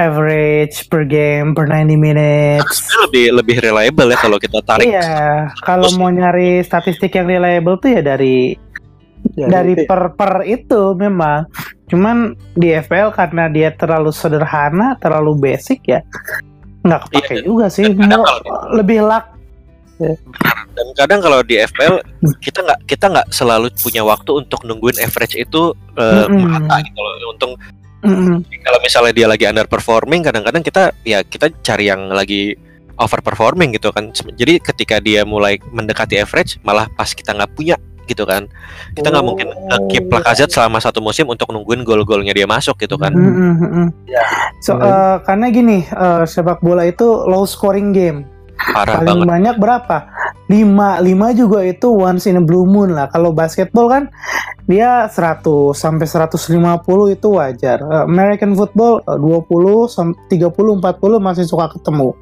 average 0.00 0.88
per 0.88 1.04
game 1.04 1.52
per 1.52 1.68
90 1.68 2.00
minutes. 2.00 2.88
Lebih 3.04 3.36
lebih 3.36 3.56
reliable 3.60 4.08
ya 4.08 4.18
kalau 4.18 4.40
kita 4.40 4.64
tarik 4.64 4.88
Iya, 4.88 5.52
kalau 5.60 5.92
mau 6.00 6.08
nyari 6.08 6.64
statistik 6.64 7.12
yang 7.12 7.28
reliable 7.28 7.76
tuh 7.76 8.00
ya 8.00 8.00
dari 8.00 8.56
Ya, 9.36 9.52
dari 9.52 9.76
gitu. 9.76 9.84
per 9.84 10.16
per 10.16 10.48
itu 10.48 10.96
memang. 10.96 11.44
Cuman 11.92 12.32
di 12.56 12.72
FPL 12.72 13.12
karena 13.12 13.52
dia 13.52 13.68
terlalu 13.76 14.16
sederhana, 14.16 14.96
terlalu 14.96 15.36
basic 15.36 15.84
ya 15.84 16.00
nggak 16.80 17.00
kepake 17.06 17.34
Iya, 17.34 17.42
juga 17.42 17.66
sih. 17.68 17.84
dan 17.84 17.96
kadang 17.98 18.22
kalau- 18.24 18.42
lebih 18.74 19.00
luck. 19.02 19.26
dan 20.70 20.86
kadang 20.96 21.20
kalau 21.20 21.44
di 21.44 21.60
FPL 21.60 22.00
kita 22.40 22.64
nggak 22.64 22.80
kita 22.88 23.12
nggak 23.12 23.28
selalu 23.28 23.68
punya 23.76 24.00
waktu 24.00 24.32
untuk 24.32 24.64
nungguin 24.64 24.96
average 24.96 25.36
itu 25.36 25.76
eh, 25.92 26.24
Mm-mm. 26.24 26.40
merata 26.40 26.80
gitu 26.80 26.96
loh 26.96 27.12
untung 27.28 27.52
Mm-mm. 28.00 28.40
kalau 28.64 28.80
misalnya 28.80 29.12
dia 29.12 29.28
lagi 29.28 29.44
underperforming 29.44 30.24
kadang-kadang 30.24 30.64
kita 30.64 30.96
ya 31.04 31.20
kita 31.20 31.52
cari 31.60 31.92
yang 31.92 32.08
lagi 32.08 32.56
overperforming 32.96 33.76
gitu 33.76 33.92
kan 33.92 34.08
jadi 34.34 34.56
ketika 34.58 35.00
dia 35.00 35.20
mulai 35.24 35.60
mendekati 35.68 36.16
average 36.16 36.56
malah 36.60 36.88
pas 36.90 37.12
kita 37.12 37.36
nggak 37.36 37.52
punya 37.52 37.76
gitu 38.10 38.26
kan 38.26 38.50
kita 38.98 39.08
nggak 39.08 39.22
mungkin 39.24 39.48
keep 39.86 40.10
Oh. 40.10 40.18
Lacazette 40.18 40.50
selama 40.50 40.82
satu 40.82 40.98
musim 40.98 41.30
untuk 41.30 41.54
nungguin 41.54 41.86
gol-golnya 41.86 42.34
dia 42.34 42.42
masuk 42.44 42.74
gitu 42.82 42.98
kan 42.98 43.14
mm-mm. 43.14 43.94
Ya. 44.10 44.18
So, 44.58 44.74
eh, 44.76 45.16
karena 45.22 45.46
gini, 45.48 45.86
eh, 45.86 46.24
sepak 46.26 46.58
bola 46.60 46.82
itu 46.82 47.06
low 47.24 47.46
scoring 47.46 47.94
game. 47.94 48.26
parah 48.60 49.00
Paling 49.00 49.24
banget 49.24 49.26
banyak 49.30 49.56
berapa? 49.56 49.96
5. 50.50 51.00
5 51.00 51.32
juga 51.32 51.64
itu 51.64 51.88
once 51.88 52.28
in 52.28 52.36
a 52.36 52.44
blue 52.44 52.68
moon 52.68 52.92
lah. 52.92 53.08
Kalau 53.08 53.32
basketball 53.32 53.88
kan 53.88 54.10
dia 54.66 55.08
100 55.08 55.72
sampai 55.72 56.04
150 56.04 57.14
itu 57.14 57.28
wajar. 57.38 57.78
Eh, 57.80 58.02
American 58.04 58.52
football 58.52 59.00
eh, 59.06 59.16
20 59.16 59.88
sam- 59.88 60.18
30 60.28 60.76
40 60.82 61.22
masih 61.22 61.46
suka 61.48 61.72
ketemu. 61.72 62.12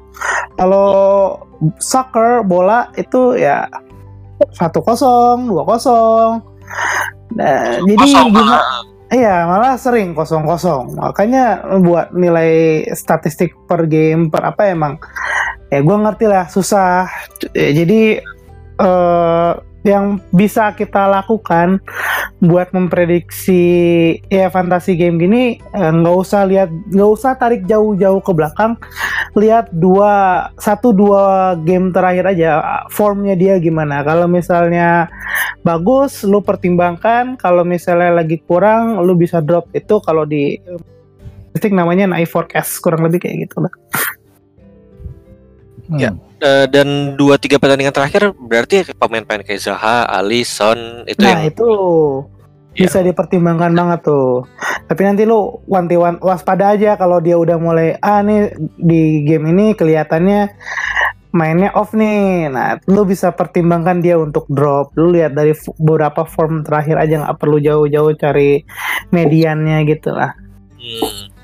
Kalau 0.55 0.87
soccer 1.81 2.45
bola 2.45 2.87
itu 2.95 3.35
ya 3.35 3.67
1-0, 4.39 5.51
2-0. 5.51 6.41
Nah, 7.35 7.77
jadi 7.83 7.95
Kosong, 7.99 8.27
gimana? 8.33 8.57
Iya, 9.09 9.49
malah 9.49 9.73
sering 9.73 10.13
kosong-kosong. 10.13 10.93
Makanya 10.93 11.65
buat 11.81 12.13
nilai 12.13 12.85
statistik 12.93 13.57
per 13.65 13.89
game 13.89 14.29
per 14.29 14.53
apa 14.53 14.69
emang 14.69 15.01
ya 15.73 15.81
gue 15.81 15.97
ngerti 15.97 16.25
lah 16.29 16.45
susah. 16.45 17.09
Jadi 17.53 18.21
eh 18.79 19.51
yang 19.89 20.21
bisa 20.29 20.69
kita 20.77 21.09
lakukan 21.09 21.81
buat 22.39 22.69
memprediksi 22.71 23.65
ya 24.29 24.47
fantasi 24.47 24.95
game 24.95 25.17
gini 25.19 25.43
eh, 25.59 25.91
nggak 25.91 26.15
usah 26.15 26.45
lihat 26.45 26.69
nggak 26.71 27.11
usah 27.11 27.33
tarik 27.35 27.65
jauh-jauh 27.65 28.21
ke 28.21 28.31
belakang. 28.31 28.77
Lihat 29.33 29.73
dua 29.73 30.45
satu 30.61 30.93
dua 30.93 31.57
game 31.65 31.89
terakhir 31.89 32.29
aja 32.37 32.49
formnya 32.93 33.33
dia 33.33 33.57
gimana. 33.57 34.05
Kalau 34.05 34.29
misalnya 34.29 35.09
bagus 35.65 36.21
lu 36.21 36.45
pertimbangkan. 36.45 37.35
Kalau 37.41 37.65
misalnya 37.65 38.21
lagi 38.21 38.37
kurang 38.45 39.01
lu 39.01 39.17
bisa 39.17 39.41
drop. 39.41 39.67
Itu 39.73 39.97
kalau 40.05 40.23
di 40.29 40.57
statistik 41.59 41.75
namanya 41.75 42.07
night 42.07 42.31
forecast 42.31 42.79
kurang 42.79 43.03
lebih 43.03 43.27
kayak 43.27 43.51
gitu 43.51 43.59
lah. 43.59 43.73
Ya. 45.91 46.15
Eh, 46.39 46.65
dan 46.71 47.19
dua 47.19 47.35
tiga 47.35 47.59
pertandingan 47.59 47.91
terakhir 47.91 48.31
berarti 48.31 48.87
pemain-pemain 48.95 49.43
kayak 49.43 49.59
Zaha, 49.59 50.07
Ali, 50.07 50.47
Son 50.47 51.03
itu 51.03 51.19
nah 51.19 51.43
yang 51.43 51.51
itu 51.51 51.67
Ya. 52.79 52.85
bisa 52.85 53.01
dipertimbangkan 53.03 53.75
banget 53.75 54.07
tuh 54.07 54.47
tapi 54.87 55.01
nanti 55.03 55.27
lu 55.27 55.59
wanti 55.67 55.99
wan 55.99 56.21
waspada 56.21 56.77
aja 56.77 56.95
kalau 56.95 57.19
dia 57.19 57.35
udah 57.35 57.57
mulai 57.59 57.97
ah 57.99 58.23
nih 58.23 58.55
di 58.77 59.25
game 59.27 59.51
ini 59.51 59.75
kelihatannya 59.75 60.53
mainnya 61.29 61.69
off 61.77 61.93
nih. 61.93 62.49
Nah, 62.49 62.81
lu 62.89 63.05
bisa 63.05 63.29
pertimbangkan 63.29 64.01
dia 64.01 64.17
untuk 64.17 64.49
drop. 64.49 64.97
Lu 64.97 65.13
lihat 65.13 65.37
dari 65.37 65.53
beberapa 65.77 66.25
form 66.25 66.65
terakhir 66.65 66.97
aja 66.97 67.21
nggak 67.21 67.37
perlu 67.37 67.61
jauh-jauh 67.61 68.17
cari 68.17 68.65
mediannya 69.13 69.77
gitu 69.85 70.09
lah. 70.09 70.33
Hmm. 70.73 71.38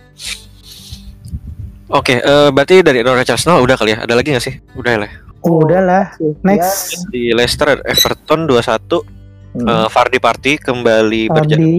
Oke, 1.86 2.18
eh, 2.18 2.50
berarti 2.50 2.82
dari 2.82 3.06
Norwich 3.06 3.30
Arsenal 3.30 3.62
udah 3.62 3.78
kali 3.78 3.94
ya? 3.94 4.02
Ada 4.02 4.14
lagi 4.18 4.34
nggak 4.34 4.46
sih? 4.46 4.56
Udah 4.74 5.06
lah. 5.06 5.12
Oh, 5.46 5.62
udahlah. 5.62 6.10
Ya, 6.18 6.30
Next. 6.42 7.06
Di 7.14 7.30
Leicester 7.30 7.78
Everton 7.86 8.50
2-1 8.50 9.06
hmm. 9.54 9.68
Eh, 9.70 9.88
Vardy 9.94 10.18
Party 10.18 10.58
kembali 10.58 11.30
berjalan 11.30 11.78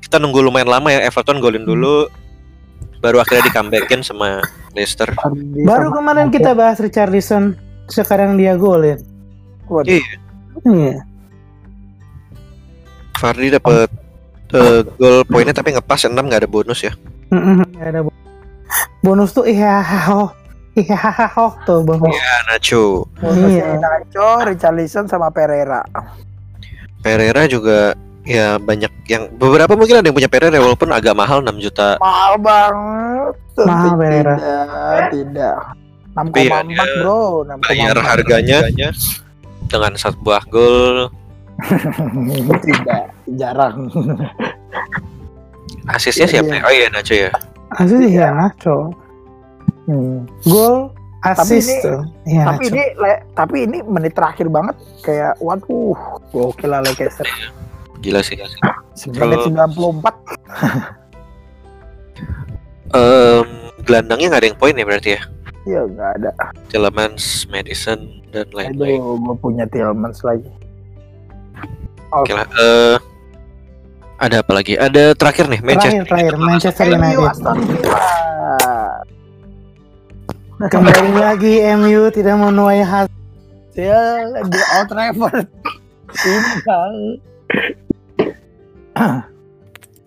kita 0.00 0.16
nunggu 0.16 0.42
lumayan 0.42 0.66
lama 0.66 0.90
ya 0.90 1.06
Everton 1.06 1.38
golin 1.38 1.62
dulu 1.62 2.08
baru 2.98 3.22
akhirnya 3.22 3.46
di 3.46 3.52
comebackin 3.52 4.00
sama 4.02 4.42
Leicester 4.74 5.06
Baru 5.66 5.90
sama 5.90 5.96
kemarin 5.98 6.28
kita 6.30 6.54
bahas 6.54 6.78
Richarlison, 6.78 7.54
sekarang 7.86 8.34
dia 8.34 8.54
golin. 8.54 8.98
Waduh, 9.66 9.90
Iya. 9.90 10.14
Iya. 10.66 10.96
Vardy 13.20 13.48
dapet 13.52 13.90
eh, 14.50 14.80
gol 14.96 15.22
poinnya 15.26 15.54
tapi 15.54 15.74
ngepas 15.74 16.06
6 16.06 16.14
nggak 16.14 16.40
ada 16.42 16.50
bonus 16.50 16.82
ya 16.82 16.90
nggak 17.30 17.86
ada 17.86 18.00
bo- 18.02 18.16
bonus 19.00 19.30
tuh 19.30 19.44
iya 19.44 19.78
ho 20.06 20.30
iya 20.72 20.98
ho 21.32 21.52
tuh 21.62 21.82
bonus. 21.82 22.08
ya 22.08 22.34
Nacho 22.46 23.04
bonusnya 23.16 23.66
Iya. 23.66 23.78
Nacho, 23.78 24.28
Richarlison 24.44 25.04
sama 25.04 25.28
Pereira. 25.28 25.82
Pereira 27.00 27.44
juga 27.44 27.96
ya 28.22 28.56
banyak 28.56 28.92
yang 29.06 29.32
beberapa 29.34 29.72
mungkin 29.72 29.98
ada 29.98 30.06
yang 30.06 30.14
punya 30.14 30.28
Pereira 30.28 30.56
walaupun 30.56 30.90
agak 30.90 31.12
mahal 31.12 31.40
6 31.40 31.56
juta 31.58 31.96
Mahal 31.96 32.34
banget. 32.36 33.32
Mahal, 33.58 33.92
Pereira. 33.96 34.34
Tidak, 34.36 35.00
tidak. 35.10 35.56
Tapi 36.10 36.40
ya, 36.42 36.60
6,4 36.60 36.68
dia 36.68 36.84
bro, 36.98 37.22
6,4. 37.46 37.64
bayar 37.64 37.96
harganya 38.00 38.58
dengan 39.66 39.92
satu 39.94 40.18
buah 40.20 40.44
gol 40.44 41.06
tidak, 42.64 43.02
jarang. 43.30 43.86
asisnya 45.86 46.24
Iya, 46.24 46.32
siapa 46.32 46.48
iya. 46.48 46.56
ya? 46.56 46.62
oh 46.62 46.72
iya 46.72 46.86
Nacho 46.88 47.14
ya 47.14 47.30
Asli 47.70 48.10
ya 48.10 48.30
Nacho. 48.30 48.90
Hmm. 49.86 50.26
Gol 50.42 50.90
Tapi 51.20 51.36
assist 51.36 51.68
ini- 51.68 51.82
tuh. 51.82 52.00
Iya 52.24 52.42
tapi 52.46 52.64
ini 52.66 52.84
le- 52.96 53.22
tapi 53.32 53.56
ini 53.64 53.78
menit 53.82 54.12
terakhir 54.14 54.48
banget 54.48 54.74
kayak 55.02 55.36
waduh 55.38 55.94
gokil 56.30 56.68
lah 56.68 56.80
Leicester. 56.80 57.26
Gila 58.00 58.24
sih 58.24 58.40
menit 59.12 59.44
94 59.44 60.16
Em, 62.90 63.46
gelandangnya 63.84 64.26
nggak 64.34 64.42
ada 64.42 64.48
yang 64.50 64.58
poin 64.58 64.74
ya 64.74 64.82
berarti 64.82 65.10
ya? 65.14 65.20
Ya 65.62 65.80
nggak 65.86 66.10
ada. 66.18 66.30
Tillemans, 66.66 67.46
Madison 67.46 68.00
dan 68.32 68.48
lain-lain. 68.50 68.98
Aduh 68.98 69.14
gue 69.20 69.36
punya 69.38 69.64
Tillmans 69.68 70.24
lagi. 70.24 70.48
Oke 72.10 72.34
lah. 72.34 72.48
eh, 72.50 72.96
ada 74.20 74.36
apa 74.44 74.52
lagi? 74.52 74.76
Ada 74.76 75.16
terakhir 75.16 75.48
nih 75.48 75.60
Manchester. 75.64 76.04
Terakhir 76.04 76.04
terakhir 76.06 76.34
Manchester 76.36 76.84
United. 76.92 77.34
Kembali 80.60 81.10
lagi 81.16 81.54
MU 81.80 82.02
tidak 82.12 82.36
menuai 82.36 82.84
hasil. 82.84 83.08
di 84.44 84.60
Old 84.76 84.88
Trafford 84.92 85.46
tinggal 86.10 86.92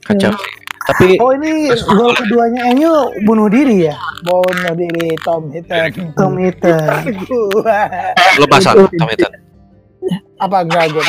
Kacau. 0.04 0.34
Tapi 0.84 1.16
Oh 1.24 1.32
ini 1.32 1.72
gol 1.72 2.12
keduanya 2.12 2.76
MU 2.76 3.08
bunuh 3.24 3.48
diri 3.48 3.88
ya. 3.88 3.96
bunuh 4.28 4.76
diri 4.76 5.16
Tom 5.24 5.48
Hinton 5.48 6.12
Tom 6.20 6.36
Hitter. 6.36 6.92
pasang 8.52 8.84
Tom 9.00 9.08
Hinton. 9.10 9.32
apa 10.36 10.68
enggak 10.68 10.92
gue 10.92 11.04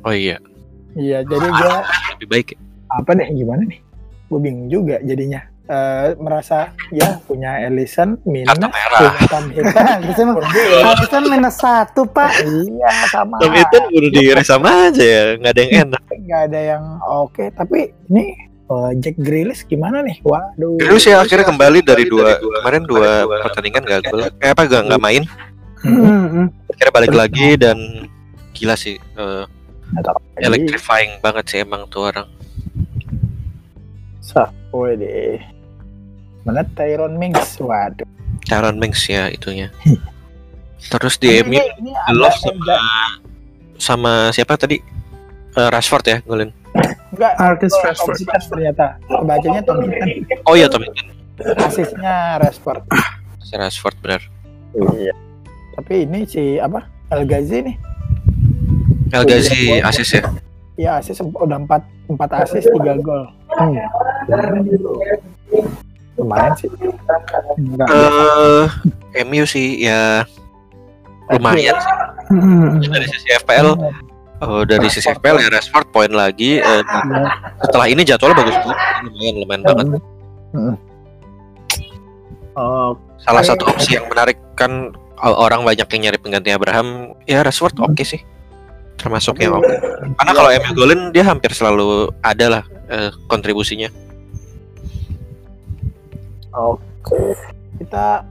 Oh 0.00 0.16
iya, 0.16 0.40
iya 0.94 1.22
jadi 1.22 1.46
gue 1.46 1.72
lebih 2.16 2.28
baik. 2.28 2.46
ya. 2.52 2.58
apa 2.90 3.10
deh 3.14 3.28
gimana 3.30 3.62
nih 3.64 3.80
gue 4.26 4.38
bingung 4.38 4.68
juga 4.68 4.96
jadinya 5.00 5.42
Eh, 5.70 6.18
merasa 6.18 6.74
ya 6.90 7.22
punya 7.22 7.62
Ellison 7.62 8.18
minus 8.26 8.58
punya 8.58 8.74
Tom 9.30 9.54
Hinton 9.54 9.86
minus 11.30 11.62
satu 11.62 12.02
pak. 12.10 12.42
iya 12.42 12.90
sama 13.06 13.38
Tom 13.38 13.54
Hinton 13.54 13.86
bunuh 13.86 14.10
diri 14.10 14.42
sama 14.42 14.90
aja 14.90 14.98
ya, 14.98 15.22
nggak 15.38 15.52
ada 15.54 15.60
yang 15.62 15.72
enak. 15.86 16.02
nggak 16.26 16.40
ada 16.50 16.60
yang 16.74 16.82
oke 17.06 17.44
tapi 17.54 17.94
ini 18.10 18.34
eh, 18.66 18.90
Jack 18.98 19.14
Grealish 19.22 19.62
gimana 19.62 20.02
nih 20.02 20.18
waduh 20.26 20.74
Terus 20.74 21.06
ya 21.06 21.22
akhirnya 21.22 21.46
kembali 21.46 21.86
dari 21.86 22.02
dua 22.02 22.34
kemarin 22.42 22.82
dua 22.82 23.10
pertandingan 23.46 23.84
gagal. 23.86 24.16
Eh 24.42 24.50
apa 24.50 24.66
gak 24.66 24.90
nggak 24.90 24.98
main? 24.98 25.22
Hmm, 25.86 26.50
Akhirnya 26.66 26.92
balik 26.92 27.14
lagi 27.14 27.54
dan 27.54 27.78
gila 28.50 28.74
sih. 28.74 28.98
eh, 28.98 29.44
Jadi, 29.46 29.59
electrifying 30.38 31.18
banget 31.20 31.44
sih 31.46 31.58
emang 31.62 31.86
tuh 31.90 32.10
orang. 32.10 32.28
sah 34.20 34.46
deh 34.94 35.42
mana 36.46 36.62
Tyrone 36.78 37.18
Mings 37.18 37.58
waduh 37.58 38.06
Taron 38.46 38.78
Mings 38.82 39.04
ya 39.06 39.30
itunya. 39.30 39.70
Terus 40.90 41.20
di 41.20 41.44
MU 41.44 41.60
Love 42.10 42.38
sama 42.40 42.76
sama 43.76 44.12
siapa 44.32 44.56
tadi? 44.56 44.80
Eh, 45.50 45.68
Rashford 45.68 46.04
ya 46.06 46.18
golin. 46.24 46.50
enggak 47.10 47.34
Artis 47.36 47.74
Tom 47.74 47.84
Rashford. 47.84 48.16
Ternyata 48.48 48.96
bacanya 49.26 49.60
Tom 49.66 49.82
Hinton 49.82 50.08
Oh 50.46 50.54
iya 50.54 50.70
Tom 50.70 50.82
Hinton. 50.82 51.06
asisnya 51.58 52.38
Rashford 52.38 52.84
Si 53.40 53.54
Rashford 53.58 53.96
benar. 53.98 54.22
iya 54.94 55.14
tapi 55.74 56.04
ini 56.06 56.22
si 56.24 56.60
apa 56.60 56.86
El 57.10 57.26
Ghazi 57.26 57.64
nih 57.66 57.76
El 59.10 59.24
Ghazi 59.26 59.82
asis 59.82 60.08
ya. 60.14 60.22
ya 60.78 60.90
asis 61.02 61.20
udah 61.20 61.58
empat 61.60 61.82
empat 62.08 62.30
asis 62.46 62.64
tiga 62.70 62.96
gol 63.02 63.26
hmm. 63.58 63.76
lumayan 66.16 66.52
sih 66.56 66.68
enggak 67.58 67.88
Eh, 69.10 69.26
MU 69.26 69.44
sih 69.44 69.82
ya 69.82 70.22
lumayan 71.30 71.74
sih. 71.78 71.94
Hmm. 72.30 72.78
dari 72.78 73.06
sisi 73.10 73.28
FPL. 73.42 73.74
Oh, 74.40 74.62
dari 74.64 74.88
sisi 74.88 75.10
FPL 75.10 75.36
ya 75.42 75.48
Rashford 75.52 75.90
poin 75.92 76.08
lagi. 76.14 76.62
Eh, 76.62 76.82
setelah 77.60 77.86
ini 77.90 78.06
jadwalnya 78.06 78.40
bagus 78.40 78.56
banget. 78.62 78.78
Lumayan 79.04 79.34
lumayan 79.42 79.62
banget. 79.66 79.86
Oh, 82.54 82.94
Salah 83.20 83.44
satu 83.44 83.68
opsi 83.68 84.00
yang 84.00 84.08
menarik 84.08 84.40
kan 84.56 84.94
orang 85.20 85.66
banyak 85.66 85.84
yang 85.84 86.00
nyari 86.08 86.18
pengganti 86.22 86.50
Abraham. 86.54 87.12
Ya 87.28 87.44
Rashford 87.44 87.76
oke 87.84 88.00
sih. 88.00 88.22
Termasuk 89.00 89.40
yang 89.40 89.56
oke. 89.56 89.74
Karena 90.20 90.32
kalau 90.36 90.50
MU 90.52 90.72
golin 90.76 91.00
dia 91.08 91.24
hampir 91.24 91.56
selalu 91.56 92.12
ada 92.20 92.60
lah 92.60 92.64
eh, 92.92 93.10
kontribusinya. 93.32 93.88
Oke. 96.52 97.32
Kita 97.80 98.28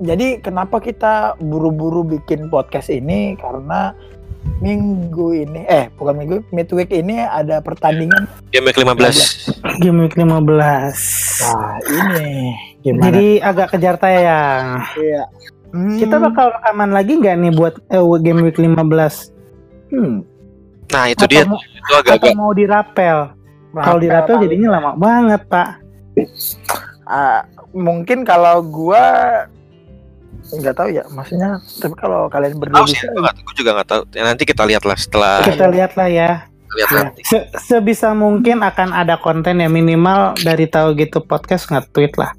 jadi 0.00 0.40
kenapa 0.44 0.80
kita 0.80 1.40
buru-buru 1.40 2.04
bikin 2.04 2.52
podcast 2.52 2.92
ini 2.92 3.36
karena 3.40 3.96
minggu 4.60 5.36
ini 5.36 5.68
eh 5.68 5.92
bukan 6.00 6.16
minggu 6.16 6.36
midweek 6.52 6.92
ini 6.92 7.20
ada 7.20 7.60
pertandingan. 7.60 8.28
Game 8.52 8.68
week 8.68 8.76
15. 8.76 9.80
Game 9.84 9.98
week 10.04 10.16
15. 10.16 10.24
Wah, 11.44 11.76
ini 11.84 12.56
gimana? 12.84 13.04
Jadi 13.08 13.26
agak 13.40 13.68
kejar 13.76 13.96
tayang. 14.00 14.84
Iya. 14.96 15.22
Hmm, 15.70 15.96
Kita 16.02 16.16
bakal 16.18 16.50
rekaman 16.50 16.90
lagi 16.90 17.12
nggak 17.20 17.36
nih 17.36 17.52
buat 17.54 17.74
eh, 17.88 18.04
game 18.20 18.40
week 18.44 18.58
15? 18.58 19.39
Hmm, 19.90 20.16
Nah, 20.88 21.04
itu 21.06 21.22
Atau 21.22 21.30
dia 21.30 21.42
mau- 21.44 21.54
itu 21.56 21.92
agak-agak 21.92 22.26
Atau 22.26 22.34
mau 22.34 22.50
dirapel? 22.50 23.18
Kalau 23.70 23.98
dirapel 23.98 24.34
rapel 24.34 24.44
jadinya 24.44 24.68
lama 24.72 24.90
banget 24.96 25.42
pak. 25.46 25.68
Ah, 27.04 27.42
mungkin 27.70 28.22
kalau 28.22 28.58
gua 28.60 29.02
nggak 30.42 30.74
tahu 30.74 30.88
ya 30.90 31.06
maksudnya 31.08 31.50
tapi 31.78 31.94
kalau 31.94 32.26
kalian 32.26 32.58
berdua 32.58 32.82
sih, 32.82 32.98
bisa 32.98 33.06
gue 33.06 33.22
nggak- 33.22 33.38
gue 33.38 33.54
juga 33.56 33.70
nggak 33.72 33.88
tahu. 33.88 34.02
Ya, 34.10 34.22
nanti 34.24 34.42
kita 34.42 34.62
lihat 34.64 34.82
lah 34.82 34.96
setelah 34.96 35.42
Kita 35.44 35.66
lihat 35.68 35.94
lah 35.94 36.08
ya. 36.08 36.30
lihat 36.70 36.90
nanti. 36.92 37.20
Se- 37.24 37.46
sebisa 37.56 38.10
mungkin 38.12 38.58
akan 38.60 38.90
ada 38.92 39.14
konten 39.16 39.58
ya 39.58 39.66
minimal 39.66 40.34
dari 40.36 40.66
tahu 40.66 40.94
gitu 40.94 41.18
podcast 41.20 41.66
nge-tweet 41.66 42.14
lah. 42.14 42.34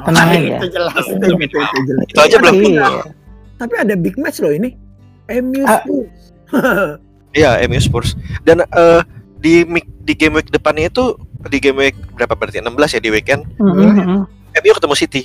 Tenang 0.00 0.26
Ah, 0.26 0.34
aja. 0.34 0.56
itu 0.56 0.68
jelas 0.72 1.04
itu, 1.04 1.26
itu, 1.36 1.56
itu 1.56 1.78
jelas. 1.84 2.06
Itu 2.08 2.18
aja 2.20 2.36
belum 2.40 2.54
Iya. 2.56 2.86
tapi 3.56 3.74
ada 3.76 3.94
big 3.94 4.14
match 4.16 4.38
loh 4.38 4.50
ini 4.50 4.74
MU. 5.28 5.62
Iya, 7.32 7.64
MU 7.64 7.78
Spurs. 7.78 8.12
Dan 8.42 8.60
eh, 8.62 9.00
di 9.38 9.64
mi- 9.64 9.88
di 9.98 10.12
game 10.12 10.36
week 10.36 10.48
depannya 10.48 10.86
itu 10.86 11.16
di 11.42 11.58
game 11.58 11.80
week 11.82 11.96
berapa 12.12 12.32
berarti? 12.32 12.60
16 12.60 12.68
ya 12.92 13.00
di 13.00 13.08
weekend. 13.08 13.48
Mhm. 13.56 14.28
MU 14.54 14.72
ketemu 14.72 14.94
City. 14.94 15.22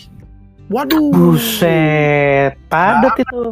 waduh 0.67 0.99
Buset, 1.09 2.59
padat 2.67 3.15
itu. 3.17 3.51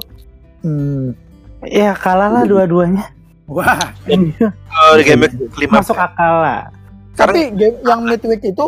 Hmm. 0.60 1.16
Ya 1.64 1.92
kalah 1.94 2.28
lah 2.30 2.44
dua-duanya. 2.44 3.12
wah 3.46 3.78
Eh, 4.06 4.20
di 4.96 5.04
game 5.04 5.24
week 5.24 5.36
5 5.54 5.70
Masuk 5.74 5.96
akal 5.96 6.34
lah. 6.40 6.62
tapi 7.14 7.52
game 7.52 7.76
yang 7.82 8.04
midweek 8.04 8.42
itu 8.42 8.68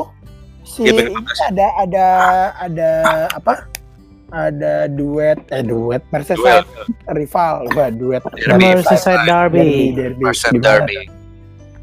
si 0.64 0.84
Game 0.84 0.96
week 0.98 1.08
ini 1.08 1.16
15. 1.18 1.50
ada 1.50 1.68
ada 1.78 2.06
ada 2.58 2.90
apa 3.34 3.68
ada 4.30 4.88
duet 4.88 5.40
eh 5.50 5.62
duet 5.62 6.04
Merseyside 6.10 6.68
rival 7.10 7.64
wah 7.72 7.90
duet 7.90 8.20
Derby. 8.38 8.60
Merseyside 8.76 9.24
Derby. 9.24 9.92
derby, 9.94 10.20
Merseyside 10.20 10.54
Gimana? 10.54 10.84
Derby. 10.84 10.98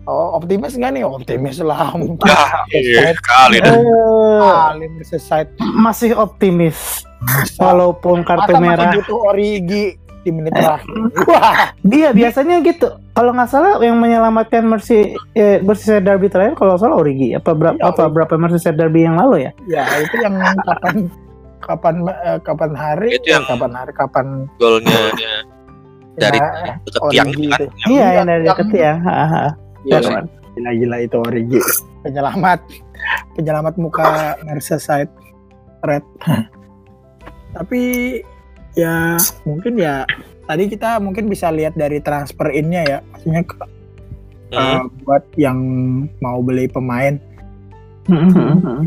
Oh, 0.05 0.37
optimis 0.37 0.77
nggak 0.77 0.93
nih? 0.93 1.03
Optimis 1.03 1.57
lah. 1.59 1.97
Ya, 2.29 2.37
iya, 2.75 3.17
kali 3.17 3.57
dah. 3.59 3.73
Eh, 3.73 3.81
Kali 4.37 4.87
Merseyside. 4.91 5.49
masih 5.75 6.13
optimis 6.13 7.09
Masa, 7.19 7.57
walaupun 7.59 8.21
kartu 8.21 8.53
masa 8.53 8.61
merah. 8.61 8.85
masih 8.87 9.01
butuh 9.01 9.19
Origi 9.25 9.85
di 10.21 10.31
menit 10.31 10.53
terakhir. 10.53 10.93
Wah, 11.33 11.73
Dia 11.81 12.13
biasanya 12.13 12.61
gitu. 12.61 12.93
Kalau 13.11 13.33
nggak 13.33 13.49
salah 13.49 13.81
yang 13.81 13.97
menyelamatkan 13.97 14.61
Mercy 14.63 15.09
eh, 15.33 15.61
Merseyside 15.61 16.03
Derby 16.03 16.29
terakhir 16.29 16.53
kalau 16.55 16.77
salah 16.77 16.97
Origi 16.97 17.33
apa 17.33 17.53
berapa 17.53 17.73
Iya, 17.75 17.89
apa 17.89 18.05
berapa 18.07 18.35
Merseyside 18.37 18.77
Derby 18.77 19.09
yang 19.09 19.17
lalu 19.17 19.49
ya? 19.49 19.53
ya 19.67 19.85
itu 19.99 20.17
yang 20.21 20.37
kapan 20.61 21.09
kapan 21.65 21.95
eh, 22.07 22.39
kapan 22.41 22.73
hari? 22.73 23.09
Itu 23.13 23.29
yang- 23.31 23.45
kapan 23.45 23.73
hari 23.73 23.93
kapan 23.93 24.27
Golnya 24.57 25.01
dari 26.21 26.39
ya, 26.39 26.49
deket 26.81 27.03
tiang 27.11 27.31
kan. 27.31 27.41
Iya 27.43 27.67
Iya, 27.89 28.07
yang 28.13 28.27
dari 28.27 28.43
deket 28.45 28.69
ya. 28.71 28.93
Ha, 28.99 29.15
ha. 29.25 29.45
Iya 29.83 29.91
Ya, 29.91 29.99
sih. 29.99 30.09
kawan. 30.09 30.27
Gila-gila 30.55 30.97
itu 31.01 31.17
Origi. 31.19 31.61
Penyelamat. 32.01 32.61
Penyelamat 33.35 33.75
muka 33.75 34.07
Merseyside 34.43 35.11
Red. 35.83 36.05
Tapi 37.53 37.83
ya 38.75 39.15
mungkin 39.43 39.75
ya 39.75 40.03
tadi 40.45 40.67
kita 40.67 40.99
mungkin 40.99 41.27
bisa 41.27 41.49
lihat 41.49 41.75
dari 41.75 41.99
transfer 41.99 42.51
innya 42.51 42.83
ya. 42.85 42.99
Maksudnya 43.05 43.43
ke- 43.43 43.73
Hmm. 44.47 44.61
uh, 44.79 44.83
buat 45.03 45.25
yang 45.35 45.59
mau 46.21 46.39
beli 46.39 46.69
pemain 46.69 47.19
Hmm, 48.05 48.29
hmm, 48.29 48.57
hmm. 48.61 48.81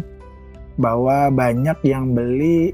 Bahwa 0.78 1.34
banyak 1.34 1.78
yang 1.84 2.14
beli 2.14 2.74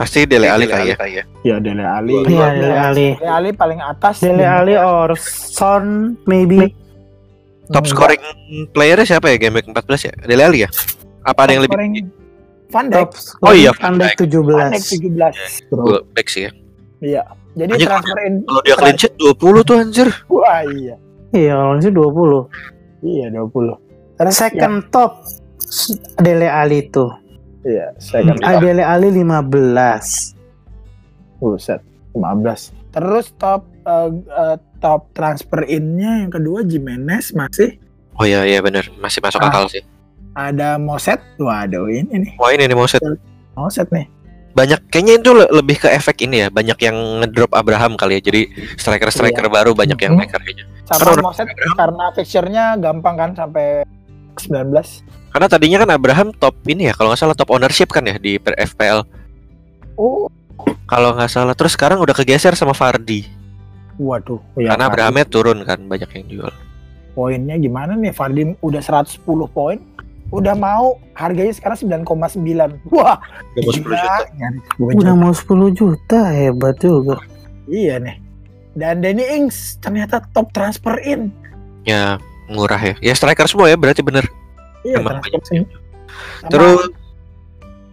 Pasti 0.00 0.24
Dele 0.24 0.48
Alli 0.48 0.64
kali 0.64 0.96
ya. 0.96 0.96
ya 1.44 1.56
Dele 1.60 1.84
Ali. 1.84 2.24
Iya, 2.24 2.46
Dele 2.56 2.72
Alli. 2.72 3.08
Dele 3.20 3.28
Ali 3.28 3.50
paling 3.52 3.84
atas. 3.84 4.24
Dele 4.24 4.48
Ali 4.48 4.72
or 4.72 5.12
Son 5.20 6.16
maybe. 6.24 6.72
Top 7.68 7.84
scoring 7.84 8.16
playernya 8.72 9.04
siapa 9.04 9.28
ya 9.28 9.36
game 9.36 9.60
week 9.60 9.68
14 9.68 10.08
ya? 10.08 10.12
Dele 10.24 10.42
Alli 10.48 10.64
ya? 10.64 10.72
Apa 11.20 11.44
ada 11.44 11.52
yang 11.52 11.68
lebih 11.68 11.76
tinggi? 11.76 12.02
Van 12.72 12.86
Dijk. 12.88 13.12
Top 13.12 13.12
Oh 13.44 13.52
iya, 13.52 13.76
Van 13.76 14.00
Dijk 14.00 14.16
Van 14.24 14.72
Dijk 14.72 14.88
17. 14.88 15.68
17. 15.68 15.68
Bro. 15.68 16.08
Back 16.16 16.28
sih 16.32 16.48
ya. 16.48 16.50
Iya. 17.04 17.22
Jadi 17.60 17.72
Anjir, 17.76 17.88
transfer 17.92 18.18
in 18.24 18.34
Kalau 18.46 18.62
dia 18.62 18.76
clean 18.80 18.96
sheet 18.96 19.14
20 19.20 19.68
tuh 19.68 19.76
anjir. 19.76 20.08
Wah, 20.32 20.62
iya. 20.64 20.96
Iya, 21.36 21.76
sih 21.82 21.92
20. 21.92 22.48
Iya 23.04 23.26
20. 23.36 24.16
Terus 24.16 24.32
Second 24.32 24.76
top 24.88 25.12
Dele 26.16 26.46
Ali 26.46 26.82
tuh. 26.84 27.14
ya, 27.60 27.70
iya, 27.70 27.86
second 27.96 28.40
Ah, 28.40 28.56
Dele 28.56 28.80
Ali 28.80 29.12
15. 29.12 30.34
Buset, 31.36 31.80
15. 32.12 32.72
Terus 32.90 33.30
top 33.34 33.64
eh, 33.80 34.10
eh, 34.12 34.56
top 34.78 35.08
transfer 35.10 35.62
in-nya 35.64 36.20
yang 36.20 36.30
kedua 36.30 36.60
Jimenez 36.62 37.32
masih 37.32 37.76
Oh 38.14 38.24
iya 38.24 38.44
iya 38.44 38.60
benar, 38.60 38.84
masih 38.96 39.20
masuk 39.20 39.38
Ah. 39.38 39.48
akal 39.48 39.64
sih. 39.66 39.80
ada 40.30 40.76
Moset. 40.76 41.18
Waduh, 41.36 41.86
ini 41.86 42.14
nih. 42.20 42.32
Wah 42.36 42.50
ini 42.50 42.64
nih 42.64 42.74
mau 42.74 42.86
set 42.86 43.02
Moset 43.52 43.88
nih. 43.88 44.06
banyak 44.50 44.82
kayaknya 44.88 45.14
itu 45.16 45.30
le- 45.32 45.52
lebih 45.52 45.78
ke 45.78 45.88
efek 45.88 46.22
ini 46.22 46.42
ya, 46.42 46.48
banyak 46.48 46.74
yang 46.76 46.96
ngedrop 47.20 47.50
Abraham 47.52 47.94
kali 47.94 48.18
ya. 48.18 48.22
Jadi 48.24 48.46
striker-striker 48.74 49.46
baru 49.46 49.72
banyak 49.72 49.94
yang 49.96 50.14
Mhm. 50.14 50.20
naik 50.20 50.32
harganya. 50.32 50.64
Sama 50.84 50.98
Karena 51.06 51.22
Moset 51.22 51.46
karena 51.72 52.04
fixture-nya 52.12 52.64
gampang 52.76 53.14
kan 53.14 53.30
sampai 53.32 53.86
19. 54.36 55.06
Karena 55.30 55.46
tadinya 55.46 55.78
kan 55.78 55.90
Abraham 55.90 56.28
top 56.32 56.58
ini 56.66 56.86
ya, 56.86 56.94
kalau 56.94 57.10
nggak 57.10 57.20
salah 57.20 57.34
top 57.34 57.50
ownership 57.50 57.88
kan 57.88 58.02
ya 58.02 58.16
di 58.16 58.36
per- 58.36 58.58
FPL. 58.58 59.06
Oh, 59.94 60.26
Kalau 60.84 61.14
nggak 61.14 61.30
salah, 61.30 61.54
terus 61.54 61.72
sekarang 61.72 61.98
udah 61.98 62.12
kegeser 62.12 62.52
sama 62.52 62.72
Fardi. 62.72 63.24
waduh. 63.96 64.40
Ya, 64.54 64.72
Karena. 64.72 64.88
Abrahamnya 64.88 65.24
turun 65.24 65.60
kan, 65.62 65.80
banyak 65.82 66.10
yang 66.10 66.26
jual. 66.28 66.52
poinnya 67.10 67.56
gimana 67.56 67.94
nih? 67.94 68.10
Fardi 68.10 68.54
udah 68.58 68.80
110 68.80 69.18
poin. 69.46 69.78
Udah 70.30 70.54
mau 70.54 70.94
harganya 71.12 71.50
sekarang 71.50 71.76
9,9. 72.06 72.78
Wah, 72.88 73.18
Udah 73.50 73.60
mau 73.60 73.72
10 73.72 73.82
gila. 73.82 73.98
juta. 73.98 74.14
Nyari 74.32 74.58
10 74.78 74.94
Udah 74.96 75.14
mau 75.14 75.32
10 75.32 75.68
juta, 75.70 76.20
hebat 76.28 76.76
juga. 76.78 77.16
Iya 77.66 77.98
nih. 77.98 78.16
Dan 78.72 79.02
Danny 79.02 79.26
Ings 79.32 79.76
ternyata 79.78 80.22
top 80.30 80.50
transfer 80.50 80.96
in. 81.02 81.34
Ya 81.82 82.16
murah 82.46 82.78
ya. 82.78 82.94
Ya 83.00 83.12
striker 83.12 83.44
semua 83.44 83.66
ya, 83.66 83.74
berarti 83.74 84.00
bener. 84.00 84.24
Iya, 84.84 84.96
Emang 85.00 85.20
transfer 85.20 85.28
banyak. 85.28 85.68
Sama 86.40 86.48
Terus 86.50 86.84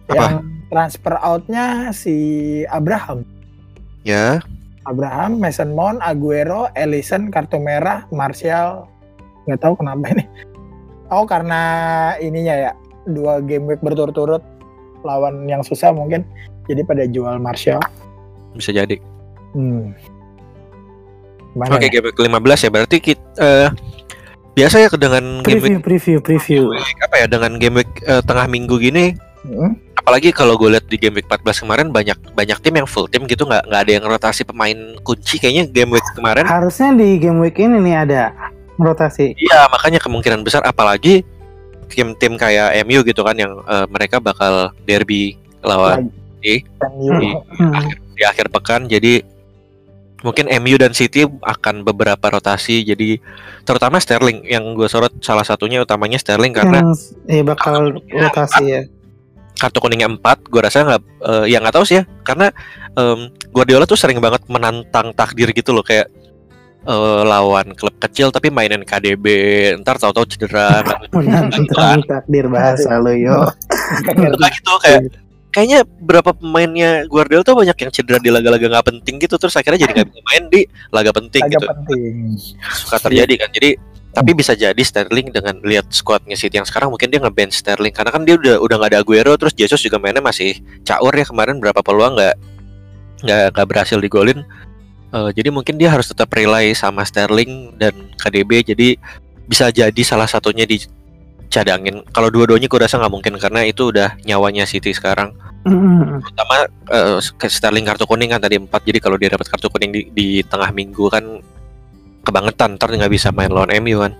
yang 0.08 0.34
transfer 0.72 1.14
outnya 1.20 1.66
si 1.92 2.16
Abraham. 2.68 3.24
ya 4.06 4.40
Abraham, 4.88 5.36
Mason 5.36 5.76
Mount, 5.76 6.00
Aguero, 6.00 6.72
Ellison, 6.72 7.28
kartu 7.28 7.60
merah, 7.60 8.08
Martial. 8.08 8.88
Nggak 9.44 9.60
tahu 9.60 9.74
kenapa 9.76 10.16
ini. 10.16 10.24
Oh 11.12 11.28
karena 11.28 11.60
ininya 12.20 12.54
ya 12.68 12.72
dua 13.04 13.40
game 13.44 13.68
week 13.68 13.80
berturut-turut 13.84 14.40
lawan 15.04 15.44
yang 15.44 15.60
susah 15.60 15.92
mungkin. 15.92 16.24
Jadi 16.68 16.84
pada 16.84 17.04
jual 17.04 17.36
Martial. 17.40 17.80
bisa 18.56 18.72
jadi. 18.72 18.96
Hmm. 19.52 19.92
Oke, 21.56 21.84
nih? 21.84 21.90
game 21.92 22.06
week 22.08 22.18
15 22.18 22.64
ya. 22.64 22.70
Berarti 22.72 22.96
kita 23.00 23.22
eh, 23.40 23.68
biasa 24.58 24.76
ya 24.76 24.88
dengan 24.92 25.24
game 25.40 25.60
week 25.60 25.78
Preview, 25.78 26.18
preview, 26.18 26.18
preview. 26.18 26.62
apa 27.00 27.14
ya 27.16 27.26
dengan 27.26 27.54
game 27.56 27.78
week 27.78 27.92
eh, 28.02 28.18
tengah 28.20 28.46
minggu 28.46 28.74
gini 28.76 29.14
Hmm? 29.38 29.78
apalagi 29.94 30.34
kalau 30.34 30.58
gue 30.58 30.66
lihat 30.68 30.84
di 30.84 30.98
game 30.98 31.14
week 31.14 31.24
14 31.24 31.62
kemarin 31.62 31.86
banyak 31.88 32.18
banyak 32.34 32.58
tim 32.58 32.74
yang 32.74 32.84
full 32.84 33.06
tim 33.06 33.22
gitu 33.24 33.46
nggak 33.46 33.64
nggak 33.64 33.80
ada 33.80 33.92
yang 33.92 34.04
rotasi 34.04 34.42
pemain 34.42 34.74
kunci 35.00 35.38
kayaknya 35.38 35.64
game 35.64 35.94
week 35.94 36.02
kemarin 36.12 36.42
Harusnya 36.42 36.90
di 36.92 37.16
game 37.16 37.38
week 37.38 37.54
ini 37.56 37.78
nih 37.78 37.96
ada 37.98 38.22
rotasi. 38.76 39.38
iya 39.38 39.64
makanya 39.68 39.98
kemungkinan 39.98 40.42
besar 40.42 40.60
apalagi 40.62 41.22
tim-tim 41.86 42.34
kayak 42.34 42.82
MU 42.82 43.00
gitu 43.00 43.22
kan 43.22 43.34
yang 43.34 43.62
eh, 43.62 43.86
mereka 43.86 44.18
bakal 44.18 44.74
derby 44.82 45.38
lawan 45.62 46.10
di- 46.38 46.66
you- 46.98 47.16
di- 47.16 47.38
Hmm. 47.56 47.72
di 48.12 48.22
akhir 48.22 48.50
pekan 48.50 48.84
jadi 48.84 49.22
mungkin 50.26 50.50
MU 50.58 50.74
dan 50.74 50.90
City 50.90 51.22
akan 51.26 51.86
beberapa 51.86 52.26
rotasi 52.26 52.82
jadi 52.82 53.22
terutama 53.62 54.02
Sterling 54.02 54.42
yang 54.42 54.74
gue 54.74 54.90
sorot 54.90 55.14
salah 55.22 55.46
satunya 55.46 55.78
utamanya 55.78 56.18
Sterling 56.18 56.50
karena 56.50 56.82
Yang 56.82 56.90
eh, 57.30 57.42
bakal 57.46 58.02
rotasi 58.02 58.64
ya. 58.66 58.82
kartu 59.58 59.78
kuningnya 59.78 60.10
4 60.10 60.18
gue 60.50 60.60
rasa 60.62 60.82
nggak 60.82 61.02
eh, 61.22 61.44
ya 61.54 61.62
nggak 61.62 61.74
tahu 61.74 61.84
sih 61.86 62.02
ya 62.02 62.04
karena 62.26 62.50
em, 62.98 63.30
Guardiola 63.54 63.86
tuh 63.86 63.98
sering 63.98 64.18
banget 64.18 64.42
menantang 64.50 65.14
takdir 65.14 65.54
gitu 65.54 65.70
loh 65.70 65.86
kayak 65.86 66.10
eh, 66.82 67.22
lawan 67.22 67.70
klub 67.78 67.94
kecil 68.02 68.34
tapi 68.34 68.50
mainin 68.50 68.82
KDB 68.82 69.26
ntar 69.86 70.02
tahu-tahu 70.02 70.26
cedera 70.26 70.82
Menantang 71.14 72.02
takdir 72.06 72.50
bahasa 72.50 72.98
lo 72.98 73.14
yo. 73.14 73.46
nggak 74.18 74.50
gitu 74.50 74.72
kayak 74.82 75.27
kayaknya 75.48 75.84
berapa 75.84 76.36
pemainnya 76.36 77.08
Guardiola 77.08 77.44
tuh 77.44 77.56
banyak 77.56 77.76
yang 77.76 77.90
cedera 77.92 78.20
di 78.20 78.30
laga-laga 78.30 78.68
nggak 78.68 78.86
penting 78.94 79.14
gitu 79.20 79.34
terus 79.40 79.56
akhirnya 79.56 79.88
jadi 79.88 79.92
nggak 79.96 80.08
bisa 80.12 80.22
main 80.28 80.44
di 80.52 80.60
laga 80.92 81.10
penting 81.12 81.42
agak 81.44 81.52
gitu. 81.56 81.66
penting. 81.66 82.14
suka 82.84 82.96
terjadi 83.08 83.34
kan. 83.46 83.48
Jadi 83.52 83.70
tapi 84.08 84.30
bisa 84.34 84.52
jadi 84.56 84.82
Sterling 84.82 85.30
dengan 85.30 85.60
lihat 85.62 85.92
squadnya 85.94 86.34
City 86.34 86.58
yang 86.58 86.66
sekarang 86.66 86.90
mungkin 86.90 87.12
dia 87.12 87.20
nge-bench 87.22 87.60
Sterling 87.60 87.94
karena 87.94 88.10
kan 88.10 88.22
dia 88.24 88.34
udah 88.34 88.56
udah 88.58 88.76
nggak 88.80 88.90
ada 88.96 88.98
Aguero 89.04 89.32
terus 89.38 89.54
Jesus 89.54 89.78
juga 89.84 90.00
mainnya 90.00 90.24
masih 90.24 90.58
caur 90.82 91.12
ya 91.12 91.22
kemarin 91.28 91.60
berapa 91.62 91.78
peluang 91.84 92.18
nggak 92.18 92.34
nggak 93.24 93.42
nggak 93.54 93.66
berhasil 93.68 93.98
digolin. 94.00 94.42
Eh, 95.08 95.30
jadi 95.32 95.48
mungkin 95.48 95.80
dia 95.80 95.88
harus 95.88 96.10
tetap 96.10 96.28
rely 96.34 96.76
sama 96.76 97.00
Sterling 97.06 97.78
dan 97.80 97.94
KDB 98.20 98.74
jadi 98.74 98.88
bisa 99.48 99.72
jadi 99.72 100.02
salah 100.04 100.28
satunya 100.28 100.68
dicadangin 101.48 102.04
kalau 102.12 102.28
dua-duanya 102.28 102.68
gue 102.68 102.76
rasa 102.76 103.00
nggak 103.00 103.12
mungkin 103.12 103.34
karena 103.40 103.64
itu 103.64 103.88
udah 103.88 104.20
nyawanya 104.22 104.68
City 104.68 104.92
sekarang 104.92 105.32
Hmm. 105.66 106.22
terutama 106.22 106.70
eh, 106.86 107.18
ke 107.34 107.50
Sterling 107.50 107.82
kartu 107.84 108.06
kuning 108.06 108.30
kan 108.30 108.40
tadi 108.40 108.56
4 108.56 108.70
jadi 108.72 109.02
kalau 109.02 109.18
dia 109.18 109.28
dapat 109.28 109.50
kartu 109.50 109.66
kuning 109.68 109.90
di, 109.90 110.06
di 110.14 110.28
tengah 110.46 110.70
minggu 110.70 111.10
kan 111.10 111.42
kebangetan 112.22 112.78
ntar 112.78 112.88
nggak 112.94 113.10
bisa 113.10 113.34
main 113.34 113.50
lawan 113.50 113.68
MU 113.82 114.00
kan 114.00 114.12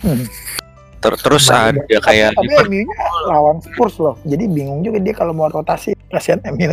Hmm. 0.00 0.24
Ter- 1.00 1.16
terus 1.16 1.48
Baik, 1.48 1.80
ada 1.88 1.98
kayak 2.04 2.30
Tapi 2.36 2.48
MU-nya 2.68 2.96
lawan 3.28 3.56
Spurs 3.64 3.96
loh. 3.96 4.16
Jadi 4.24 4.44
bingung 4.48 4.84
juga 4.84 5.00
dia 5.00 5.16
kalau 5.16 5.32
mau 5.32 5.48
rotasi. 5.48 5.96
Kasihan 6.12 6.40
MU. 6.52 6.72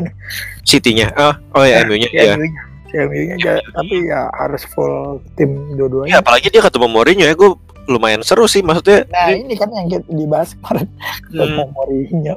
City-nya 0.67 1.11
oh, 1.15 1.35
oh 1.55 1.63
ya 1.63 1.83
MU-nya 1.87 2.07
ya 2.11 2.35
MU-nya. 2.35 2.61
Si 2.87 2.95
MU-nya 2.95 3.35
ja- 3.37 3.63
tapi 3.69 3.95
ya 4.03 4.31
harus 4.33 4.63
full 4.65 4.95
tim 5.35 5.51
ya 5.67 5.75
dua-duanya. 5.77 6.13
apalagi 6.17 6.47
dia 6.47 6.61
ketemu 6.61 6.87
Mourinho 6.87 7.23
ya 7.23 7.33
gue 7.33 7.51
lumayan 7.85 8.19
seru 8.19 8.43
sih 8.45 8.59
maksudnya 8.59 9.03
Nah 9.07 9.27
ini- 9.29 9.43
ini 9.43 9.55
kan 9.55 9.67
yang 9.69 9.87
kita 9.87 10.07
dibahas 10.09 10.51
kemarin 10.53 10.87
hmm, 10.87 11.19
ketemu 11.29 11.63
Mourinho. 11.69 12.35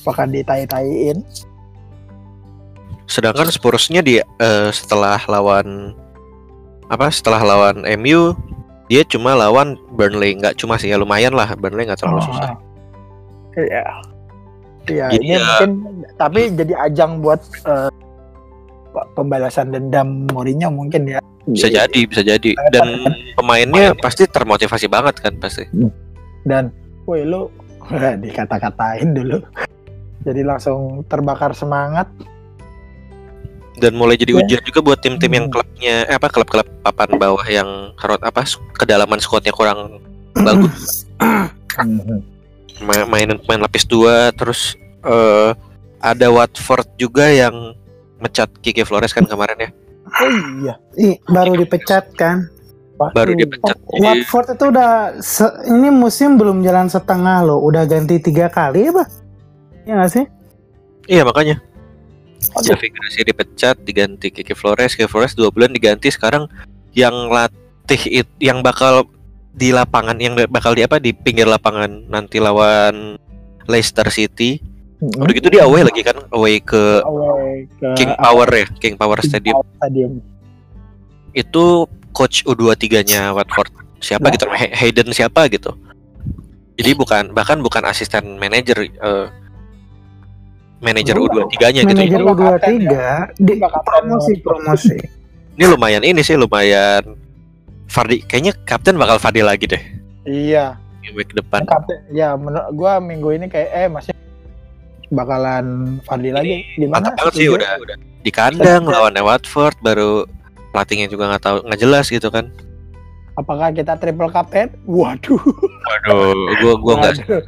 Apakah 0.00 0.24
ditai-taiin? 0.26 1.18
sedangkan 3.04 3.46
Spursnya 3.46 4.00
di 4.00 4.16
eh, 4.18 4.68
setelah 4.70 5.20
lawan 5.26 5.92
apa 6.86 7.08
setelah 7.08 7.40
lawan 7.40 7.84
MU 7.94 8.32
dia 8.86 9.02
cuma 9.02 9.32
lawan 9.32 9.76
Burnley 9.90 10.34
nggak 10.34 10.56
cuma 10.56 10.76
sih 10.76 10.88
ya 10.88 10.96
lumayan 10.96 11.32
lah 11.32 11.52
Burnley 11.52 11.84
nggak 11.84 11.98
terlalu 11.98 12.20
susah 12.22 12.56
Iya. 13.54 13.86
Iya, 14.84 15.06
ini 15.14 15.32
Iya. 15.32 15.40
mungkin 15.40 15.70
tapi 16.16 16.50
jadi 16.50 16.74
ajang 16.82 17.18
buat 17.18 17.38
eh, 17.64 17.88
pembalasan 19.14 19.70
dendam 19.70 20.30
Mourinho 20.30 20.70
mungkin 20.70 21.06
ya. 21.06 21.18
Bisa 21.44 21.68
jadi, 21.68 22.00
bisa 22.06 22.24
jadi. 22.24 22.56
Dan 22.72 23.04
pemainnya 23.34 23.92
pasti 23.94 24.24
termotivasi 24.24 24.88
banget 24.88 25.20
kan 25.20 25.36
pasti. 25.36 25.68
Dan, 26.42 26.72
woi 27.04 27.26
lu 27.26 27.50
dikata-katain 28.24 29.12
dulu. 29.12 29.42
Jadi 30.24 30.40
langsung 30.40 31.04
terbakar 31.04 31.52
semangat. 31.52 32.08
Dan 33.74 33.98
mulai 33.98 34.14
jadi 34.14 34.32
Ya. 34.32 34.40
ujian 34.40 34.62
juga 34.64 34.80
buat 34.80 35.02
tim-tim 35.02 35.28
yang 35.28 35.46
Hmm. 35.50 35.54
klubnya 35.58 36.06
eh, 36.06 36.14
apa 36.14 36.30
klub-klub 36.30 36.64
papan 36.80 37.10
bawah 37.18 37.44
yang 37.44 37.92
karot 37.98 38.22
apa 38.22 38.46
kedalaman 38.72 39.18
squadnya 39.18 39.50
kurang 39.50 39.98
bagus. 40.32 41.10
Ma- 42.80 43.06
mainin 43.06 43.38
pemain 43.38 43.66
lapis 43.66 43.84
dua 43.84 44.30
terus 44.30 44.74
eh 45.02 45.50
ada 45.98 46.26
Watford 46.30 46.86
juga 46.96 47.26
yang 47.26 47.74
mecat 48.20 48.50
Kike 48.62 48.86
Flores 48.86 49.12
kan 49.12 49.26
kemarin 49.26 49.58
ya. 49.58 49.70
Oh 50.04 50.30
iya. 50.62 50.74
Ih, 50.94 51.16
baru 51.26 51.56
dipecat 51.58 52.12
kan. 52.14 52.46
Baru 52.94 53.34
Waduh. 53.34 53.40
dipecat. 53.42 53.76
Jadi, 53.76 54.00
Watford 54.06 54.48
itu 54.54 54.64
udah 54.70 54.90
se- 55.18 55.56
ini 55.66 55.88
musim 55.90 56.38
belum 56.38 56.62
jalan 56.62 56.86
setengah 56.86 57.42
loh, 57.42 57.58
udah 57.58 57.82
ganti 57.90 58.22
tiga 58.22 58.46
kali 58.46 58.86
ya, 58.86 58.92
Pak? 58.94 59.08
Iya 59.84 59.92
nggak 59.98 60.12
sih? 60.12 60.24
iya 61.04 61.20
makanya. 61.20 61.60
Aduh. 62.56 62.72
Javi 62.72 62.88
Gracia 62.92 63.24
dipecat, 63.24 63.76
diganti 63.84 64.32
Kike 64.32 64.56
Flores, 64.56 64.96
Kike 64.96 65.10
Flores 65.10 65.36
dua 65.36 65.52
bulan 65.52 65.72
diganti 65.72 66.08
sekarang 66.08 66.48
yang 66.96 67.12
latih 67.28 68.24
it, 68.24 68.28
yang 68.40 68.64
bakal 68.64 69.04
di 69.54 69.70
lapangan 69.70 70.16
yang 70.18 70.34
bakal 70.48 70.72
di 70.72 70.82
apa 70.82 70.96
di 70.98 71.12
pinggir 71.12 71.46
lapangan 71.46 72.08
nanti 72.08 72.38
lawan 72.40 73.18
Leicester 73.68 74.06
City. 74.08 74.60
Mm-mm. 75.06 75.20
Udah 75.20 75.32
gitu 75.32 75.48
dia 75.48 75.62
away 75.62 75.82
lagi 75.82 76.00
kan, 76.00 76.16
away 76.30 76.56
ke 76.58 76.82
Away 77.00 77.68
ke 77.70 77.88
King 77.94 78.12
Power 78.16 78.48
ya, 78.48 78.64
King 78.78 78.94
Power 78.94 79.18
Stadium. 79.20 79.60
Stadium. 79.76 80.12
Itu 81.30 81.84
coach 82.10 82.40
U23-nya 82.42 83.30
Watford. 83.30 83.68
Siapa 83.98 84.22
Nah. 84.22 84.32
gitu, 84.32 84.44
Hay- 84.48 84.72
Hayden 84.72 85.10
siapa 85.10 85.44
gitu. 85.46 85.76
Jadi 86.74 86.90
bukan 86.92 87.30
bahkan 87.30 87.58
bukan 87.58 87.84
asisten 87.84 88.34
manajer 88.34 88.80
eh, 88.82 89.26
manajer 90.80 91.14
Oh, 91.14 91.24
U23-nya 91.24 91.82
gitu. 91.82 91.94
Manajer 91.94 92.18
Itu 92.18 92.26
bakal 92.26 92.46
U23 92.56 92.84
di 93.36 93.52
Bakal 93.56 93.80
promosi 93.82 94.32
promosi. 94.38 94.96
Ini 95.54 95.64
lumayan 95.66 96.02
ini 96.02 96.18
sih 96.20 96.34
lumayan 96.34 97.14
Fardi 97.86 98.20
kayaknya 98.20 98.58
kapten 98.60 98.94
bakal 98.94 99.16
Fardi 99.16 99.38
lagi 99.40 99.68
deh 99.68 99.82
Iya. 100.24 100.80
week 101.12 101.30
depan. 101.30 101.62
Kapten, 101.62 102.00
ya 102.10 102.32
menurut 102.34 102.72
gua 102.72 102.96
minggu 102.96 103.28
ini 103.30 103.46
kayak 103.46 103.70
eh 103.70 103.86
masih 103.86 104.12
bakalan 105.14 105.98
Fadli 106.04 106.30
lagi 106.34 106.66
gimana? 106.76 107.10
Mantap 107.10 107.14
banget 107.18 107.34
sih 107.38 107.48
udah 107.48 107.70
udah 107.80 107.96
di 108.24 108.30
kandang 108.32 108.84
lawan 108.88 109.14
Watford 109.20 109.76
baru 109.84 110.24
pelatihnya 110.74 111.06
juga 111.06 111.30
nggak 111.30 111.42
tahu 111.44 111.56
nggak 111.64 111.80
jelas 111.80 112.10
gitu 112.10 112.28
kan. 112.28 112.50
Apakah 113.34 113.74
kita 113.74 113.98
triple 113.98 114.30
kapten? 114.30 114.70
Waduh. 114.86 115.42
Waduh, 116.06 116.34
gua 116.62 116.74
gua 116.78 116.94
nggak 117.02 117.14
Waduh. 117.18 117.42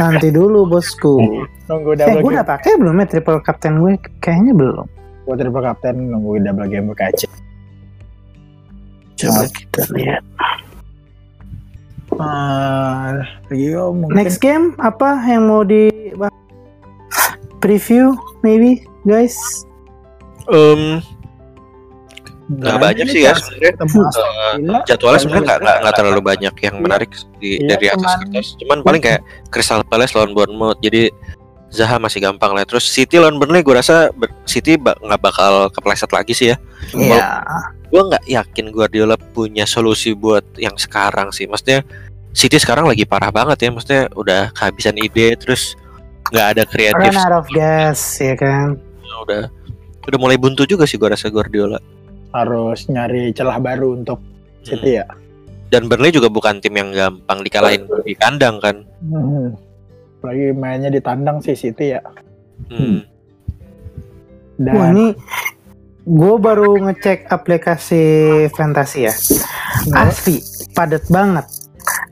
Nanti 0.00 0.28
dulu 0.32 0.64
bosku. 0.64 1.44
nunggu 1.68 1.92
Eh, 1.92 1.98
double 2.00 2.20
gue 2.24 2.32
udah 2.34 2.44
game. 2.44 2.52
pakai 2.56 2.72
belum 2.80 2.94
ya 2.98 3.06
triple 3.06 3.40
captain 3.44 3.74
gue? 3.84 3.92
Kayaknya 4.24 4.52
belum. 4.56 4.86
Gua 5.28 5.34
triple 5.36 5.62
kapten 5.62 5.94
nunggu 6.08 6.40
double 6.40 6.68
game 6.72 6.88
aja. 6.96 7.28
Coba 9.20 9.44
kita 9.52 9.82
lihat. 9.92 10.24
Uh, 12.10 13.22
Rio 13.52 13.94
mungkin 13.94 14.18
Next 14.18 14.42
game 14.42 14.74
apa 14.82 15.14
yang 15.30 15.46
mau 15.46 15.62
di 15.62 15.88
preview 17.60 18.12
maybe 18.40 18.80
guys? 19.04 19.36
Em, 20.48 20.98
nggak 22.50 22.76
banyak 22.76 23.06
sih 23.06 23.22
ya 23.22 23.38
sebenarnya. 23.38 23.78
Eh, 23.78 24.82
jadwalnya 24.84 25.20
sebenarnya 25.22 25.44
nggak 25.46 25.58
nggak 25.62 25.76
nggak 25.78 25.94
terlalu 25.94 26.20
banyak 26.20 26.54
yang 26.58 26.74
Iya. 26.74 26.82
menarik 26.82 27.10
di 27.38 27.50
Iya, 27.56 27.68
dari 27.68 27.86
atas 27.88 28.12
kertas. 28.18 28.46
Cuman 28.58 28.78
paling 28.82 28.98
kayak 28.98 29.20
Crystal 29.48 29.86
Palace 29.86 30.12
lawan 30.12 30.34
Bournemouth. 30.34 30.80
Jadi 30.80 31.14
Zaha 31.70 32.02
masih 32.02 32.18
gampang 32.18 32.50
lah. 32.50 32.66
Terus 32.66 32.82
City 32.82 33.14
lawan 33.14 33.38
Burnley 33.38 33.62
gue 33.62 33.70
rasa 33.70 34.10
City 34.42 34.74
ba- 34.74 34.98
nggak 34.98 35.22
bakal 35.22 35.70
kepleset 35.70 36.10
lagi 36.10 36.34
sih 36.34 36.50
ya. 36.50 36.56
Iya. 36.90 37.28
gue 37.90 38.02
nggak 38.06 38.22
yakin 38.24 38.66
Guardiola 38.70 39.14
punya 39.18 39.66
solusi 39.66 40.14
buat 40.14 40.42
yang 40.54 40.74
sekarang 40.74 41.30
sih. 41.30 41.46
Maksudnya 41.46 41.82
City 42.30 42.54
sekarang 42.54 42.86
lagi 42.86 43.02
parah 43.02 43.30
banget 43.30 43.62
ya. 43.62 43.70
Maksudnya 43.70 44.02
udah 44.14 44.50
kehabisan 44.50 44.94
ide, 44.94 45.34
terus 45.34 45.78
nggak 46.30 46.46
ada 46.56 46.62
kreatif. 46.66 47.12
Run 47.12 47.20
out 47.20 47.34
of 47.42 47.46
gas 47.52 48.00
ya 48.22 48.34
kan. 48.38 48.78
Udah 49.26 49.50
udah 50.06 50.18
mulai 50.18 50.40
buntu 50.40 50.64
juga 50.66 50.88
sih 50.88 50.96
gue 50.96 51.10
rasa 51.10 51.28
Guardiola. 51.30 51.78
harus 52.30 52.86
nyari 52.86 53.34
celah 53.34 53.58
baru 53.58 53.98
untuk 53.98 54.22
City 54.62 55.02
ya. 55.02 55.06
Dan 55.70 55.86
Burnley 55.86 56.14
juga 56.14 56.30
bukan 56.30 56.58
tim 56.62 56.74
yang 56.74 56.94
gampang 56.94 57.42
dikalahin 57.46 57.86
di 58.06 58.14
kandang 58.14 58.58
kan. 58.62 58.86
Hmm. 59.02 59.54
Lagi 60.22 60.54
mainnya 60.54 60.90
di 60.90 61.02
tandang 61.02 61.42
sih 61.42 61.58
City 61.58 61.94
ya. 61.94 62.02
Hmm. 62.70 63.02
Dan 64.60 64.74
Wah 64.76 64.88
ini 64.92 65.14
gue 66.04 66.34
baru 66.36 66.76
ngecek 66.90 67.30
aplikasi 67.30 68.04
fantasi 68.54 69.10
ya. 69.10 69.14
Asli 69.94 70.42
padat 70.74 71.06
banget. 71.08 71.46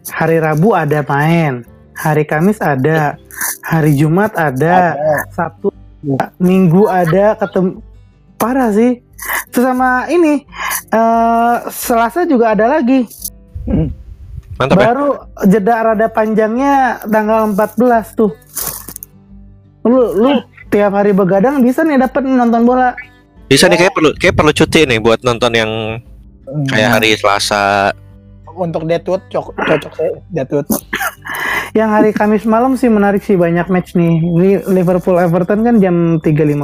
Hari 0.09 0.41
Rabu 0.41 0.73
ada 0.73 1.05
main, 1.05 1.63
hari 1.93 2.25
Kamis 2.25 2.59
ada, 2.65 3.21
hari 3.69 3.93
Jumat 3.95 4.33
ada, 4.33 4.97
ada 4.97 5.29
Sabtu 5.29 5.69
ada, 5.69 6.33
Minggu 6.41 6.89
ada 6.89 7.37
ketemu 7.37 7.85
parah 8.41 8.73
sih. 8.73 9.05
Terus 9.53 9.65
sama 9.69 10.09
ini 10.09 10.49
eh 10.89 11.55
Selasa 11.69 12.25
juga 12.25 12.57
ada 12.57 12.81
lagi. 12.81 13.05
Mantap 14.57 14.81
ya. 14.81 14.85
Baru 14.91 15.09
jeda 15.45 15.75
rada 15.85 16.07
panjangnya 16.09 17.05
tanggal 17.05 17.53
14 17.53 18.17
tuh. 18.17 18.33
Lu 19.85 20.17
lu 20.17 20.31
tiap 20.73 20.97
hari 20.97 21.13
begadang 21.13 21.61
bisa 21.61 21.85
nih 21.85 22.01
dapat 22.01 22.25
nonton 22.25 22.65
bola. 22.65 22.97
Bisa 23.49 23.69
nih 23.69 23.85
kayak 23.85 23.93
perlu 23.93 24.11
kayak 24.17 24.35
perlu 24.37 24.53
cuti 24.53 24.89
nih 24.89 24.99
buat 24.99 25.21
nonton 25.21 25.53
yang 25.53 25.73
Hmm. 26.49 26.65
kayak 26.65 26.91
hari 26.97 27.13
Selasa. 27.13 27.93
untuk 28.59 28.91
Deadwood 28.91 29.23
cocok, 29.31 29.55
cocok 29.55 29.93
sih 29.95 30.11
Deadwood. 30.35 30.67
Yang 31.73 31.89
hari 31.91 32.11
Kamis 32.13 32.45
malam 32.45 32.75
sih 32.75 32.89
menarik 32.89 33.21
sih 33.21 33.35
banyak 33.35 33.69
match 33.69 33.93
nih. 33.93 34.15
Ini 34.19 34.51
Liverpool 34.67 35.17
Everton 35.17 35.61
kan 35.61 35.77
jam 35.79 36.19
3.15 36.19 36.55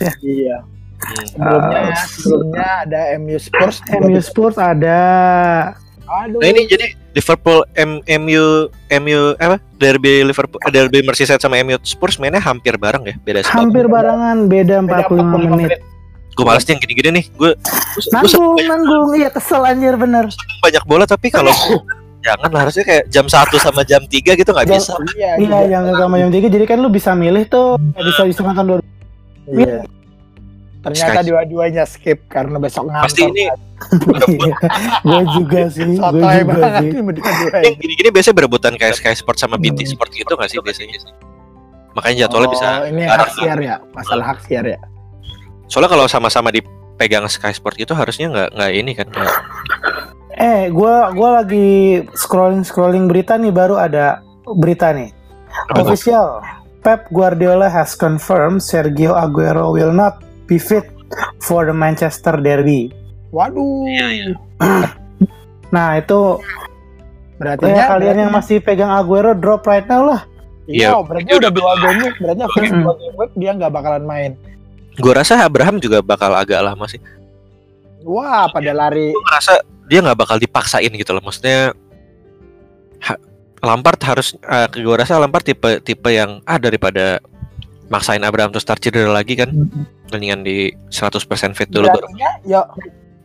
ya. 0.00 0.12
Iya. 0.20 0.56
Hmm. 0.96 1.24
Sebelumnya 1.26 1.80
Ah. 1.84 2.06
sebelumnya 2.06 2.66
ada 2.82 3.00
MU 3.16 3.36
Spurs. 3.36 3.76
MU 3.94 4.20
Spurs 4.20 4.56
ada 4.56 4.98
Aduh. 6.04 6.36
Nah 6.36 6.48
ini 6.48 6.64
jadi 6.64 6.92
Liverpool 7.12 7.64
M, 7.74 8.00
MU 8.20 8.68
MU 8.94 9.20
apa 9.34 9.56
derby 9.74 10.20
Liverpool 10.20 10.60
eh, 10.60 10.68
derby 10.70 11.00
Merseyside 11.00 11.40
sama 11.40 11.56
MU 11.60 11.80
Spurs 11.80 12.16
mainnya 12.16 12.38
hampir 12.38 12.76
bareng 12.76 13.04
ya 13.04 13.16
beda 13.18 13.40
spot. 13.40 13.56
hampir 13.58 13.88
barangan 13.88 14.44
beda 14.44 14.80
Beda 14.80 15.08
45 15.08 15.48
menit. 15.50 15.80
Gue 16.34 16.44
males 16.44 16.60
nih 16.62 16.74
yang 16.74 16.80
gini-gini 16.82 17.08
nih. 17.14 17.24
Gue 17.32 17.50
Nanggung, 18.10 18.58
nanggung. 18.60 19.08
Iya 19.14 19.28
kesel 19.30 19.62
anjir 19.62 19.94
bener. 19.94 20.28
banyak 20.60 20.84
bola 20.84 21.04
tapi 21.04 21.28
kalau 21.28 21.52
jangan 22.24 22.48
lah 22.48 22.60
harusnya 22.64 22.84
kayak 22.84 23.04
jam 23.06 23.26
1 23.28 23.36
sama 23.60 23.84
jam 23.84 24.00
3 24.00 24.32
gitu 24.32 24.50
nggak 24.50 24.66
bisa. 24.66 24.96
Iya, 25.12 25.36
Iya 25.36 25.58
yang 25.68 25.84
sama 25.92 26.16
jam 26.16 26.30
3 26.32 26.48
jadi 26.48 26.64
kan 26.64 26.78
lu 26.80 26.88
bisa 26.88 27.12
milih 27.12 27.44
tuh. 27.46 27.76
Bisa 27.94 28.24
bisa 28.24 28.40
nonton 28.40 28.64
dua 28.66 28.78
Iya. 29.44 29.84
Ternyata 30.80 31.20
dua-duanya 31.22 31.84
skip 31.84 32.28
karena 32.28 32.56
besok 32.56 32.88
ngantor. 32.88 33.08
Pasti 33.08 33.22
ini 33.24 33.44
gue 35.04 35.20
juga 35.36 35.60
sih, 35.68 35.84
gue 35.84 35.96
juga 35.96 36.44
banget 36.46 36.72
sih. 36.80 36.90
yang 37.60 37.76
gini-gini 37.76 38.08
biasanya 38.08 38.36
berebutan 38.36 38.72
kayak 38.74 38.96
Sky 38.96 39.12
Sport 39.12 39.36
sama 39.36 39.56
BT 39.56 39.84
Sport 39.86 40.12
gitu 40.12 40.32
nggak 40.32 40.48
sih 40.48 40.56
biasanya? 40.58 40.96
Makanya 41.92 42.16
jadwalnya 42.24 42.50
bisa 42.50 42.68
Oh, 42.80 42.88
ini 42.88 43.02
hak 43.04 43.28
siar 43.32 43.58
ya, 43.60 43.76
masalah 43.92 44.24
hak 44.32 44.40
siar 44.44 44.64
ya. 44.64 44.78
Soalnya 45.68 45.90
kalau 45.90 46.04
sama-sama 46.04 46.48
dipegang 46.48 47.28
Sky 47.28 47.52
Sport 47.52 47.76
itu 47.76 47.92
harusnya 47.92 48.28
nggak 48.28 48.48
nggak 48.52 48.70
ini 48.72 48.92
kan 48.92 49.06
nggak- 49.08 49.40
Eh, 50.34 50.66
gue 50.66 50.94
gua 51.14 51.30
lagi 51.42 52.02
scrolling 52.18 52.66
scrolling 52.66 53.06
berita 53.06 53.38
nih 53.38 53.54
baru 53.54 53.78
ada 53.78 54.18
berita 54.58 54.90
nih. 54.90 55.14
Official. 55.78 56.42
Pep 56.84 57.08
Guardiola 57.08 57.70
has 57.70 57.96
confirmed 57.96 58.60
Sergio 58.60 59.16
Aguero 59.16 59.72
will 59.72 59.94
not 59.94 60.20
be 60.44 60.60
fit 60.60 60.84
for 61.40 61.64
the 61.64 61.72
Manchester 61.72 62.36
Derby. 62.36 62.92
Waduh. 63.32 63.88
Iya, 63.88 64.06
iya. 64.10 64.26
Nah 65.74 65.98
itu 65.98 66.38
Berarti 67.34 67.66
ya, 67.66 67.90
kalian 67.90 68.16
yang 68.26 68.30
masih 68.30 68.62
pegang 68.62 68.94
Aguero 68.94 69.34
drop 69.34 69.66
right 69.66 69.86
now 69.90 70.06
lah. 70.06 70.22
Iya, 70.70 70.94
Iya, 70.94 71.02
berarti 71.02 71.32
udah 71.34 71.50
dua 71.50 71.72
game 71.82 72.08
berarti 72.22 72.40
first 72.56 72.72
Mm-mm. 72.72 72.84
dua 72.86 72.94
game 72.96 73.32
dia 73.36 73.50
nggak 73.58 73.72
bakalan 73.74 74.04
main. 74.06 74.32
Gue 74.94 75.12
rasa 75.12 75.42
Abraham 75.42 75.82
juga 75.82 75.98
bakal 75.98 76.30
agak 76.30 76.62
lama 76.62 76.86
sih. 76.86 77.02
Wah, 78.06 78.46
pada 78.46 78.70
lari. 78.70 79.10
Gue 79.10 79.24
ngerasa 79.26 79.54
dia 79.86 80.00
nggak 80.00 80.18
bakal 80.18 80.36
dipaksain 80.36 80.90
gitu 80.90 81.12
loh. 81.12 81.22
Maksudnya 81.22 81.72
ha- 83.02 83.22
Lampard 83.64 84.00
harus, 84.04 84.36
gue 84.70 84.96
rasa 84.96 85.16
Lampard 85.16 85.44
tipe 85.44 85.80
tipe 85.80 86.08
yang 86.08 86.44
ah 86.44 86.60
daripada 86.60 87.20
maksain 87.88 88.20
Abraham 88.20 88.52
tuh 88.52 88.60
start 88.60 88.80
cedera 88.80 89.12
lagi 89.12 89.36
kan 89.36 89.52
mendingan 90.08 90.44
di 90.44 90.72
100% 90.88 91.20
fit 91.52 91.68
dulu 91.68 91.88
baru 91.88 92.08
Berarti 92.08 92.48
yo. 92.48 92.62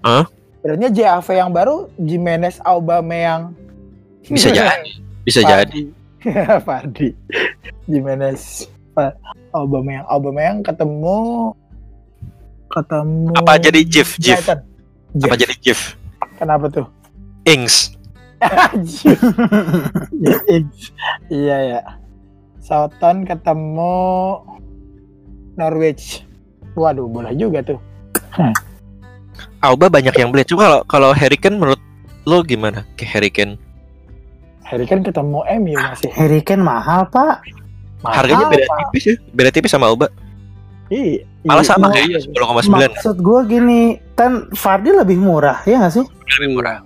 Hah? 0.04 0.26
Berarti 0.60 0.86
JAV 0.92 1.28
yang 1.32 1.52
baru 1.52 1.88
Jimenez 1.96 2.60
Aubameyang. 2.64 3.56
bisa 4.28 4.52
jadi 4.52 4.84
bisa 5.24 5.42
jadi 5.42 5.64
jadi. 6.24 6.60
Fardi. 6.64 7.16
Jimenez 7.88 8.68
Aubameyang 9.56 10.06
Aubameyang 10.08 10.60
ketemu 10.62 11.52
ketemu 12.70 13.34
apa 13.34 13.58
jadi 13.58 13.82
Jif 13.82 14.20
Jif 14.22 14.44
apa 14.46 15.36
jadi 15.36 15.56
Jif 15.58 15.98
Kenapa 16.40 16.72
tuh? 16.72 16.88
Ings. 17.44 17.94
Ya, 20.16 20.38
Ings. 20.48 20.96
iya 21.28 21.58
ya. 21.76 21.80
Southampton 22.64 23.28
ketemu 23.28 23.98
Norwich. 25.56 26.24
Waduh, 26.74 27.06
boleh 27.06 27.36
juga 27.36 27.60
tuh. 27.60 27.80
Auba 29.60 29.92
banyak 29.92 30.16
yang 30.16 30.32
beli 30.32 30.48
cuma 30.48 30.64
kalau 30.64 30.80
kalau 30.88 31.10
Harry 31.12 31.36
Kane 31.36 31.60
menurut 31.60 31.80
lo 32.24 32.40
gimana 32.44 32.88
ke 32.96 33.04
Harry 33.04 33.28
Kane 33.28 33.60
Harry 34.64 34.88
kan 34.88 35.04
ketemu 35.04 35.44
MU 35.60 35.76
masih. 35.76 36.08
Harry 36.16 36.40
Kane 36.40 36.64
mahal 36.64 37.04
pak. 37.10 37.44
harganya 38.06 38.48
Mahal, 38.48 38.54
beda 38.56 38.66
Pak. 38.70 38.78
tipis 38.88 39.04
ya 39.04 39.16
beda 39.36 39.50
tipis 39.52 39.72
sama 39.74 39.92
Auba 39.92 40.08
Iya. 40.88 41.28
malah 41.44 41.62
iya. 41.62 41.72
sama 41.76 41.92
kayaknya 41.92 42.20
10,9 42.24 42.72
Maksud 42.72 43.18
gue 43.20 43.40
gini, 43.46 43.82
kan 44.20 44.32
Fardi 44.52 44.92
lebih 44.92 45.16
murah 45.16 45.64
ya 45.64 45.80
nggak 45.80 45.94
sih? 45.96 46.06
lebih 46.36 46.60
murah 46.60 46.84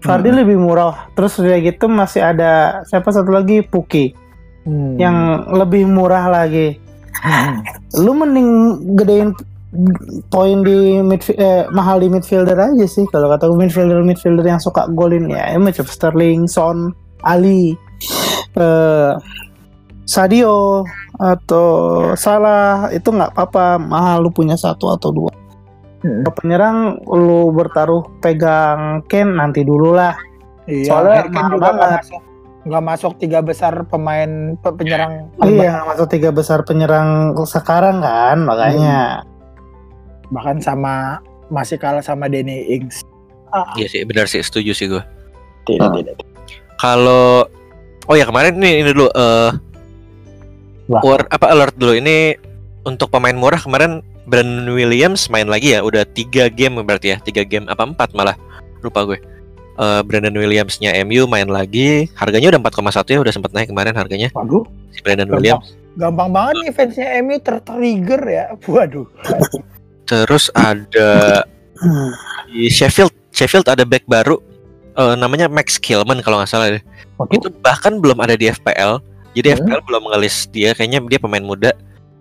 Fardi 0.00 0.32
Hmm. 0.32 0.38
lebih 0.40 0.56
murah. 0.56 1.12
Terus 1.12 1.36
udah 1.36 1.60
gitu 1.60 1.84
masih 1.84 2.24
ada 2.24 2.80
siapa 2.88 3.12
satu 3.12 3.28
lagi 3.28 3.60
Puki 3.60 4.16
Hmm. 4.64 4.96
yang 4.96 5.16
lebih 5.52 5.84
murah 5.84 6.24
lagi. 6.24 6.80
Hmm. 7.20 7.60
Lu 8.00 8.16
mending 8.16 8.48
gedein 8.96 9.36
poin 10.28 10.64
di 10.64 10.98
midfi- 10.98 11.36
eh, 11.36 11.68
mahal 11.70 12.00
di 12.00 12.08
midfielder 12.08 12.56
aja 12.56 12.86
sih 12.88 13.04
kalau 13.06 13.28
kata 13.28 13.46
gue 13.46 13.60
midfielder 13.60 14.00
midfielder 14.00 14.42
yang 14.42 14.58
suka 14.58 14.88
golin 14.90 15.28
ya, 15.28 15.46
ya 15.46 15.58
macam 15.60 15.84
Sterling, 15.86 16.48
Son, 16.48 16.90
Ali, 17.20 17.76
eh, 18.56 19.12
Sadio 20.04 20.82
atau 21.14 21.68
Salah 22.16 22.90
itu 22.90 23.14
nggak 23.14 23.36
apa-apa 23.36 23.78
mahal 23.78 24.24
lu 24.24 24.30
punya 24.32 24.56
satu 24.56 24.90
atau 24.90 25.12
dua. 25.12 25.32
Hmm. 26.00 26.24
Kalau 26.24 26.34
penyerang 26.34 26.76
lu 27.04 27.50
bertaruh 27.50 28.02
pegang 28.18 29.04
Ken 29.04 29.36
nanti 29.36 29.60
dulu 29.60 29.92
lah. 29.92 30.16
Iya, 30.64 30.86
Soalnya 30.86 31.28
mahal 31.28 31.50
juga 31.50 31.64
banget. 31.70 32.00
masuk 32.00 32.22
nggak 32.60 32.84
masuk 32.84 33.12
tiga 33.16 33.40
besar 33.40 33.72
pemain 33.84 34.30
pe- 34.54 34.74
penyerang 34.74 35.32
Iya, 35.40 35.80
masuk 35.82 36.08
tiga 36.08 36.28
besar 36.28 36.60
penyerang 36.60 37.08
sekarang 37.42 38.00
kan, 38.00 38.36
makanya. 38.40 39.24
bahkan 40.28 40.60
sama 40.60 41.18
masih 41.48 41.74
kalah 41.74 41.98
sama 42.00 42.28
Danny 42.28 42.62
Ings. 42.70 43.02
iya 43.74 43.88
sih 43.88 44.04
benar 44.04 44.24
sih 44.24 44.38
setuju 44.38 44.70
sih 44.70 44.86
gue 44.86 45.02
Tidak, 45.66 45.82
Ah. 45.82 45.90
tidak. 45.92 46.14
kalau 46.76 47.42
oh 48.06 48.14
ya 48.14 48.22
kemarin 48.22 48.54
ini 48.54 48.78
ini 48.78 48.94
dulu 48.94 49.10
eh 49.10 49.50
Wah. 50.86 51.02
war- 51.02 51.26
apa 51.26 51.46
alert 51.48 51.74
dulu 51.74 51.92
ini 51.92 52.38
untuk 52.82 53.08
pemain 53.08 53.34
murah 53.34 53.58
kemarin 53.58 54.06
Brandon 54.30 54.70
Williams 54.70 55.26
main 55.26 55.44
lagi 55.44 55.74
ya 55.74 55.82
udah 55.82 56.06
tiga 56.06 56.46
game 56.46 56.78
berarti 56.80 57.12
ya 57.12 57.18
tiga 57.18 57.42
game 57.42 57.66
apa 57.66 57.82
empat 57.82 58.14
malah 58.14 58.38
lupa 58.80 59.02
gue 59.04 59.18
Eh 59.76 60.00
Brandon 60.04 60.34
Williamsnya 60.34 60.92
MU 61.02 61.24
main 61.24 61.48
lagi 61.48 62.04
harganya 62.14 62.52
udah 62.52 62.60
4,1 62.62 63.10
ya 63.10 63.18
udah 63.18 63.32
sempat 63.32 63.50
naik 63.50 63.68
kemarin 63.68 63.92
harganya 63.92 64.28
Waduh, 64.30 64.62
si 64.88 65.00
Brandon 65.00 65.24
Gampang. 65.24 65.40
Williams 65.40 65.66
gampang 65.90 66.28
banget 66.30 66.54
nih 66.60 66.70
fansnya 66.70 67.08
MU 67.18 67.36
tertrigger 67.36 68.22
ya. 68.22 68.44
Waduh. 68.70 69.08
terus 70.04 70.52
ada 70.52 71.42
di 72.52 72.68
Sheffield 72.68 73.10
Sheffield 73.30 73.66
ada 73.66 73.82
back 73.82 74.04
baru 74.04 74.36
eh, 74.94 75.14
namanya 75.16 75.48
Max 75.48 75.76
Kilman 75.76 76.20
kalau 76.20 76.38
nggak 76.38 76.50
salah 76.50 76.70
deh 76.70 76.82
Waduh. 77.16 77.34
itu 77.34 77.48
bahkan 77.58 77.96
belum 77.96 78.20
ada 78.20 78.36
di 78.36 78.46
FPL 78.46 79.00
jadi 79.32 79.54
Hmm. 79.54 79.64
FPL 79.64 79.80
belum 79.86 80.02
ngelis 80.10 80.50
dia 80.50 80.70
kayaknya 80.72 81.00
dia 81.06 81.18
pemain 81.18 81.42
muda 81.42 81.72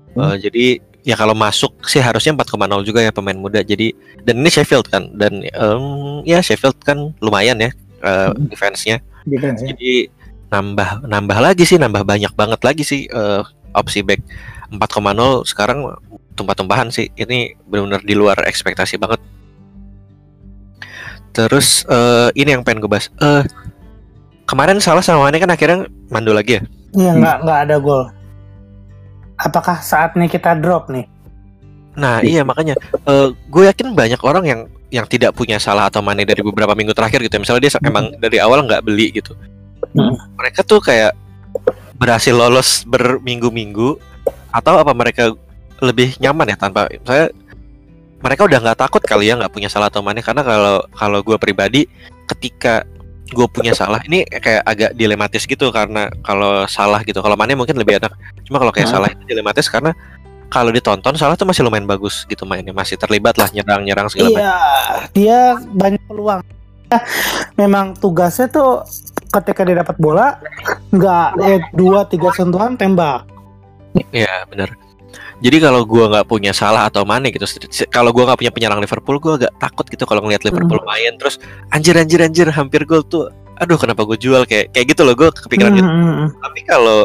Hmm. 0.10 0.32
Eh, 0.32 0.36
jadi 0.42 0.66
ya 1.10 1.18
kalau 1.18 1.34
masuk 1.34 1.74
sih 1.90 1.98
harusnya 1.98 2.38
4,0 2.38 2.86
juga 2.86 3.02
ya 3.02 3.10
pemain 3.10 3.34
muda. 3.34 3.66
Jadi 3.66 3.98
dan 4.22 4.46
ini 4.46 4.50
Sheffield 4.54 4.86
kan 4.94 5.10
dan 5.18 5.42
em, 5.42 5.84
ya 6.22 6.38
Sheffield 6.46 6.78
kan 6.86 7.18
lumayan 7.18 7.58
ya 7.58 7.74
Hmm. 8.00 8.48
defense-nya. 8.48 9.02
Defense-nya. 9.28 9.76
jadi 9.76 10.08
nambah 10.54 11.04
nambah 11.04 11.38
lagi 11.44 11.68
sih 11.68 11.76
nambah 11.76 12.08
banyak 12.08 12.32
banget 12.32 12.62
lagi 12.64 12.84
sih 12.88 13.10
eh, 13.10 13.42
opsi 13.76 14.06
back 14.06 14.24
4,0 14.72 15.44
sekarang 15.44 15.84
tumpah-tumpahan 16.38 16.94
sih. 16.94 17.10
Ini 17.18 17.60
benar-benar 17.68 18.06
di 18.06 18.16
luar 18.16 18.38
ekspektasi 18.46 18.96
banget. 19.02 19.20
Terus 21.36 21.84
eh, 21.90 22.30
ini 22.40 22.56
yang 22.56 22.64
pengen 22.64 22.86
gue 22.86 22.92
bahas. 22.92 23.12
Eh 23.20 23.44
kemarin 24.48 24.82
salah 24.82 25.04
sama 25.04 25.28
Mane 25.30 25.38
kan 25.38 25.52
akhirnya 25.52 25.86
mandu 26.10 26.34
lagi 26.34 26.58
ya? 26.58 26.62
Iya 26.96 27.12
nggak 27.20 27.38
nggak 27.46 27.60
ada 27.68 27.76
gol. 27.78 28.04
Apakah 29.40 29.80
saatnya 29.80 30.28
kita 30.28 30.60
drop 30.60 30.92
nih? 30.92 31.08
nah 32.00 32.24
iya 32.24 32.48
makanya 32.48 32.80
eh 33.10 33.28
gue 33.52 33.64
yakin 33.68 33.92
banyak 33.92 34.22
orang 34.24 34.46
yang 34.48 34.62
yang 34.88 35.06
tidak 35.10 35.36
punya 35.36 35.60
salah 35.60 35.92
atau 35.92 36.00
Mane 36.00 36.24
dari 36.24 36.40
beberapa 36.40 36.72
minggu 36.72 36.96
terakhir 36.96 37.20
gitu 37.28 37.36
ya. 37.36 37.42
misalnya 37.44 37.62
dia 37.68 37.72
emang 37.84 38.16
dari 38.24 38.38
awal 38.40 38.64
nggak 38.64 38.88
beli 38.88 39.12
gitu 39.12 39.36
Hmm. 39.90 40.14
mereka 40.38 40.62
tuh 40.62 40.78
kayak 40.84 41.18
berhasil 41.98 42.36
lolos 42.36 42.86
berminggu-minggu 42.86 43.98
atau 44.54 44.78
apa 44.78 44.94
mereka 44.94 45.34
lebih 45.82 46.14
nyaman 46.22 46.54
ya 46.54 46.58
tanpa 46.60 46.86
saya 47.08 47.34
mereka 48.22 48.46
udah 48.46 48.60
nggak 48.60 48.78
takut 48.78 49.02
kali 49.02 49.34
ya 49.34 49.40
nggak 49.40 49.50
punya 49.50 49.66
salah 49.66 49.90
atau 49.90 50.06
Mane 50.06 50.22
karena 50.22 50.46
kalau 50.46 50.86
kalau 50.94 51.20
gue 51.26 51.38
pribadi 51.42 51.90
ketika 52.30 52.86
gue 53.30 53.48
punya 53.48 53.72
salah 53.72 54.02
ini 54.04 54.26
kayak 54.26 54.62
agak 54.66 54.92
dilematis 54.94 55.46
gitu 55.46 55.70
karena 55.70 56.10
kalau 56.22 56.66
salah 56.66 57.02
gitu 57.06 57.22
kalau 57.22 57.38
Mane 57.38 57.54
mungkin 57.54 57.78
lebih 57.78 58.02
enak 58.02 58.12
cuma 58.46 58.58
kalau 58.58 58.74
kayak 58.74 58.90
Hmm. 58.90 58.96
salah 59.00 59.10
itu 59.14 59.24
dilematis 59.26 59.70
karena 59.70 59.94
kalau 60.50 60.74
ditonton 60.74 61.14
salah 61.14 61.38
tuh 61.38 61.46
masih 61.46 61.62
lumayan 61.62 61.86
bagus 61.86 62.26
gitu 62.26 62.42
mainnya 62.44 62.74
masih 62.74 62.98
terlibat 62.98 63.38
lah 63.38 63.46
nyerang-nyerang 63.54 64.10
segala 64.10 64.34
macam 64.34 64.42
Iya, 64.42 64.58
dia 65.14 65.40
banyak 65.70 66.02
peluang. 66.10 66.42
Memang 67.54 67.94
tugasnya 67.94 68.50
tuh 68.50 68.82
ketika 69.30 69.62
dia 69.62 69.86
dapat 69.86 69.94
bola 70.02 70.42
nggak 70.90 71.28
eh, 71.46 71.62
dua 71.78 72.02
tiga 72.10 72.34
sentuhan 72.34 72.74
tembak. 72.74 73.30
Iya 74.10 74.50
benar. 74.50 74.74
Jadi 75.40 75.58
kalau 75.64 75.88
gua 75.88 76.12
nggak 76.12 76.28
punya 76.28 76.52
salah 76.52 76.92
atau 76.92 77.08
Mane 77.08 77.32
gitu, 77.32 77.48
kalau 77.88 78.12
gua 78.12 78.32
nggak 78.32 78.40
punya 78.44 78.52
penyerang 78.52 78.80
Liverpool, 78.84 79.18
gua 79.24 79.40
agak 79.40 79.54
takut 79.58 79.86
gitu 79.88 80.04
kalau 80.04 80.20
ngelihat 80.24 80.44
Liverpool 80.44 80.84
main 80.84 81.16
terus 81.16 81.40
anjir 81.72 81.96
anjir 81.96 82.20
anjir 82.20 82.48
hampir 82.52 82.84
gol 82.84 83.04
tuh. 83.08 83.32
Aduh 83.60 83.76
kenapa 83.76 84.08
gue 84.08 84.16
jual 84.16 84.48
kayak 84.48 84.72
kayak 84.72 84.96
gitu 84.96 85.04
loh 85.04 85.16
gue 85.20 85.28
kepikiran 85.36 85.76
gitu. 85.76 85.84
Hmm, 85.84 86.00
hmm, 86.00 86.16
hmm. 86.16 86.30
Tapi 86.40 86.60
kalau 86.64 87.00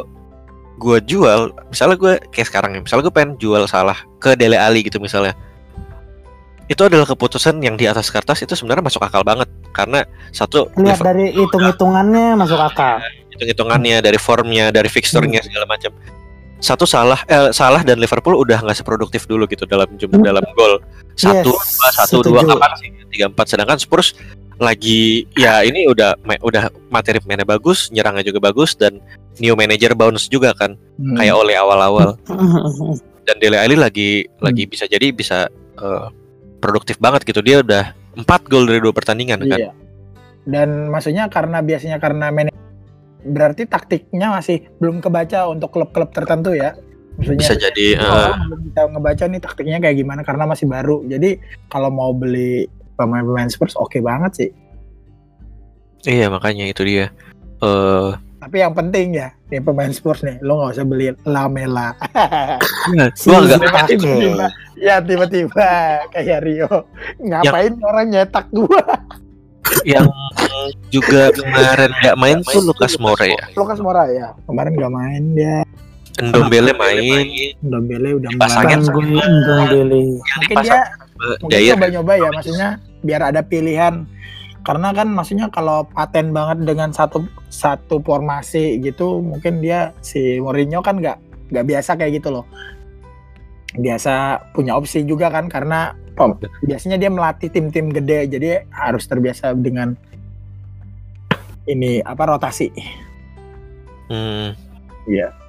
gua 0.78 0.98
jual, 1.02 1.50
misalnya 1.70 1.96
gue 1.98 2.12
kayak 2.30 2.46
sekarang 2.46 2.70
ya, 2.78 2.80
misalnya 2.82 3.10
gue 3.10 3.14
pengen 3.14 3.32
jual 3.42 3.62
salah 3.66 3.98
ke 4.22 4.38
Dele 4.38 4.54
Ali 4.54 4.86
gitu 4.86 5.02
misalnya. 5.02 5.34
Itu 6.70 6.86
adalah 6.86 7.04
keputusan 7.10 7.60
yang 7.60 7.74
di 7.74 7.90
atas 7.90 8.08
kertas 8.08 8.40
itu 8.40 8.54
sebenarnya 8.54 8.86
masuk 8.86 9.02
akal 9.02 9.20
banget 9.26 9.50
karena 9.74 10.06
satu 10.30 10.70
Lihat 10.78 11.02
Liverpool 11.02 11.06
dari 11.10 11.26
hitung-hitungannya 11.34 12.26
masuk 12.38 12.56
akal. 12.62 13.02
hitung-hitungannya 13.34 13.98
dari 13.98 14.18
formnya 14.18 14.70
dari 14.70 14.86
fixturnya 14.86 15.42
segala 15.42 15.66
macam 15.66 15.90
satu 16.64 16.88
salah 16.88 17.20
eh, 17.26 17.52
salah 17.52 17.84
dan 17.84 18.00
Liverpool 18.00 18.32
udah 18.34 18.58
nggak 18.58 18.74
seproduktif 18.74 19.28
dulu 19.28 19.44
gitu 19.44 19.64
dalam 19.64 19.84
jumlah 19.94 20.16
Hmm. 20.16 20.24
dalam 20.24 20.44
gol. 20.54 20.80
Satu 21.14 21.52
Yes, 21.52 21.76
dua 21.76 21.88
satu 21.94 22.16
dua 22.24 22.40
kapan 22.42 22.70
sih? 22.80 22.88
Tiga 23.12 23.28
empat. 23.28 23.46
Sedangkan 23.46 23.76
Spurs 23.76 24.16
lagi 24.56 25.26
ya 25.34 25.60
ini 25.60 25.84
udah 25.84 26.14
ma- 26.22 26.40
udah 26.40 26.70
materi 26.88 27.18
mainnya 27.22 27.44
bagus 27.44 27.90
nyerangnya 27.90 28.22
juga 28.24 28.38
bagus 28.40 28.72
dan 28.72 29.02
new 29.36 29.52
manager 29.52 29.92
bounce 29.92 30.24
juga 30.26 30.54
kan 30.54 30.78
Hmm. 30.96 31.14
kayak 31.14 31.34
oleh 31.34 31.54
awal-awal. 31.54 32.16
Hmm, 32.24 32.94
dan 33.26 33.36
Dele 33.36 33.58
Alli 33.58 33.76
lagi 33.76 34.10
lagi 34.38 34.64
bisa 34.64 34.86
jadi 34.86 35.10
bisa 35.10 35.46
eh, 35.76 36.06
produktif 36.58 36.96
banget 36.96 37.22
gitu. 37.24 37.38
Dia 37.38 37.60
udah 37.60 37.84
empat 38.14 38.46
gol 38.46 38.64
dari 38.64 38.80
dua 38.80 38.90
pertandingan 38.90 39.42
kan. 39.44 39.58
Iya. 39.58 39.70
Dan 40.44 40.88
maksudnya 40.88 41.26
karena 41.26 41.60
biasanya 41.60 41.98
karena 41.98 42.28
man- 42.28 42.52
berarti 43.24 43.64
taktiknya 43.64 44.30
masih 44.30 44.68
belum 44.78 45.00
kebaca 45.00 45.48
untuk 45.48 45.72
klub-klub 45.72 46.12
tertentu 46.12 46.52
ya. 46.52 46.76
Maksudnya 47.14 47.40
bisa 47.46 47.54
jadi 47.54 47.86
orang 48.02 48.50
belum 48.50 48.60
bisa 48.68 48.80
ngebaca 48.90 49.24
nih 49.30 49.40
taktiknya 49.40 49.78
kayak 49.78 49.96
gimana 50.02 50.20
karena 50.26 50.44
masih 50.50 50.66
baru. 50.66 51.06
Jadi 51.06 51.38
kalau 51.70 51.88
mau 51.88 52.10
beli 52.10 52.66
pemain-pemain 52.98 53.50
Spurs 53.50 53.74
oke 53.78 53.98
banget 54.02 54.32
sih. 54.34 54.50
iya 56.04 56.28
makanya 56.28 56.68
itu 56.68 56.84
dia 56.84 57.08
eh 57.64 58.12
Tapi 58.44 58.60
yang 58.60 58.76
penting 58.76 59.16
ya, 59.16 59.32
nih 59.48 59.64
pemain 59.64 59.88
Spurs 59.88 60.20
nih, 60.20 60.36
lo 60.44 60.60
nggak 60.60 60.76
usah 60.76 60.84
beli 60.84 61.16
Lamela. 61.24 61.96
gua 63.24 63.40
agak 63.40 63.56
Oke. 63.56 63.96
tiba-tiba, 63.96 64.46
ya 64.76 65.00
tiba-tiba 65.00 65.68
kayak 66.12 66.44
Rio, 66.44 66.84
ngapain 67.24 67.72
orang 67.80 68.12
nyetak 68.12 68.52
gua? 68.52 68.84
Yang 69.84 70.06
juga 70.88 71.32
kemarin 71.34 71.90
nggak 72.02 72.16
main 72.16 72.38
tuh 72.44 72.62
Lukas 72.64 72.96
Moura 73.00 73.26
ya? 73.26 73.44
Lukas 73.56 73.78
Moura 73.80 74.04
ya, 74.08 74.32
kemarin 74.48 74.72
nggak 74.76 74.92
main 74.92 75.22
dia. 75.34 75.58
Ndombele 76.14 76.70
main, 76.78 77.26
Ndombele 77.58 78.22
udah. 78.22 78.30
Kan 78.38 78.86
gue 78.86 79.02
Ndombele. 79.18 80.22
Mungkin 80.22 80.56
dia 80.62 80.80
mungkin 81.42 81.58
coba-nyoba 81.74 82.12
ya 82.18 82.28
maksudnya 82.30 82.68
biar 83.02 83.22
ada 83.34 83.42
pilihan. 83.42 84.06
Karena 84.64 84.96
kan 84.96 85.12
maksudnya 85.12 85.52
kalau 85.52 85.84
paten 85.92 86.32
banget 86.32 86.64
dengan 86.64 86.88
satu 86.88 87.28
satu 87.52 88.00
formasi 88.00 88.80
gitu 88.80 89.20
mungkin 89.20 89.60
dia 89.60 89.92
si 90.00 90.40
Mourinho 90.40 90.80
kan 90.80 90.96
nggak 91.02 91.20
nggak 91.52 91.66
biasa 91.68 92.00
kayak 92.00 92.22
gitu 92.22 92.32
loh. 92.32 92.46
Biasa 93.74 94.38
punya 94.54 94.78
opsi 94.78 95.02
juga 95.04 95.28
kan 95.28 95.50
karena 95.50 95.92
oh, 96.18 96.36
biasanya 96.64 96.96
dia 97.00 97.10
melatih 97.10 97.48
tim-tim 97.50 97.90
gede 97.90 98.38
jadi 98.38 98.48
harus 98.70 99.04
terbiasa 99.08 99.54
dengan 99.56 99.98
ini 101.64 102.04
apa 102.04 102.28
rotasi. 102.28 102.68
Hmm, 104.12 104.52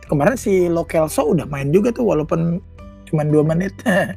kemarin 0.08 0.38
si 0.40 0.72
Lo 0.72 0.88
Celso 0.88 1.28
udah 1.28 1.44
main 1.50 1.70
juga 1.74 1.92
tuh 1.92 2.08
walaupun 2.08 2.62
cuma 3.10 3.28
dua 3.28 3.44
menit. 3.44 3.76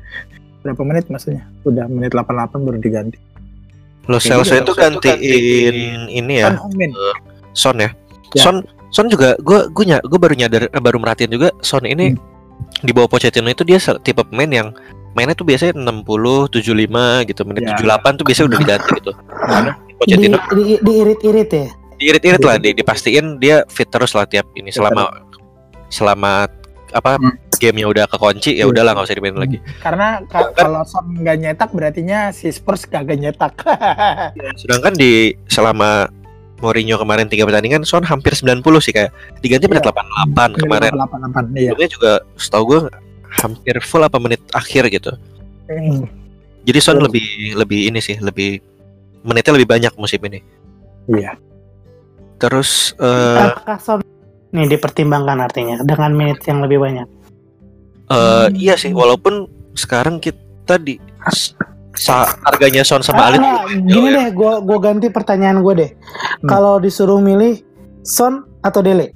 Berapa 0.63 0.83
menit 0.83 1.07
maksudnya? 1.07 1.47
Udah 1.63 1.87
menit 1.87 2.13
88 2.15 2.67
baru 2.67 2.79
diganti. 2.83 3.19
Lo 4.07 4.19
Celso 4.23 4.55
itu 4.55 4.73
Celso 4.75 4.79
gantiin 4.79 6.09
ini 6.09 6.35
ya, 6.41 6.55
Son 6.55 6.57
Heung-min. 6.57 6.91
Son 7.55 7.77
ya. 7.77 7.91
Ya. 8.37 8.43
Son 8.45 8.57
Son 8.89 9.07
juga 9.13 9.37
gue 9.43 9.69
gue 9.73 9.85
gue 9.85 10.19
baru 10.19 10.35
nyadar 10.35 10.63
eh, 10.73 10.83
baru 10.83 10.97
merhatiin 10.97 11.33
juga 11.33 11.53
Son 11.61 11.85
ini 11.85 12.17
di 12.81 12.93
bawah 12.95 13.11
Pochettino 13.11 13.51
itu 13.51 13.67
dia 13.67 13.79
tipe 14.01 14.23
pemain 14.25 14.49
yang 14.49 14.69
mainnya 15.13 15.33
tuh 15.33 15.45
biasanya 15.45 15.73
60 15.75 16.05
75 16.51 16.69
gitu 17.25 17.41
menit 17.45 17.63
Ya. 17.65 17.77
78 17.77 18.13
tuh 18.15 18.25
biasanya 18.25 18.47
udah 18.47 18.59
diganti 18.59 18.91
gitu. 18.95 19.13
Nah, 19.41 19.61
Di, 19.65 19.93
Pochettino 19.97 20.39
di, 20.53 20.63
diirit-irit 20.81 21.51
ya. 21.51 21.69
diirit-irit 21.95 22.39
lah 22.41 22.57
di, 22.57 22.71
dipastiin 22.73 23.37
dia 23.37 23.67
fit 23.67 23.87
terus 23.87 24.13
lah 24.13 24.25
tiap 24.25 24.47
ini 24.55 24.71
selama 24.71 25.11
selama 25.89 26.47
apa 26.89 27.17
Hmm. 27.17 27.35
gamenya 27.53 27.85
udah 27.87 28.05
kekunci 28.07 28.55
ya 28.55 28.63
Iya. 28.63 28.65
udahlah 28.65 28.95
nggak 28.95 29.05
usah 29.05 29.17
dimainin 29.17 29.37
lagi. 29.37 29.59
Karena 29.79 30.23
ka- 30.25 30.55
kalau 30.55 30.81
Son 30.85 31.11
nggak 31.13 31.37
nyetak 31.37 31.71
berartinya 31.71 32.31
si 32.31 32.49
Spurs 32.49 32.85
kagak 32.85 33.19
nyetak. 33.19 33.59
Sedangkan 34.57 34.95
di 34.95 35.13
selama 35.47 36.07
Mourinho 36.59 36.97
kemarin 36.97 37.27
tiga 37.27 37.45
pertandingan 37.45 37.83
Son 37.83 38.03
hampir 38.03 38.33
90 38.33 38.63
sih 38.79 38.91
kayak 38.91 39.11
diganti 39.41 39.67
menit 39.67 39.83
Iya. 39.83 39.91
88 39.91 40.51
kemarin. 40.57 40.91
88 40.93 41.45
iya. 41.53 41.71
Sebelumnya 41.71 41.89
juga 41.89 42.13
setahu 42.35 42.65
gue 42.65 42.81
hampir 43.39 43.79
full 43.81 44.03
apa 44.03 44.19
menit 44.19 44.43
akhir 44.51 44.91
gitu. 44.91 45.13
Hmm, 45.69 46.09
Jadi 46.63 46.79
Son 46.79 46.97
Betul. 46.97 47.07
lebih 47.09 47.27
lebih 47.57 47.81
ini 47.89 47.99
sih 47.99 48.19
lebih 48.19 48.59
menitnya 49.23 49.55
lebih 49.55 49.69
banyak 49.69 49.93
musim 49.95 50.21
ini. 50.23 50.41
Iya. 51.07 51.39
Terus 52.37 52.93
eh 52.97 53.39
Apakah 53.49 53.79
Son 53.79 53.99
nih 54.49 54.67
dipertimbangkan 54.69 55.39
artinya 55.41 55.77
dengan 55.83 56.11
menit 56.13 56.41
yang 56.45 56.61
lebih 56.61 56.79
banyak? 56.79 57.09
eh, 58.09 58.49
iya 58.57 58.73
sih 58.75 58.91
walaupun 58.91 59.45
sekarang 59.77 60.17
kita 60.17 60.81
di 60.81 60.97
sa- 61.93 62.33
harganya 62.43 62.81
Son 62.81 63.05
sama 63.05 63.23
Ah, 63.23 63.31
enggak, 63.31 63.63
gini 63.85 64.09
deh, 64.11 64.27
gue 64.33 64.53
gua 64.65 64.79
ganti 64.81 65.09
pertanyaan 65.09 65.61
gue 65.61 65.75
deh. 65.77 65.91
Hmm. 65.93 66.49
Kalau 66.49 66.81
disuruh 66.81 67.21
milih 67.21 67.61
Son 68.01 68.43
atau 68.59 68.81
Dele? 68.81 69.13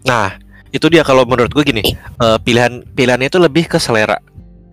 Nah, 0.00 0.39
itu 0.70 0.86
dia 0.86 1.02
kalau 1.02 1.26
menurut 1.26 1.50
gue 1.50 1.64
gini, 1.66 1.82
eh, 1.96 2.38
pilihan 2.42 2.82
pilihannya 2.94 3.26
itu 3.26 3.38
lebih 3.42 3.66
ke 3.66 3.78
selera. 3.82 4.18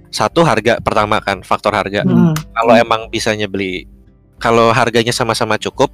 Satu 0.08 0.46
harga 0.46 0.80
pertama 0.80 1.20
kan, 1.20 1.42
faktor 1.44 1.74
harga. 1.74 2.06
Hmm. 2.06 2.32
Kalau 2.54 2.74
emang 2.78 3.10
bisanya 3.10 3.50
beli, 3.50 3.90
kalau 4.38 4.72
harganya 4.72 5.12
sama-sama 5.12 5.58
cukup, 5.58 5.90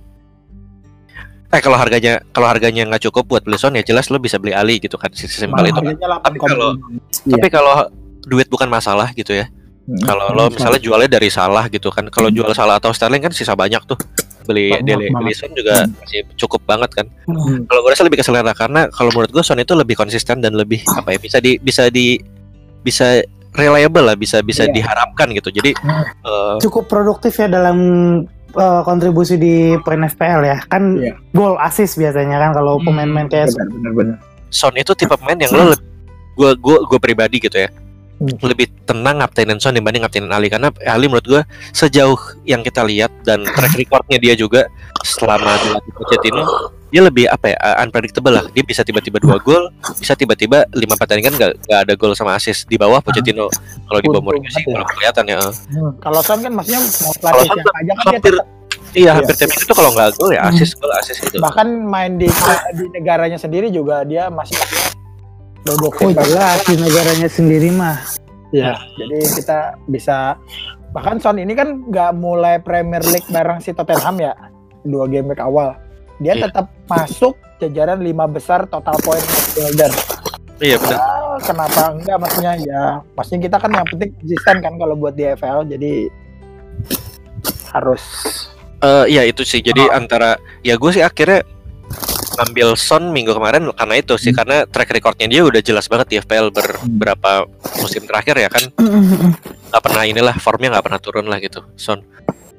eh 1.49 1.61
kalau 1.63 1.79
harganya 1.79 2.21
kalau 2.29 2.47
harganya 2.51 2.83
nggak 2.85 3.03
cukup 3.09 3.23
buat 3.25 3.41
beli 3.47 3.57
Son 3.57 3.73
ya 3.73 3.81
jelas 3.81 4.11
lo 4.11 4.19
bisa 4.19 4.37
beli 4.37 4.53
Ali 4.53 4.77
gitu 4.77 4.99
kan, 4.99 5.09
simpel 5.15 5.71
itu. 5.71 5.79
kan. 5.81 5.95
Tapi 6.21 6.37
kalau- 6.37 6.75
8,6. 6.77 6.99
Iya. 7.23 7.33
Tapi 7.39 7.47
kalau 7.49 7.75
duit 8.23 8.47
bukan 8.51 8.67
masalah 8.69 9.09
gitu 9.15 9.33
ya. 9.33 9.47
Hmm. 9.83 9.99
Kalau 9.99 10.31
lo 10.31 10.47
misalnya 10.47 10.79
jualnya 10.79 11.09
dari 11.11 11.27
salah 11.27 11.67
gitu 11.67 11.91
kan, 11.91 12.07
kalau 12.07 12.31
jual 12.31 12.51
salah 12.55 12.79
atau 12.79 12.91
Sterling 12.95 13.19
kan 13.23 13.31
sisa 13.35 13.51
banyak 13.55 13.83
tuh. 13.83 13.99
Beli 14.45 14.69
banget. 14.71 15.09
beli 15.09 15.33
Son 15.33 15.51
juga 15.51 15.73
masih 15.97 16.21
cukup 16.35 16.61
banget 16.63 16.89
kan. 16.93 17.05
Hmm. 17.25 17.63
Kalau 17.63 17.79
gue 17.79 17.91
rasa 17.91 18.03
lebih 18.03 18.19
ke 18.19 18.25
selera 18.25 18.51
karena 18.51 18.87
kalau 18.89 19.09
menurut 19.09 19.29
gue 19.29 19.41
Son 19.41 19.57
itu 19.57 19.73
lebih 19.73 19.93
konsisten 19.93 20.39
dan 20.39 20.53
lebih 20.53 20.81
apa 20.93 21.11
ya 21.11 21.19
bisa 21.19 21.37
di 21.37 21.57
bisa 21.57 21.87
di 21.87 22.19
bisa 22.81 23.23
reliable 23.53 24.03
lah 24.03 24.15
bisa 24.15 24.41
bisa 24.41 24.65
Iya. 24.65 24.73
diharapkan 24.73 25.29
gitu. 25.31 25.49
Jadi 25.49 25.71
Hmm. 25.77 26.03
eh, 26.03 26.55
Cukup 26.59 26.87
produktif 26.87 27.35
ya 27.35 27.45
dalam 27.45 27.77
uh, 28.53 28.81
kontribusi 28.81 29.35
di 29.35 29.55
poin 29.79 30.01
FPL 30.01 30.41
ya. 30.43 30.57
Kan 30.65 30.97
Iya. 30.97 31.13
gol 31.31 31.57
assist 31.57 31.95
biasanya 31.95 32.37
kan 32.37 32.51
kalau 32.53 32.77
pemain-pemain 32.79 33.25
kayak 33.27 33.49
Benar, 33.49 33.67
benar, 33.71 33.91
benar. 33.93 34.17
Son 34.49 34.73
itu 34.73 34.93
tipe 34.93 35.13
pemain 35.13 35.33
yang 35.35 35.49
lo 35.49 35.73
gue 36.33 36.51
gue 36.55 36.77
gue 36.83 36.99
pribadi 36.99 37.37
gitu 37.37 37.57
ya 37.57 37.69
Hmm. 38.23 38.39
lebih 38.47 38.71
tenang 38.87 39.19
ngaptenin 39.19 39.59
Son 39.59 39.75
dibanding 39.75 39.99
ngaptenin 40.07 40.31
Ali 40.31 40.47
karena 40.47 40.71
Ali 40.87 41.11
menurut 41.11 41.27
gue 41.27 41.41
sejauh 41.75 42.15
yang 42.47 42.63
kita 42.63 42.79
lihat 42.87 43.11
dan 43.27 43.43
track 43.43 43.75
recordnya 43.75 44.15
dia 44.15 44.31
juga 44.31 44.71
selama 45.03 45.51
dilatih 45.59 45.91
Pochettino 45.91 46.43
dia 46.87 47.01
lebih 47.03 47.25
apa 47.27 47.51
ya 47.51 47.57
uh, 47.59 47.83
unpredictable 47.83 48.31
lah 48.31 48.45
dia 48.53 48.63
bisa 48.63 48.85
tiba-tiba 48.85 49.17
dua 49.19 49.41
gol 49.43 49.67
bisa 49.99 50.15
tiba-tiba 50.15 50.63
lima 50.71 50.95
pertandingan 50.95 51.35
nggak 51.35 51.51
nggak 51.67 51.79
ada 51.83 51.93
gol 51.99 52.15
sama 52.15 52.39
assist 52.39 52.63
di 52.71 52.79
bawah 52.79 53.03
Pochettino 53.03 53.51
kalau 53.91 53.99
di 53.99 54.07
bawah 54.07 54.23
Mourinho 54.23 54.47
sih 54.47 54.63
kalau 54.63 54.85
kelihatan 54.87 55.23
ya. 55.27 55.37
Hmm. 55.43 55.91
Kalau 55.99 56.21
Son 56.23 56.39
kan 56.39 56.53
maksudnya 56.55 56.79
mau 56.79 57.13
pelatih 57.19 57.49
siapa 57.49 57.71
aja 57.75 57.91
kan 57.91 58.05
dia 58.07 58.15
hampir 58.15 58.33
tetap 58.37 58.47
iya 58.93 59.11
hampir 59.17 59.33
tiap 59.33 59.49
itu 59.57 59.73
kalau 59.73 59.89
nggak 59.91 60.09
gol 60.15 60.29
ya 60.31 60.41
Hmm. 60.45 60.53
assist 60.53 60.73
gol 60.77 60.93
assist 60.95 61.19
gitu 61.25 61.41
bahkan 61.41 61.65
main 61.81 62.21
di 62.21 62.29
di 62.77 62.85
negaranya 62.93 63.41
sendiri 63.41 63.73
juga 63.73 64.05
dia 64.05 64.29
masih 64.29 64.53
dodok 65.63 65.93
Oh 65.97 66.11
jelas 66.11 66.59
di 66.63 66.75
negaranya 66.75 67.27
sendiri 67.27 67.69
mah. 67.69 67.97
Ya, 68.49 68.77
jadi 68.93 69.17
kita 69.33 69.59
bisa 69.87 70.37
bahkan 70.91 71.17
Son 71.17 71.35
ini 71.35 71.51
kan 71.51 71.81
nggak 71.83 72.13
mulai 72.13 72.59
Premier 72.59 73.01
League 73.01 73.25
bareng 73.27 73.57
si 73.57 73.71
Tottenham 73.71 74.21
ya 74.21 74.33
dua 74.83 75.07
game 75.07 75.25
week 75.25 75.39
awal. 75.39 75.73
Dia 76.19 76.35
Iya. 76.35 76.47
tetap 76.47 76.69
masuk 76.85 77.33
jajaran 77.57 77.99
lima 77.99 78.23
besar 78.25 78.67
total 78.67 78.93
point 78.99 79.23
midfielder. 79.23 79.91
iya 80.59 80.77
benar 80.77 80.95
Ah, 80.95 81.37
kenapa 81.41 81.81
enggak 81.91 82.17
maksudnya 82.17 82.53
ya 82.57 82.83
maksudnya 83.11 83.41
kita 83.41 83.57
kan 83.57 83.71
yang 83.73 83.87
penting 83.89 84.09
konsisten 84.13 84.57
kan 84.61 84.73
kalau 84.77 84.93
buat 84.93 85.11
di 85.11 85.25
FL 85.25 85.65
jadi 85.65 85.93
harus 87.69 88.03
Eh, 88.79 89.05
iya 89.09 89.23
itu 89.23 89.41
sih. 89.41 89.63
Jadi 89.63 89.79
Oh. 89.79 89.95
antara 89.95 90.35
ya 90.59 90.75
gue 90.75 90.91
sih 90.91 90.99
akhirnya 90.99 91.47
ngambil 92.33 92.73
Son 92.73 93.09
minggu 93.09 93.31
kemarin 93.31 93.69
karena 93.69 93.95
itu 93.95 94.13
sih 94.17 94.29
Hmm. 94.29 94.39
karena 94.41 94.57
track 94.65 94.89
recordnya 94.91 95.27
dia 95.27 95.41
udah 95.41 95.59
jelas 95.59 95.85
banget 95.85 96.07
di 96.07 96.15
FPL 96.17 96.49
beberapa 96.49 97.45
musim 97.77 98.03
terakhir 98.03 98.35
ya 98.35 98.49
kan 98.49 98.63
nggak 99.69 99.81
pernah 99.81 100.03
inilah 100.03 100.35
formnya 100.35 100.73
nggak 100.73 100.85
pernah 100.85 100.99
turun 100.99 101.25
lah 101.25 101.37
gitu 101.37 101.61
Son. 101.75 102.01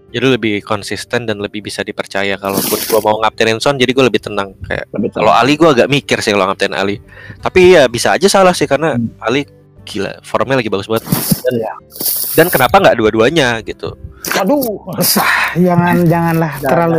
Jadi 0.09 0.31
lebih 0.31 0.63
konsisten 0.63 1.27
dan 1.27 1.43
lebih 1.43 1.59
bisa 1.59 1.83
dipercaya 1.83 2.39
kalau 2.39 2.55
gue 2.57 2.79
mau 3.03 3.19
ngaptenin 3.19 3.59
Son 3.59 3.75
jadi 3.75 3.91
gue 3.91 4.07
lebih 4.07 4.23
tenang 4.23 4.55
kayak 4.63 4.87
kalau 5.11 5.35
Ali 5.35 5.59
gue 5.59 5.67
agak 5.67 5.91
mikir 5.91 6.23
sih 6.23 6.31
kalau 6.31 6.47
ngaptenin 6.47 6.79
Ali. 6.79 7.03
Tapi 7.39 7.75
ya 7.75 7.91
bisa 7.91 8.15
aja 8.15 8.31
salah 8.31 8.55
sih 8.55 8.65
karena 8.65 8.95
Hmm. 8.95 9.11
Ali 9.19 9.43
gila 9.83 10.23
formnya 10.23 10.55
lagi 10.55 10.71
bagus 10.71 10.87
banget. 10.87 11.03
Dan, 11.43 11.55
Iya. 11.59 11.73
dan 12.33 12.47
kenapa 12.47 12.79
nggak 12.79 12.95
dua-duanya 12.95 13.59
gitu? 13.61 13.91
aduh 14.25 14.81
Jangan 15.55 16.09
janganlah 16.09 16.53
Jangan. 16.57 16.71
terlalu 16.71 16.99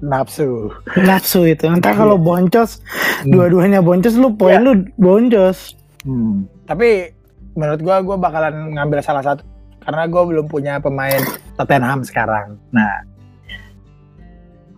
nafsu. 0.00 0.70
nafsu 0.96 1.44
itu. 1.44 1.66
Entar 1.66 1.92
kalau 1.92 2.14
boncos, 2.14 2.78
Hmm. 3.20 3.30
dua-duanya 3.30 3.80
boncos 3.80 4.14
lu 4.14 4.30
poin 4.32 4.58
Ya. 4.58 4.62
lu 4.62 4.72
boncos. 4.94 5.74
Hmm. 6.02 6.46
Tapi 6.64 7.10
menurut 7.52 7.80
gua 7.80 7.98
gua 8.00 8.16
bakalan 8.16 8.72
ngambil 8.72 8.98
salah 9.00 9.20
satu 9.20 9.42
karena 9.80 10.06
gua 10.06 10.22
belum 10.22 10.46
punya 10.46 10.78
pemain 10.78 11.18
Tottenham 11.54 12.02
sekarang. 12.02 12.54
Nah, 12.70 13.02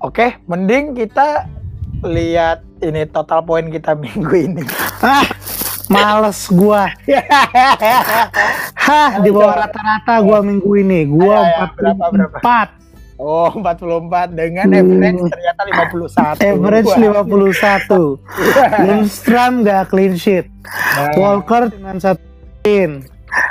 oke, 0.00 0.40
mending 0.46 0.94
kita 0.94 1.44
lihat 2.00 2.64
ini 2.80 3.04
total 3.06 3.44
poin 3.44 3.68
kita 3.68 3.92
minggu 4.00 4.32
ini. 4.32 4.64
Males 5.90 6.46
gua. 6.48 6.86
Hah, 8.80 9.20
di 9.20 9.28
bawah 9.28 9.58
rata-rata 9.58 10.22
gua 10.22 10.38
minggu 10.40 10.70
ini. 10.78 11.04
Gua 11.04 11.42
ayo, 11.42 11.66
berapa, 11.74 12.04
berapa? 12.08 12.56
44. 13.20 13.22
oh, 13.22 13.50
44 13.60 14.32
dengan 14.32 14.66
Hmm. 14.66 14.78
average 14.80 15.20
ternyata 15.28 15.60
51. 15.62 16.40
Average 16.40 16.88
Wah. 16.88 16.96
51. 16.96 18.16
Lundstram 18.80 19.52
gak 19.60 19.82
clean 19.88 20.14
sheet. 20.14 20.48
Nah, 20.96 21.12
Walker 21.14 21.68
dengan 21.68 21.96
satu 21.96 22.22
win. 22.62 23.04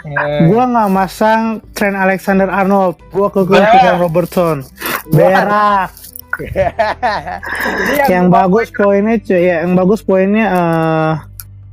eh, 0.04 0.44
Gua 0.46 0.64
nggak 0.66 0.90
masang 0.90 1.42
Trent 1.72 1.96
Alexander 1.96 2.48
Arnold. 2.48 2.98
Gua 3.10 3.30
ke 3.30 3.46
Wah. 3.46 3.96
Robertson. 3.96 4.66
Berak. 5.10 5.94
Yang 8.08 8.26
gua- 8.26 8.36
bagus 8.42 8.68
poinnya 8.70 9.16
cuy, 9.18 9.42
ya, 9.42 9.56
yang 9.62 9.74
bagus 9.76 10.02
poinnya 10.02 10.46
eh 10.48 11.14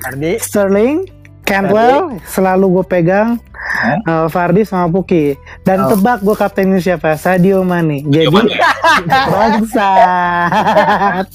Ardi, 0.02 0.32
Sterling, 0.38 1.06
Cantwell, 1.42 2.18
selalu 2.26 2.64
gue 2.72 2.84
pegang. 2.84 3.28
Eh, 4.00 4.26
Fardi 4.26 4.62
sama 4.62 4.88
Puki 4.88 5.34
dan 5.62 5.82
Oh. 5.82 5.90
tebak 5.90 6.20
gue 6.20 6.32
kaptennya 6.32 6.78
siapa 6.78 7.14
Sadio 7.14 7.60
Mane 7.60 8.02
jadi 8.02 8.26
bangsat 9.32 11.26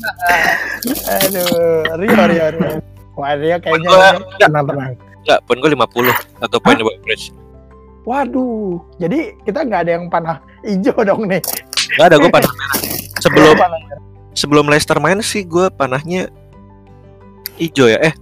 aduh, 1.22 1.48
Rio, 1.96 2.24
Rio, 2.26 2.46
Rio. 2.52 2.72
Wah 3.14 3.36
dia 3.36 3.58
kayaknya 3.58 3.88
Gua- 3.88 4.18
tenang-tenang. 4.40 4.94
Enggak, 5.22 5.40
poin 5.46 5.58
gue 5.60 5.70
50 5.70 6.10
atau 6.42 6.58
poin 6.58 6.74
above 6.74 6.98
average. 6.98 7.26
Waduh, 8.02 8.82
jadi 8.98 9.38
kita 9.46 9.62
nggak 9.62 9.82
ada 9.86 9.92
yang 9.94 10.10
panah 10.10 10.42
hijau 10.62 10.98
dong 11.00 11.30
nih. 11.30 11.38
Enggak 11.94 12.08
ada 12.08 12.16
gue 12.18 12.32
panah 12.32 12.50
merah. 12.50 12.78
Sebelum 13.22 13.54
Panah 13.54 13.80
sebelum 14.34 14.66
Leicester 14.66 14.98
main 14.98 15.20
sih 15.22 15.44
gue 15.44 15.70
panahnya 15.70 16.32
hijau 17.56 17.86
ya. 17.86 18.02
Eh, 18.02 18.14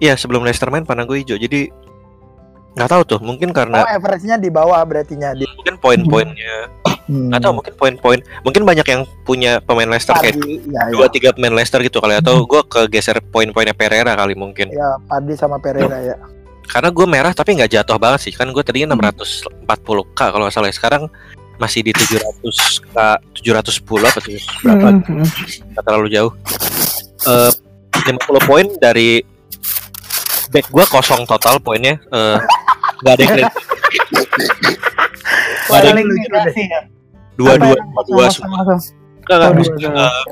iya 0.00 0.16
sebelum 0.16 0.42
Leicester 0.42 0.66
main 0.66 0.82
panah 0.82 1.04
gue 1.04 1.22
hijau. 1.22 1.38
Jadi 1.38 1.70
nggak 2.70 2.86
tahu 2.88 3.02
tuh, 3.04 3.18
mungkin 3.18 3.50
Oh, 3.50 3.56
karena 3.56 3.82
average-nya 3.84 4.36
di 4.36 4.46
bawah 4.48 4.78
berarti 4.80 5.18
di. 5.18 5.34
mungkin 5.56 5.74
poin-poinnya 5.76 6.70
Hmm. 7.02 7.26
tahu 7.42 7.52
mungkin 7.56 7.74
poin-poin 7.74 8.18
mungkin 8.40 8.62
banyak 8.62 8.86
yang 8.86 9.02
punya 9.24 9.58
pemain 9.58 9.84
Leicester 9.84 10.14
kayak 10.14 10.38
Pardi, 10.38 10.62
ya, 10.64 10.78
ya. 10.80 10.94
dua 10.94 11.06
tiga 11.06 11.34
pemain 11.34 11.50
Leicester 11.50 11.82
gitu 11.82 11.98
kali 11.98 12.14
atau 12.14 12.46
gue 12.46 12.62
kegeser 12.64 13.18
poin-poinnya 13.24 13.74
Pereira 13.74 14.14
kali 14.14 14.32
mungkin 14.32 14.70
ya 14.70 14.94
Pardi 15.04 15.34
sama 15.34 15.58
Pereira 15.58 15.98
ya. 15.98 16.14
karena 16.62 16.86
gue 16.88 17.02
merah 17.04 17.34
tapi 17.34 17.58
nggak 17.58 17.66
jatuh 17.72 17.98
banget 17.98 18.20
sih 18.22 18.32
kan 18.32 18.46
gue 18.46 18.62
tadinya 18.62 18.94
640 18.94 19.66
k 20.08 20.20
kalau 20.22 20.46
nggak 20.46 20.54
salah 20.54 20.70
sekarang 20.70 21.02
masih 21.56 21.82
di 21.82 21.90
700 21.90 22.22
k 22.86 22.94
710 23.42 23.82
apa 24.00 24.18
tuh 24.20 24.32
berapa 24.62 24.88
Hmm. 25.02 25.26
nggak 25.74 25.82
terlalu 25.82 26.08
jauh 26.08 26.32
Eh 27.20 27.50
50 28.00 28.16
poin 28.46 28.66
dari 28.78 29.18
back 30.48 30.66
gue 30.68 30.84
kosong 30.86 31.22
total 31.24 31.58
poinnya 31.58 31.98
Eh, 32.06 32.38
nggak 33.00 33.12
ada 33.12 33.22
yang 33.22 33.32
clean 33.34 33.48
Nggak 35.62 35.78
ada 35.78 35.88
yang 35.88 35.98
enggak 36.00 36.44
ya. 36.52 36.80
dua 37.36 37.50
Apa 37.50 37.58
dua 37.58 37.72
yang 37.72 37.88
dua 38.04 38.24
kosong, 38.24 38.32
semua 38.36 38.58
kosong? 38.60 38.80
Nggak, 39.20 39.36
nggak, 39.36 39.46
Oh, 39.46 39.56
bisa. 39.56 39.72
dua. 39.72 39.90
Eh, 40.02 40.24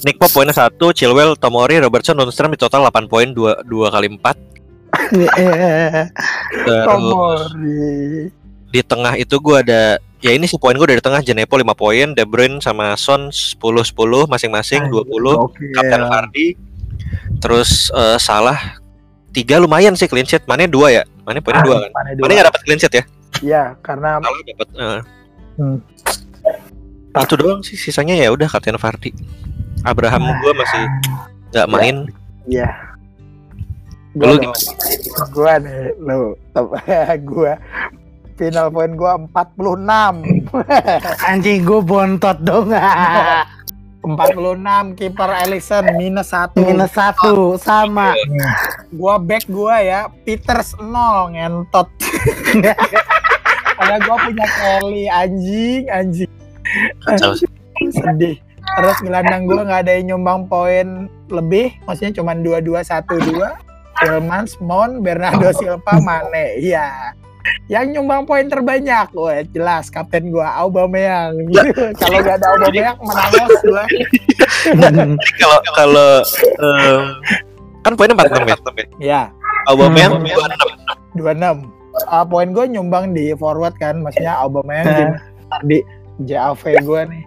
Nick 0.00 0.16
Pop 0.16 0.30
poinnya 0.30 0.54
satu, 0.54 0.86
Chilwell, 0.92 1.34
Tomori, 1.34 1.76
Robertson, 1.76 2.14
Lundstrom 2.14 2.48
di 2.48 2.56
total 2.56 2.86
8 2.86 3.04
poin, 3.04 3.28
2, 3.28 3.66
2 3.66 3.88
kali 3.88 4.08
4 4.08 4.36
Eh, 5.10 6.06
Terus 6.64 6.84
Tomori. 6.86 8.30
di 8.68 8.80
tengah 8.82 9.16
itu 9.16 9.36
gua 9.38 9.60
ada 9.60 9.96
ya 10.18 10.30
ini 10.30 10.44
sih 10.44 10.56
poin 10.56 10.72
gue 10.72 10.84
dari 10.86 11.00
tengah 11.00 11.20
Jenepo 11.20 11.54
5 11.54 11.72
poin, 11.74 12.06
De 12.12 12.22
Bruyne 12.22 12.58
sama 12.58 12.94
Son 12.94 13.28
10 13.28 13.58
10 13.58 13.90
masing-masing 14.26 14.86
20, 14.86 15.08
Oke. 15.36 15.64
Kapten 15.72 16.02
Vardy. 16.04 16.46
Terus 17.38 17.90
eh, 17.90 18.18
Salah 18.18 18.78
tiga 19.30 19.58
lumayan 19.58 19.92
sih 19.92 20.06
clean 20.06 20.24
sheet. 20.24 20.44
Mana 20.44 20.64
dua 20.64 20.90
ya? 20.92 21.02
Mana 21.28 21.38
poinnya 21.38 21.60
dua 21.60 21.76
kan? 21.78 21.90
Mana 21.92 22.08
Mana 22.08 22.16
dua? 22.16 22.28
nggak 22.32 22.46
dapat 22.48 22.60
clean 22.64 22.78
sheet 22.80 22.94
ya? 22.94 23.04
Iya, 23.38 23.62
karena 23.78 24.16
Salah 24.16 24.40
dapat. 24.42 24.68
eh. 24.72 25.00
Hmm. 25.58 25.78
Itu 27.18 27.34
doang 27.36 27.60
sih 27.60 27.76
sisanya 27.76 28.14
ya 28.14 28.32
udah 28.32 28.48
Kapten 28.48 28.74
Vardy. 28.74 29.12
Abraham 29.84 30.24
gua 30.40 30.52
masih 30.54 30.82
nggak 31.52 31.68
main. 31.68 31.96
Iya. 32.48 32.70
Lu 34.16 34.24
Gua, 34.24 34.40
dong. 34.40 34.56
gua 35.30 35.52
nih, 35.60 35.92
lu. 36.00 36.32
gua 37.30 37.52
final 38.34 38.70
point 38.70 38.94
gua 38.94 39.20
46. 39.20 40.48
Anjing 41.28 41.60
gue 41.62 41.80
bontot 41.82 42.38
dong. 42.40 42.72
46 43.98 44.14
kiper 44.94 45.30
Alisson 45.42 45.84
minus 45.94 46.30
1. 46.32 46.54
Minus 46.56 46.94
satu 46.94 47.58
sama. 47.58 48.14
Gua 48.94 49.20
back 49.20 49.44
gua 49.52 49.84
ya, 49.84 50.00
Peters 50.24 50.72
0 50.80 51.36
ngentot. 51.36 51.88
Karena 53.78 53.96
gua 54.04 54.16
punya 54.24 54.46
Kelly 54.48 55.04
anjing, 55.06 55.82
anjing. 55.92 56.32
Kacau. 57.04 57.36
Sedih. 57.96 58.36
Terus 58.78 58.98
gelandang 59.00 59.48
gua 59.48 59.64
nggak 59.64 59.80
ada 59.88 59.92
yang 59.96 60.16
nyumbang 60.16 60.48
poin 60.48 61.08
lebih, 61.28 61.76
maksudnya 61.84 62.16
cuma 62.16 62.32
22 62.36 62.84
12. 62.84 63.68
Tillmans, 63.98 64.54
Mount, 64.62 65.02
Bernardo 65.02 65.50
Silva, 65.58 65.98
Mane. 65.98 66.62
Iya. 66.62 67.18
Yang 67.68 67.96
nyumbang 67.96 68.28
poin 68.28 68.44
terbanyak, 68.44 69.08
wah 69.16 69.40
jelas 69.52 69.88
kapten 69.88 70.28
gua 70.28 70.52
Aubameyang. 70.60 71.48
Kalau 72.00 72.18
nggak 72.20 72.36
ada 72.40 72.46
Aubameyang 72.56 72.96
menangis 73.00 73.52
gua. 73.64 73.84
Kalau 75.40 75.58
kalau 75.72 76.10
em, 76.60 77.00
kan 77.88 77.94
poinnya 77.94 78.14
46 78.14 78.44
ya. 78.76 78.86
Ya, 79.00 79.22
Aubameyang 79.66 80.12
Hmm. 80.14 80.28
26. 81.16 81.16
26. 81.16 81.56
Ah, 82.06 82.22
poin 82.22 82.48
gue 82.48 82.64
nyumbang 82.68 83.10
di 83.10 83.32
forward 83.32 83.74
kan, 83.74 83.98
maksudnya 83.98 84.36
Aubameyang 84.36 84.86
di 84.86 85.04
tadi 85.48 85.78
JAV 86.22 86.62
gue 86.78 87.00
nih. 87.06 87.22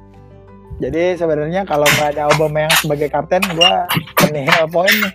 Jadi 0.80 1.04
sebenarnya 1.16 1.62
kalau 1.64 1.86
nggak 1.86 2.16
ada 2.16 2.22
Aubameyang 2.28 2.74
sebagai 2.76 3.08
kapten, 3.08 3.42
gue 3.52 3.72
menihil 4.24 4.66
poin 4.68 4.94
nih. 4.94 5.14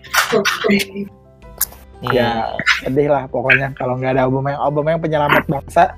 Hmm. 1.97 2.13
Ya 2.13 2.53
sedih 2.83 3.09
lah 3.09 3.25
pokoknya 3.27 3.73
kalau 3.73 3.97
nggak 3.97 4.13
ada 4.13 4.27
Aubameyang. 4.27 4.61
Aubameyang 4.61 5.01
penyelamat 5.01 5.47
bangsa. 5.47 5.95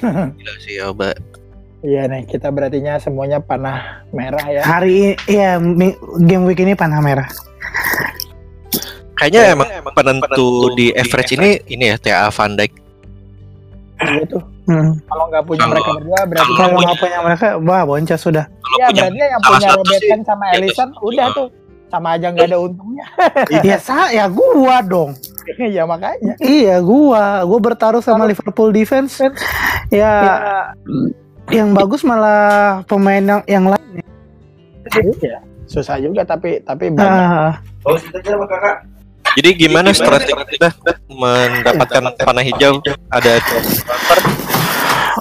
Gila 0.00 0.54
sih 0.58 0.76
Auba. 0.78 1.12
Iya 1.80 2.04
nih, 2.06 2.28
kita 2.28 2.48
berartinya 2.48 3.00
semuanya 3.00 3.40
panah 3.40 4.04
merah 4.12 4.44
ya. 4.44 4.60
Hari 4.60 4.92
ini, 4.92 5.12
ya 5.26 5.56
mi- 5.56 5.96
game 6.20 6.44
week 6.44 6.60
ini 6.60 6.76
panah 6.76 7.00
merah. 7.00 7.24
Kayaknya 9.20 9.42
emang 9.52 9.68
penentu 9.92 10.72
di 10.72 10.96
average 10.96 11.36
ini 11.36 11.60
ini 11.68 11.92
ya 11.92 11.96
TA 12.00 12.28
Van 12.32 12.56
Dijk. 12.56 12.72
Iya 14.00 14.24
tuh. 14.24 14.42
Hmm. 14.64 14.96
Kalau 15.04 15.24
nggak 15.28 15.44
punya 15.44 15.66
mereka 15.68 15.90
berdua 15.92 16.20
berarti 16.24 16.52
kalau 16.56 16.78
nggak 16.80 16.98
punya 17.02 17.18
mereka, 17.20 17.46
wah 17.60 17.82
boncos 17.84 18.20
sudah. 18.22 18.44
Ya 18.80 18.86
punya 18.88 18.96
berarti 18.96 19.18
yang 19.20 19.42
punya 19.44 19.68
Robertson 19.76 20.20
sama 20.24 20.44
Ellison 20.56 20.88
itu. 20.88 21.04
udah 21.04 21.26
tuh 21.36 21.48
sama 21.90 22.08
aja 22.16 22.26
nggak 22.32 22.48
ada 22.48 22.58
untungnya. 22.64 23.06
ya 23.68 23.76
saya 23.76 24.24
gua 24.30 24.80
dong. 24.80 25.12
ya 25.76 25.84
makanya. 25.84 26.38
Iya 26.40 26.80
gua, 26.80 27.44
gua 27.44 27.60
bertaruh 27.60 28.00
sama 28.00 28.24
Liverpool 28.24 28.72
defense. 28.72 29.20
Ya, 29.90 30.14
yang 31.50 31.74
bagus 31.74 32.06
malah 32.06 32.86
pemain 32.86 33.20
yang, 33.20 33.42
yang 33.44 33.64
lain. 33.68 34.06
Iya. 35.18 35.49
Susah 35.70 36.02
juga 36.02 36.26
tapi 36.26 36.58
tapi 36.60 36.90
banyak. 36.90 37.06
Ah, 37.06 37.54
Jadi 39.38 39.50
gimana 39.54 39.94
strategi 39.94 40.34
kita 40.50 40.74
mendapatkan 41.06 42.02
panah 42.18 42.42
hijau? 42.42 42.82
Ada 43.06 43.38
transfer 43.38 44.18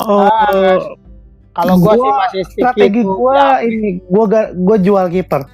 oh, 0.09 0.97
Kalau 1.53 1.75
gua, 1.77 1.93
sih 1.93 2.01
Gua- 2.01 2.17
masih 2.17 2.43
stick 2.49 2.63
strategi 2.65 3.01
itu. 3.05 3.11
gua 3.11 3.61
ini 3.61 4.01
gua 4.09 4.25
ga- 4.25 4.51
gua 4.57 4.77
jual 4.81 5.05
kiper. 5.07 5.45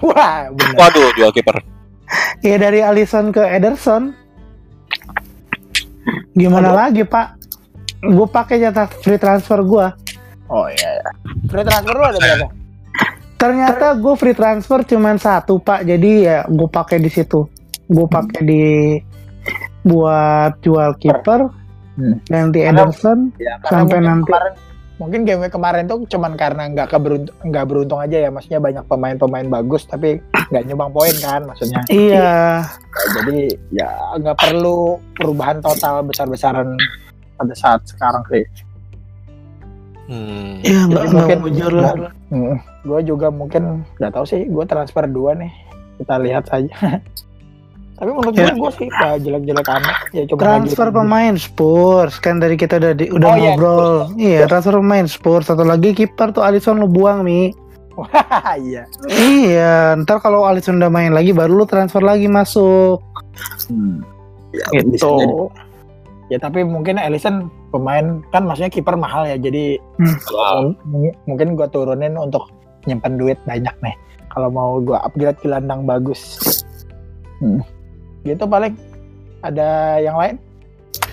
Wah, 0.00 0.46
benar. 0.54 0.74
Waduh, 0.78 1.10
jual 1.12 1.34
kiper. 1.34 1.58
Ya 2.40 2.54
dari 2.56 2.80
Alisson 2.80 3.34
ke 3.34 3.42
Ederson. 3.42 4.14
Gimana 6.32 6.70
lagi 6.70 7.02
pak? 7.02 7.36
Gue 8.00 8.24
pakai 8.24 8.62
jatah 8.62 8.88
free 8.88 9.18
transfer 9.18 9.60
gua. 9.60 9.92
Oh 10.46 10.66
iya. 10.66 10.88
iya. 10.96 11.10
Free 11.46 11.62
transfer 11.62 11.92
lu 11.92 12.04
ada 12.06 12.18
berapa? 12.18 12.46
Ternyata 13.40 13.96
gue 13.96 14.14
free 14.14 14.36
transfer 14.36 14.84
cuman 14.84 15.16
satu 15.16 15.56
pak. 15.56 15.82
Jadi 15.82 16.28
ya 16.28 16.44
gue 16.44 16.68
pakai 16.68 17.00
di 17.00 17.08
situ. 17.08 17.48
Gue 17.88 18.04
pakai 18.04 18.40
di 18.44 18.64
buat 19.80 20.60
jual 20.60 20.92
kiper. 21.00 21.48
Hmm. 21.96 22.20
Karena- 22.28 22.84
Ederson. 22.84 23.32
Ya, 23.36 23.56
Sampai 23.64 23.96
mungkin 23.96 24.02
nanti. 24.04 24.28
Kemarin, 24.28 24.52
mungkin 25.00 25.20
game 25.24 25.48
kemarin 25.48 25.84
tuh 25.88 26.04
cuman 26.06 26.36
karena 26.36 26.68
nggak 26.68 26.92
keberuntung 26.92 27.36
nggak 27.40 27.64
beruntung 27.64 27.98
aja 27.98 28.16
ya. 28.20 28.30
Maksudnya 28.30 28.60
banyak 28.60 28.84
pemain-pemain 28.84 29.48
bagus 29.48 29.88
tapi 29.88 30.20
nggak 30.52 30.62
nyumbang 30.68 30.92
poin 30.92 31.16
kan 31.16 31.40
maksudnya. 31.48 31.80
Iya. 31.88 32.20
Ya, 32.20 32.44
jadi 33.16 33.38
ya 33.72 33.88
nggak 34.20 34.36
perlu 34.36 35.00
perubahan 35.16 35.64
total 35.64 36.04
besar-besaran 36.04 36.76
pada 37.34 37.54
saat 37.56 37.80
sekarang 37.88 38.20
sih. 38.28 38.44
Hmm. 40.12 40.60
Iya 40.60 40.80
nggak 40.92 41.04
mungkin- 41.08 41.40
bujur 41.40 41.72
lah. 41.72 41.94
Hmm, 42.30 42.56
gue 42.82 43.00
juga 43.02 43.28
mungkin 43.28 43.82
nggak 43.98 44.12
tahu 44.14 44.24
sih. 44.24 44.46
Gue 44.46 44.62
transfer 44.64 45.04
dua 45.04 45.34
nih. 45.34 45.50
Kita 45.98 46.14
lihat 46.16 46.46
saja. 46.46 46.70
Tapi 48.00 48.16
menurut 48.16 48.32
Ya. 48.32 48.48
gue 48.48 48.64
gue 48.64 48.72
sih 48.72 48.88
gak 48.88 49.20
jelek-jelek 49.20 49.68
amat. 49.68 49.96
Ya 50.16 50.24
cuma 50.24 50.40
Transfer 50.40 50.88
pemain 50.88 51.34
Spurs 51.36 52.16
kan 52.16 52.40
dari 52.40 52.56
kita 52.56 52.80
udah 52.80 52.92
di, 52.96 53.12
udah 53.12 53.28
Oh, 53.28 53.36
iya, 53.36 53.42
ngobrol. 53.52 53.92
Iya, 54.16 54.40
transfer 54.48 54.72
pemain 54.72 55.04
Spurs. 55.04 55.44
Satu 55.44 55.68
lagi 55.68 55.92
kiper 55.92 56.32
tuh 56.32 56.40
Alisson 56.40 56.80
lu 56.80 56.88
buang 56.88 57.20
mi. 57.20 57.52
iya. 58.64 58.88
Iya, 59.04 60.00
ntar 60.00 60.24
kalau 60.24 60.48
Alisson 60.48 60.80
udah 60.80 60.88
main 60.88 61.12
lagi 61.12 61.36
baru 61.36 61.60
lu 61.60 61.66
transfer 61.68 62.00
lagi 62.00 62.24
masuk. 62.24 63.04
Ya, 64.50 64.64
Gitu. 64.80 65.12
Ya 66.30 66.38
tapi 66.38 66.62
mungkin 66.62 66.96
Ellison 66.96 67.50
pemain 67.74 68.22
kan 68.30 68.46
maksudnya 68.46 68.70
kiper 68.70 68.94
mahal 68.94 69.26
ya. 69.26 69.34
Jadi 69.34 69.82
mung- 70.86 71.18
mungkin 71.26 71.58
gua 71.58 71.66
turunin 71.66 72.14
untuk 72.14 72.46
nyimpen 72.86 73.18
duit 73.18 73.36
banyak 73.44 73.74
nih. 73.82 73.94
Kalau 74.30 74.48
mau 74.48 74.78
gua 74.78 75.02
upgrade 75.02 75.42
gelandang 75.42 75.82
bagus. 75.82 76.38
Hmm. 77.42 77.60
Gitu 78.22 78.46
paling. 78.46 78.78
Ada 79.40 79.98
yang 80.04 80.20
lain? 80.20 80.36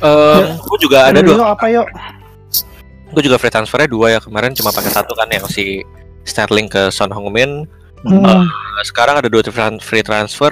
Eh, 0.03 0.43
gue 0.59 0.77
juga 0.83 1.07
ada 1.07 1.23
Aduh, 1.23 1.31
dua. 1.31 1.39
yuk, 1.39 1.47
apa 1.47 1.65
yuk? 1.71 1.87
Gue 3.15 3.23
juga 3.23 3.39
free 3.39 3.49
transfernya 3.49 3.87
dua 3.87 4.07
ya 4.13 4.19
kemarin 4.19 4.51
cuma 4.51 4.75
pakai 4.75 4.91
satu 4.91 5.15
kan 5.15 5.31
yang 5.31 5.47
si 5.47 5.79
Sterling 6.27 6.67
ke 6.67 6.91
Son 6.91 7.07
Heung-min. 7.07 7.63
Hmm. 8.03 8.19
Nah, 8.21 8.43
sekarang 8.83 9.23
ada 9.23 9.31
dua 9.31 9.41
free 9.79 10.03
transfer 10.03 10.51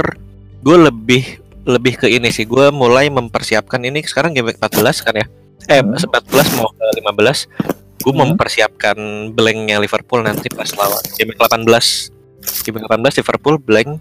gue 0.63 0.77
lebih 0.87 1.44
lebih 1.65 1.97
ke 1.97 2.07
ini 2.07 2.29
sih. 2.29 2.45
Gue 2.45 2.69
mulai 2.69 3.09
mempersiapkan 3.09 3.81
ini 3.81 4.01
sekarang 4.01 4.31
game 4.31 4.47
week 4.47 4.57
14 4.57 5.01
kan 5.01 5.13
ya. 5.13 5.25
Eh 5.67 5.81
Hmm. 5.81 5.97
14 5.97 6.55
mau 6.55 6.69
ke 6.69 6.85
15. 6.95 7.49
Gue 7.99 8.13
Hmm. 8.13 8.21
mempersiapkan 8.23 8.97
blanknya 9.33 9.77
Liverpool 9.77 10.21
nanti 10.21 10.45
pas 10.47 10.69
lawan 10.71 11.01
game 11.17 11.33
week 11.33 11.39
18. 11.41 12.13
Game 12.61 12.77
week 12.77 12.85
18 12.85 13.17
Liverpool 13.17 13.57
blank. 13.57 13.97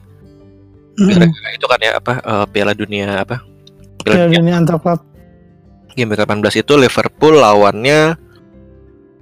Gara-gara 0.94 1.48
itu 1.50 1.66
kan 1.66 1.80
ya 1.80 1.92
apa 1.96 2.12
eh, 2.20 2.46
Piala 2.48 2.72
Dunia 2.72 3.18
apa? 3.18 3.42
Piala 3.98 4.04
Piala 4.04 4.24
Dunia 4.28 4.38
Dunia 4.38 4.54
antar 4.56 4.76
klub. 4.78 5.00
game 5.94 6.10
week 6.10 6.20
18 6.20 6.60
itu 6.60 6.72
Liverpool 6.74 7.34
lawannya 7.34 8.00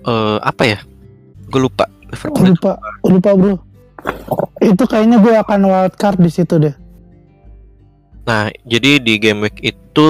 eh 0.03 0.38
apa 0.43 0.62
ya? 0.66 0.78
Gue 1.47 1.62
lupa. 1.62 1.86
Liverpool 2.09 2.45
itu 2.45 2.53
Lupa, 2.59 2.72
lupa 3.03 3.30
bro. 3.32 3.55
Itu 4.59 4.84
kayaknya 4.84 5.16
gue 5.16 5.32
akan 5.32 5.61
wild 5.62 5.95
card 5.95 6.18
di 6.18 6.28
situ 6.28 6.59
deh. 6.59 6.74
Nah, 8.23 8.47
jadi 8.62 9.03
di 9.03 9.18
game 9.18 9.47
week 9.47 9.59
itu 9.61 10.09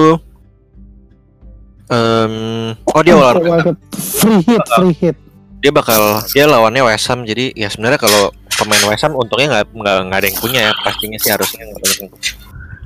em 1.89 2.33
oh 2.77 3.01
dia 3.03 3.15
lawan. 3.17 3.75
Free 3.93 4.41
hit, 4.45 4.61
free 4.77 4.95
hit. 4.95 5.15
dia 5.59 5.71
bakal 5.71 6.19
dia 6.31 6.43
lawannya 6.43 6.83
West 6.83 7.07
Ham 7.07 7.23
jadi 7.23 7.55
ya 7.55 7.71
sebenarnya 7.71 7.95
kalau 7.95 8.31
pemain 8.51 8.83
West 8.91 9.03
Ham 9.07 9.15
untungnya 9.15 9.47
nggak 9.49 9.65
nggak 9.71 9.95
nggak 10.11 10.19
ada 10.19 10.27
yang 10.27 10.39
punya 10.39 10.59
ya 10.67 10.71
pastinya 10.83 11.17
sih 11.19 11.31
harusnya 11.31 11.63
nggak 11.67 11.79
ada 11.79 11.87
yang 12.03 12.09
punya. 12.11 12.31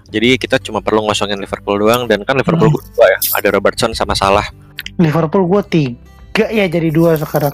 Jadi 0.07 0.29
kita 0.39 0.55
cuma 0.63 0.79
perlu 0.79 1.03
ngosongin 1.03 1.35
Liverpool 1.35 1.75
doang 1.75 2.07
dan 2.07 2.23
kan 2.23 2.39
Liverpool 2.39 2.71
Hmm. 2.71 2.79
dua 2.95 3.05
ya 3.11 3.19
ada 3.35 3.47
Robertson 3.51 3.91
sama 3.91 4.15
Salah. 4.15 4.47
Liverpool 4.95 5.43
gue 5.45 5.61
tiga 5.67 6.47
ya 6.47 6.65
jadi 6.65 6.89
dua 6.89 7.19
sekarang. 7.19 7.51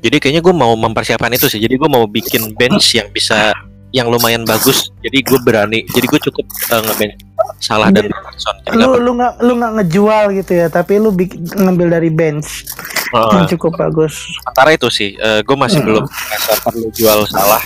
Jadi 0.00 0.16
kayaknya 0.16 0.42
gue 0.44 0.54
mau 0.56 0.72
mempersiapkan 0.76 1.32
itu 1.32 1.48
sih. 1.48 1.60
Jadi 1.60 1.76
gue 1.76 1.88
mau 1.88 2.04
bikin 2.04 2.52
bench 2.56 2.96
yang 2.96 3.08
bisa 3.08 3.52
yang 3.90 4.06
lumayan 4.06 4.46
bagus. 4.46 4.90
Jadi 5.02 5.18
gue 5.20 5.38
berani. 5.42 5.82
Jadi 5.90 6.06
gue 6.06 6.20
cukup 6.30 6.46
uh, 6.70 6.82
ngebench 6.82 7.18
Salah 7.58 7.88
dan 7.90 8.06
Robertson. 8.06 8.54
Jadi 8.62 8.76
Lu 8.78 8.90
lu 9.00 9.10
nggak 9.16 9.32
lu 9.42 9.52
nggak 9.56 9.72
ngejual 9.80 10.24
gitu 10.36 10.52
ya, 10.54 10.66
tapi 10.68 10.96
lu 10.96 11.10
bikin, 11.10 11.40
ngambil 11.50 11.98
dari 11.98 12.08
bench 12.08 12.68
perlu- 13.10 13.32
yang 13.34 13.44
uh, 13.44 13.50
cukup 13.50 13.72
bagus. 13.76 14.14
sementara 14.44 14.70
itu 14.72 14.88
sih. 14.88 15.10
gue 15.18 15.56
masih 15.56 15.80
Hmm. 15.82 15.88
belum 15.88 16.04
merasa 16.06 16.52
perlu 16.62 16.86
jual 16.92 17.18
Salah. 17.26 17.62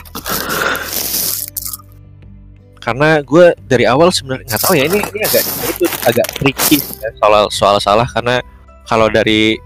Karena 2.79 3.17
gue 3.25 3.57
dari 3.65 3.85
awal 3.89 4.13
sebenarnya 4.13 4.45
nggak 4.45 4.61
tahu 4.61 4.75
ya 4.77 4.85
ini 4.85 5.01
ini 5.01 5.21
agak 5.25 5.45
itu 5.73 5.85
agak 6.05 6.27
tricky 6.37 6.77
ya, 7.01 7.09
soal 7.17 7.45
soal 7.49 7.77
salah 7.81 8.05
karena 8.05 8.45
kalau 8.85 9.09
dari 9.09 9.57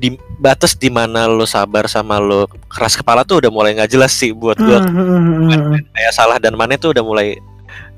di 0.00 0.16
batas 0.42 0.74
di 0.74 0.90
mana 0.90 1.30
lo 1.30 1.46
sabar 1.46 1.86
sama 1.86 2.18
lo 2.18 2.50
keras 2.66 2.98
kepala 2.98 3.22
tuh 3.22 3.38
udah 3.38 3.50
mulai 3.54 3.78
nggak 3.78 3.94
jelas 3.94 4.10
sih 4.10 4.34
buat 4.34 4.58
gue 4.58 4.78
Hmm, 4.82 4.90
hmm, 4.90 5.46
hmm, 5.46 5.94
kayak 5.94 6.12
salah 6.12 6.42
dan 6.42 6.58
mana 6.58 6.74
tuh 6.74 6.90
udah 6.90 7.04
mulai 7.06 7.38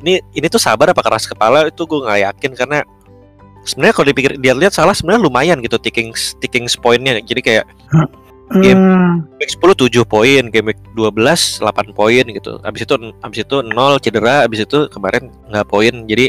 ini 0.04 0.20
ini 0.36 0.46
tuh 0.52 0.60
sabar 0.60 0.92
apa 0.92 1.00
keras 1.00 1.24
kepala? 1.24 1.64
Itu 1.72 1.88
gue 1.88 2.04
nggak 2.04 2.20
yakin 2.28 2.52
karena 2.52 2.78
sebenarnya 3.64 3.94
kalau 3.96 4.06
dipikir 4.12 4.32
dia 4.36 4.52
lihat 4.52 4.76
salah 4.76 4.92
sebenarnya 4.92 5.24
lumayan 5.24 5.58
gitu 5.64 5.80
ticking 5.80 6.12
ticking 6.44 6.68
poinnya 6.84 7.16
jadi 7.24 7.40
kayak 7.40 7.66
Game. 8.52 8.76
Game 8.76 8.84
week 9.40 9.56
10 9.56 9.88
7 9.88 10.04
poin 10.04 10.42
game 10.52 10.68
week 10.68 10.80
12 10.92 11.64
8 11.64 11.96
poin 11.96 12.24
gitu. 12.28 12.60
Abis 12.60 12.84
itu 12.84 12.94
abis 13.24 13.38
itu 13.40 13.56
0 13.64 13.72
cedera 14.04 14.44
abis 14.44 14.68
itu 14.68 14.84
kemarin 14.92 15.32
nggak 15.48 15.64
poin. 15.64 16.04
Jadi 16.04 16.28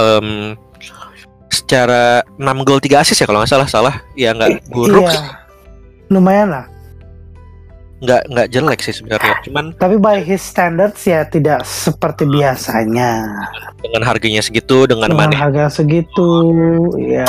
em 0.00 0.56
secara 1.54 2.02
6 2.34 2.42
gol 2.60 2.78
3 2.78 2.98
assist 2.98 3.16
ya 3.16 3.24
kalau 3.24 3.38
nggak 3.38 3.48
salah 3.48 3.68
salah 3.68 3.94
ya 4.12 4.30
nggak 4.30 4.66
buruk 4.68 5.06
sih, 5.06 5.14
Iya. 5.14 5.40
Lumayan 6.10 6.48
lah. 6.50 6.66
nggak 7.96 8.22
nggak 8.28 8.48
jelek 8.50 8.80
sih 8.80 8.92
sebenarnya 8.92 9.32
cuman 9.40 9.72
Tapi 9.74 9.96
by 9.96 10.20
his 10.20 10.42
standards 10.42 11.00
ya 11.02 11.24
tidak 11.24 11.64
seperti 11.64 12.26
biasanya. 12.26 13.24
dengan 13.80 14.02
harganya 14.02 14.40
segitu 14.40 14.84
dengan 14.84 15.08
Dengan 15.08 15.30
Mane 15.30 15.36
harga 15.38 15.72
segitu, 15.72 16.28
ya. 16.98 17.24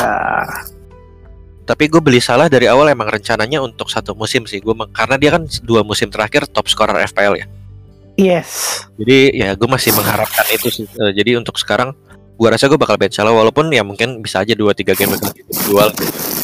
tapi 1.63 1.87
gue 1.87 1.97
beli 1.97 2.19
salah 2.19 2.45
dari 2.45 2.65
awal 2.65 2.85
emang 2.87 3.07
rencananya 3.07 3.57
untuk 3.57 3.87
satu 3.87 4.13
musim 4.13 4.43
sih 4.43 4.59
gue 4.59 4.73
karena 4.91 5.15
dia 5.15 5.31
kan 5.31 5.43
dua 5.61 5.81
musim 5.81 6.07
terakhir 6.07 6.45
top 6.45 6.67
scorer 6.67 7.01
FPL 7.05 7.35
ya 7.35 7.47
Yes. 8.15 8.79
jadi 8.95 9.17
ya 9.33 9.49
gue 9.53 9.65
masih 9.65 9.91
mengharapkan 9.91 10.45
itu 10.49 10.67
sih 10.69 10.85
Eh, 10.87 11.11
jadi 11.13 11.35
untuk 11.35 11.55
sekarang 11.55 11.91
gue 12.35 12.47
rasa 12.47 12.65
gue 12.65 12.75
bakal 12.75 12.95
bench 12.95 13.13
salah 13.13 13.31
walaupun 13.31 13.67
ya 13.69 13.79
mungkin 13.79 14.19
bisa 14.19 14.39
aja 14.39 14.51
dua 14.51 14.71
tiga 14.71 14.91
game 14.91 15.11
lagi 15.11 15.39
jual 15.63 15.87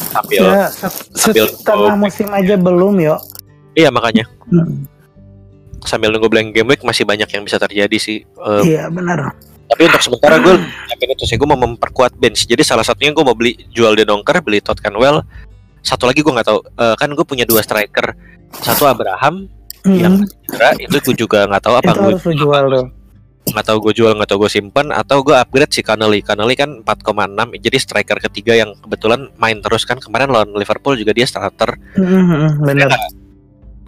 sambil 0.08 0.40
Ya, 0.42 0.66
sambil 1.12 1.44
setengah 1.46 1.94
musim 1.94 2.28
aja 2.28 2.54
belum 2.54 2.94
yo. 2.98 3.16
iya 3.72 3.88
makanya 3.88 4.24
Hmm. 4.44 4.84
sambil 5.82 6.08
nunggu 6.08 6.28
blank 6.28 6.48
game 6.50 6.68
week 6.68 6.80
masih 6.80 7.02
banyak 7.02 7.26
yang 7.26 7.42
bisa 7.42 7.56
terjadi 7.56 7.96
sih 7.96 8.24
Eh, 8.24 8.62
Iya 8.66 8.88
benar. 8.88 9.36
tapi 9.66 9.84
untuk 9.84 10.00
sementara 10.02 10.36
gue 10.38 10.54
yakin 10.90 11.08
itu 11.10 11.24
sih 11.24 11.36
gue 11.36 11.46
mau 11.46 11.56
memperkuat 11.56 12.12
bench 12.14 12.44
jadi 12.44 12.60
salah 12.60 12.82
satunya 12.82 13.10
gue 13.10 13.22
mau 13.22 13.32
beli 13.32 13.56
jual 13.68 13.92
De 13.92 14.04
Donker 14.04 14.40
beli 14.40 14.58
Todd 14.58 14.76
Canwell 14.76 15.24
satu 15.80 16.04
lagi 16.04 16.20
gue 16.20 16.28
nggak 16.30 16.46
tahu 16.46 16.60
Eh, 16.72 16.94
kan 16.94 17.08
gue 17.08 17.24
punya 17.24 17.42
dua 17.42 17.60
striker 17.60 18.12
satu 18.54 18.84
Abraham 18.86 19.48
yang 19.84 20.14
Hmm. 20.14 20.28
cedera 20.46 20.70
itu 20.78 20.96
gue 21.02 21.14
juga 21.18 21.44
nggak 21.44 21.62
tahu 21.62 21.74
apa 21.74 21.90
Itu 21.90 21.98
gue 21.98 22.06
harus 22.06 22.36
jual 22.38 22.64
tuh. 22.70 22.86
Nggak 23.52 23.68
tahu 23.68 23.78
gue 23.88 24.02
jual 24.02 24.12
nggak 24.16 24.30
tahu 24.32 24.48
gue 24.48 24.52
simpan 24.52 24.88
atau 24.90 25.20
gue 25.20 25.36
upgrade 25.36 25.70
si 25.70 25.84
Connolly 25.84 26.24
Connolly 26.24 26.56
kan 26.56 26.80
4,6 26.82 27.60
jadi 27.60 27.76
striker 27.78 28.18
ketiga 28.28 28.56
yang 28.56 28.72
kebetulan 28.80 29.28
main 29.36 29.60
terus 29.60 29.84
kan. 29.84 30.00
Kemarin 30.00 30.32
lawan 30.32 30.50
Liverpool 30.56 30.96
juga 30.96 31.12
dia 31.12 31.28
starter. 31.28 31.76
Hmm, 31.94 32.08
hmm, 32.08 32.26
hmm, 32.28 32.52
benar. 32.66 32.90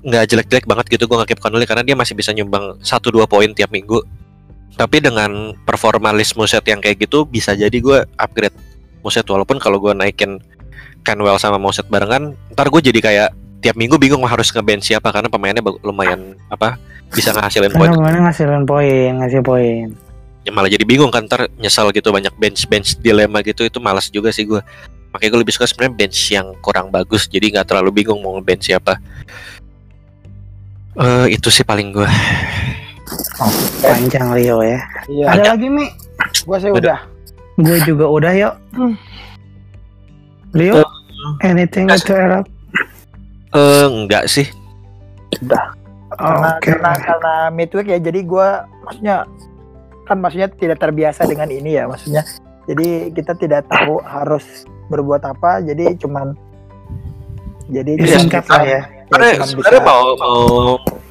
nggak 0.04 0.24
jelek-jelek 0.28 0.68
banget 0.68 0.86
gitu 0.92 1.08
gue 1.08 1.16
ngakip 1.16 1.40
Connolly 1.40 1.64
karena 1.64 1.80
dia 1.80 1.96
masih 1.96 2.12
bisa 2.12 2.28
nyumbang 2.36 2.76
1-2 2.84 3.24
poin 3.24 3.50
tiap 3.56 3.72
minggu. 3.72 4.04
Tapi 4.76 5.00
dengan 5.00 5.56
performa 5.64 6.12
list 6.12 6.36
Muset 6.36 6.66
yang 6.68 6.84
kayak 6.84 7.08
gitu 7.08 7.24
bisa 7.24 7.56
jadi 7.56 7.72
gue 7.72 8.04
upgrade 8.20 8.52
Muset 9.00 9.24
walaupun 9.24 9.56
kalau 9.56 9.80
gue 9.80 9.96
naikin 9.96 10.44
Canwell 11.04 11.40
sama 11.40 11.56
Muset 11.56 11.88
barengan 11.88 12.36
ntar 12.52 12.68
gue 12.68 12.80
jadi 12.80 13.00
kayak 13.00 13.28
tiap 13.64 13.80
minggu 13.80 13.96
bingung 13.96 14.20
harus 14.28 14.52
nge-bench 14.52 14.92
siapa 14.92 15.08
karena 15.08 15.32
pemainnya 15.32 15.64
lumayan 15.80 16.36
apa 16.52 16.76
bisa 17.14 17.30
ngehasilin 17.32 17.72
poin 17.72 17.90
kemarin 17.94 18.20
ngasilin 18.26 18.64
poin, 18.66 19.10
ngasih 19.22 19.40
poin. 19.40 19.86
ya 20.44 20.50
malah 20.52 20.68
jadi 20.68 20.84
bingung 20.84 21.08
kan 21.08 21.24
ntar 21.24 21.48
nyesal 21.56 21.88
gitu 21.94 22.12
banyak 22.12 22.34
bench 22.36 22.68
bench 22.68 23.00
dilema 23.00 23.40
gitu 23.40 23.64
itu 23.64 23.78
malas 23.80 24.12
juga 24.12 24.28
sih 24.28 24.44
gue 24.44 24.60
makanya 25.14 25.30
gue 25.30 25.40
lebih 25.46 25.54
suka 25.56 25.64
sebenarnya 25.70 25.94
bench 25.94 26.18
yang 26.34 26.52
kurang 26.60 26.92
bagus 26.92 27.24
jadi 27.30 27.48
nggak 27.54 27.70
terlalu 27.70 28.04
bingung 28.04 28.20
mau 28.20 28.36
bench 28.42 28.68
siapa 28.68 28.98
Eh 30.94 31.34
itu 31.34 31.50
sih 31.50 31.66
paling 31.66 31.90
gue 31.90 32.06
Panjang 33.82 34.30
Rio 34.30 34.62
ya. 34.62 34.78
Iya, 35.10 35.26
Ada 35.26 35.42
lagi 35.58 35.66
Mi? 35.66 35.90
gua 36.46 36.56
sih 36.62 36.70
Udah. 36.70 37.02
udah. 37.58 37.66
Gue 37.66 37.78
juga 37.82 38.06
udah 38.06 38.32
yuk. 38.32 38.54
Rio, 40.54 40.86
anything 41.42 41.91
to 41.91 42.14
up? 42.14 42.46
eh 43.54 43.86
enggak 43.86 44.26
sih 44.26 44.46
Karena, 46.16 46.49
Oke. 46.54 46.68
karena 46.70 46.91
karena 46.96 47.34
midweek 47.50 47.86
ya, 47.86 47.99
jadi 47.99 48.20
gua 48.22 48.49
maksudnya 48.82 49.16
kan 50.04 50.16
maksudnya 50.18 50.49
tidak 50.50 50.78
terbiasa 50.78 51.24
dengan 51.24 51.49
ini 51.49 51.74
ya, 51.74 51.84
maksudnya. 51.84 52.22
Jadi 52.64 53.12
kita 53.12 53.32
tidak 53.34 53.64
tahu 53.66 54.00
harus 54.00 54.45
berbuat 54.86 55.20
apa, 55.22 55.61
jadi 55.61 55.96
cuman 55.96 56.32
jadi 57.66 57.96
Iya, 57.96 58.20
Singkat 58.20 58.45
lah 58.46 58.62
ya. 58.62 58.80
karena 59.07 59.26
cuman 59.34 59.49
sebenarnya 59.49 59.80
bisa- 59.80 59.88
mau 59.91 60.04
mau 60.14 60.45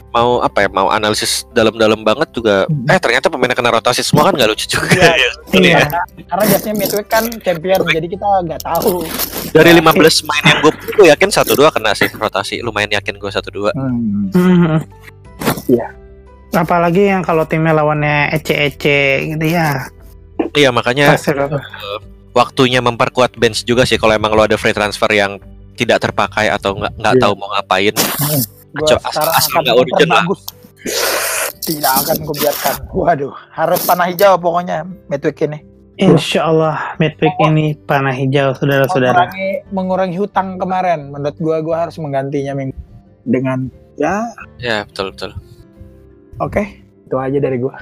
mau 0.09 0.29
apa 0.39 0.57
ya 0.59 0.69
mau 0.69 0.87
analisis 0.87 1.49
dalam-dalam 1.49 2.05
banget 2.05 2.29
juga 2.31 2.69
eh 2.85 2.99
ternyata 3.01 3.33
pemainnya 3.33 3.57
kena 3.57 3.73
rotasi 3.73 4.05
semua 4.05 4.29
kan 4.29 4.37
nggak 4.37 4.45
lucu 4.47 4.69
juga 4.69 4.93
Iya. 4.93 5.09
ya. 5.17 5.29
Iya. 5.51 5.79
karena 6.23 6.43
biasanya 6.47 6.75
midweek 6.75 7.07
kan 7.07 7.25
champion, 7.41 7.81
jadi 7.83 8.07
kita 8.07 8.27
nggak 8.45 8.61
tahu. 8.61 9.01
Dari 9.53 9.69
15 9.71 9.93
main 10.23 10.43
yang 10.43 10.59
gue 10.59 10.73
gue 10.73 11.07
yakin 11.07 11.29
satu 11.29 11.53
dua 11.53 11.69
kena 11.69 11.93
sih 11.93 12.09
rotasi 12.09 12.59
lumayan 12.59 12.89
yakin 12.91 13.15
gue 13.15 13.29
satu 13.29 13.49
dua 13.49 13.69
Hmm. 13.71 14.27
Hmm. 14.29 14.79
Iya. 15.67 15.87
Apalagi 16.53 17.07
yang 17.07 17.21
kalau 17.21 17.43
timnya 17.43 17.71
lawannya 17.71 18.29
ece-ece 18.31 18.99
gitu 19.27 19.45
ya. 19.47 19.89
iya 20.53 20.69
makanya 20.69 21.13
lo- 21.13 21.61
waktunya 22.31 22.77
memperkuat 22.79 23.33
bench 23.35 23.63
juga 23.63 23.83
sih 23.83 23.95
kalau 23.95 24.11
emang 24.11 24.31
lo 24.31 24.41
ada 24.41 24.53
free 24.53 24.71
transfer 24.71 25.09
yang 25.09 25.37
tidak 25.73 25.97
terpakai 25.99 26.47
atau 26.47 26.73
nggak 26.73 26.93
nggak 26.95 27.15
Iya. 27.15 27.21
tahu 27.21 27.33
mau 27.33 27.49
ngapain 27.51 27.93
Asal- 28.75 29.01
sekarang 29.01 29.33
asal 29.33 29.49
akan 29.51 29.61
nggak 29.63 29.77
urgent 29.79 30.11
lah. 30.11 30.25
Tidak 31.59 31.93
akan 31.95 32.17
kubiarkan. 32.23 32.75
Waduh, 32.91 33.33
harus 33.49 33.79
panah 33.81 34.05
hijau 34.05 34.35
pokoknya 34.35 34.81
midweek 35.07 35.47
ini. 35.47 35.63
Insya 35.93 36.49
Allah 36.49 36.97
midweek 36.97 37.37
ini 37.45 37.77
panah 37.77 38.13
hijau 38.13 38.57
saudara-saudara. 38.57 39.29
Mengurangi, 39.29 39.49
mengurangi 39.69 40.17
hutang 40.17 40.57
kemarin. 40.57 41.13
Menurut 41.13 41.37
gua 41.37 41.57
gua 41.61 41.75
harus 41.85 41.95
menggantinya 42.01 42.57
minggu 42.57 42.73
dengan 43.23 43.69
ya 43.93 44.25
ya 44.57 44.83
betul 44.89 45.13
betul 45.13 45.31
oke 46.41 46.59
itu 47.05 47.15
aja 47.15 47.37
dari 47.37 47.57
gua. 47.61 47.77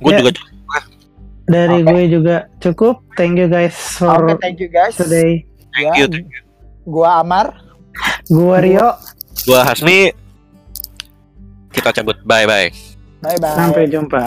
gue 0.00 0.08
Ya. 0.08 0.18
juga 0.24 0.32
Dari 1.48 1.80
Oke. 1.80 1.88
gue 1.88 2.02
juga 2.12 2.36
cukup. 2.60 3.00
Thank 3.16 3.40
you 3.40 3.48
guys 3.48 3.72
for 3.96 4.36
thank 4.36 4.60
you 4.60 4.68
guys. 4.68 4.92
today. 4.96 5.48
thank 5.72 5.88
Ya, 5.96 6.04
you 6.04 6.06
thank 6.08 6.28
you. 6.28 6.42
Gua 6.84 7.24
Amar. 7.24 7.56
Gue 8.28 8.56
Rio. 8.60 8.96
gue 9.48 9.60
Hasmi 9.60 10.12
kita 11.72 11.92
cabut 11.92 12.20
bye 12.24 12.44
bye 12.44 12.87
Bye 13.18 13.38
bye. 13.42 13.56
Sampai 13.58 13.90
jumpa. 13.90 14.22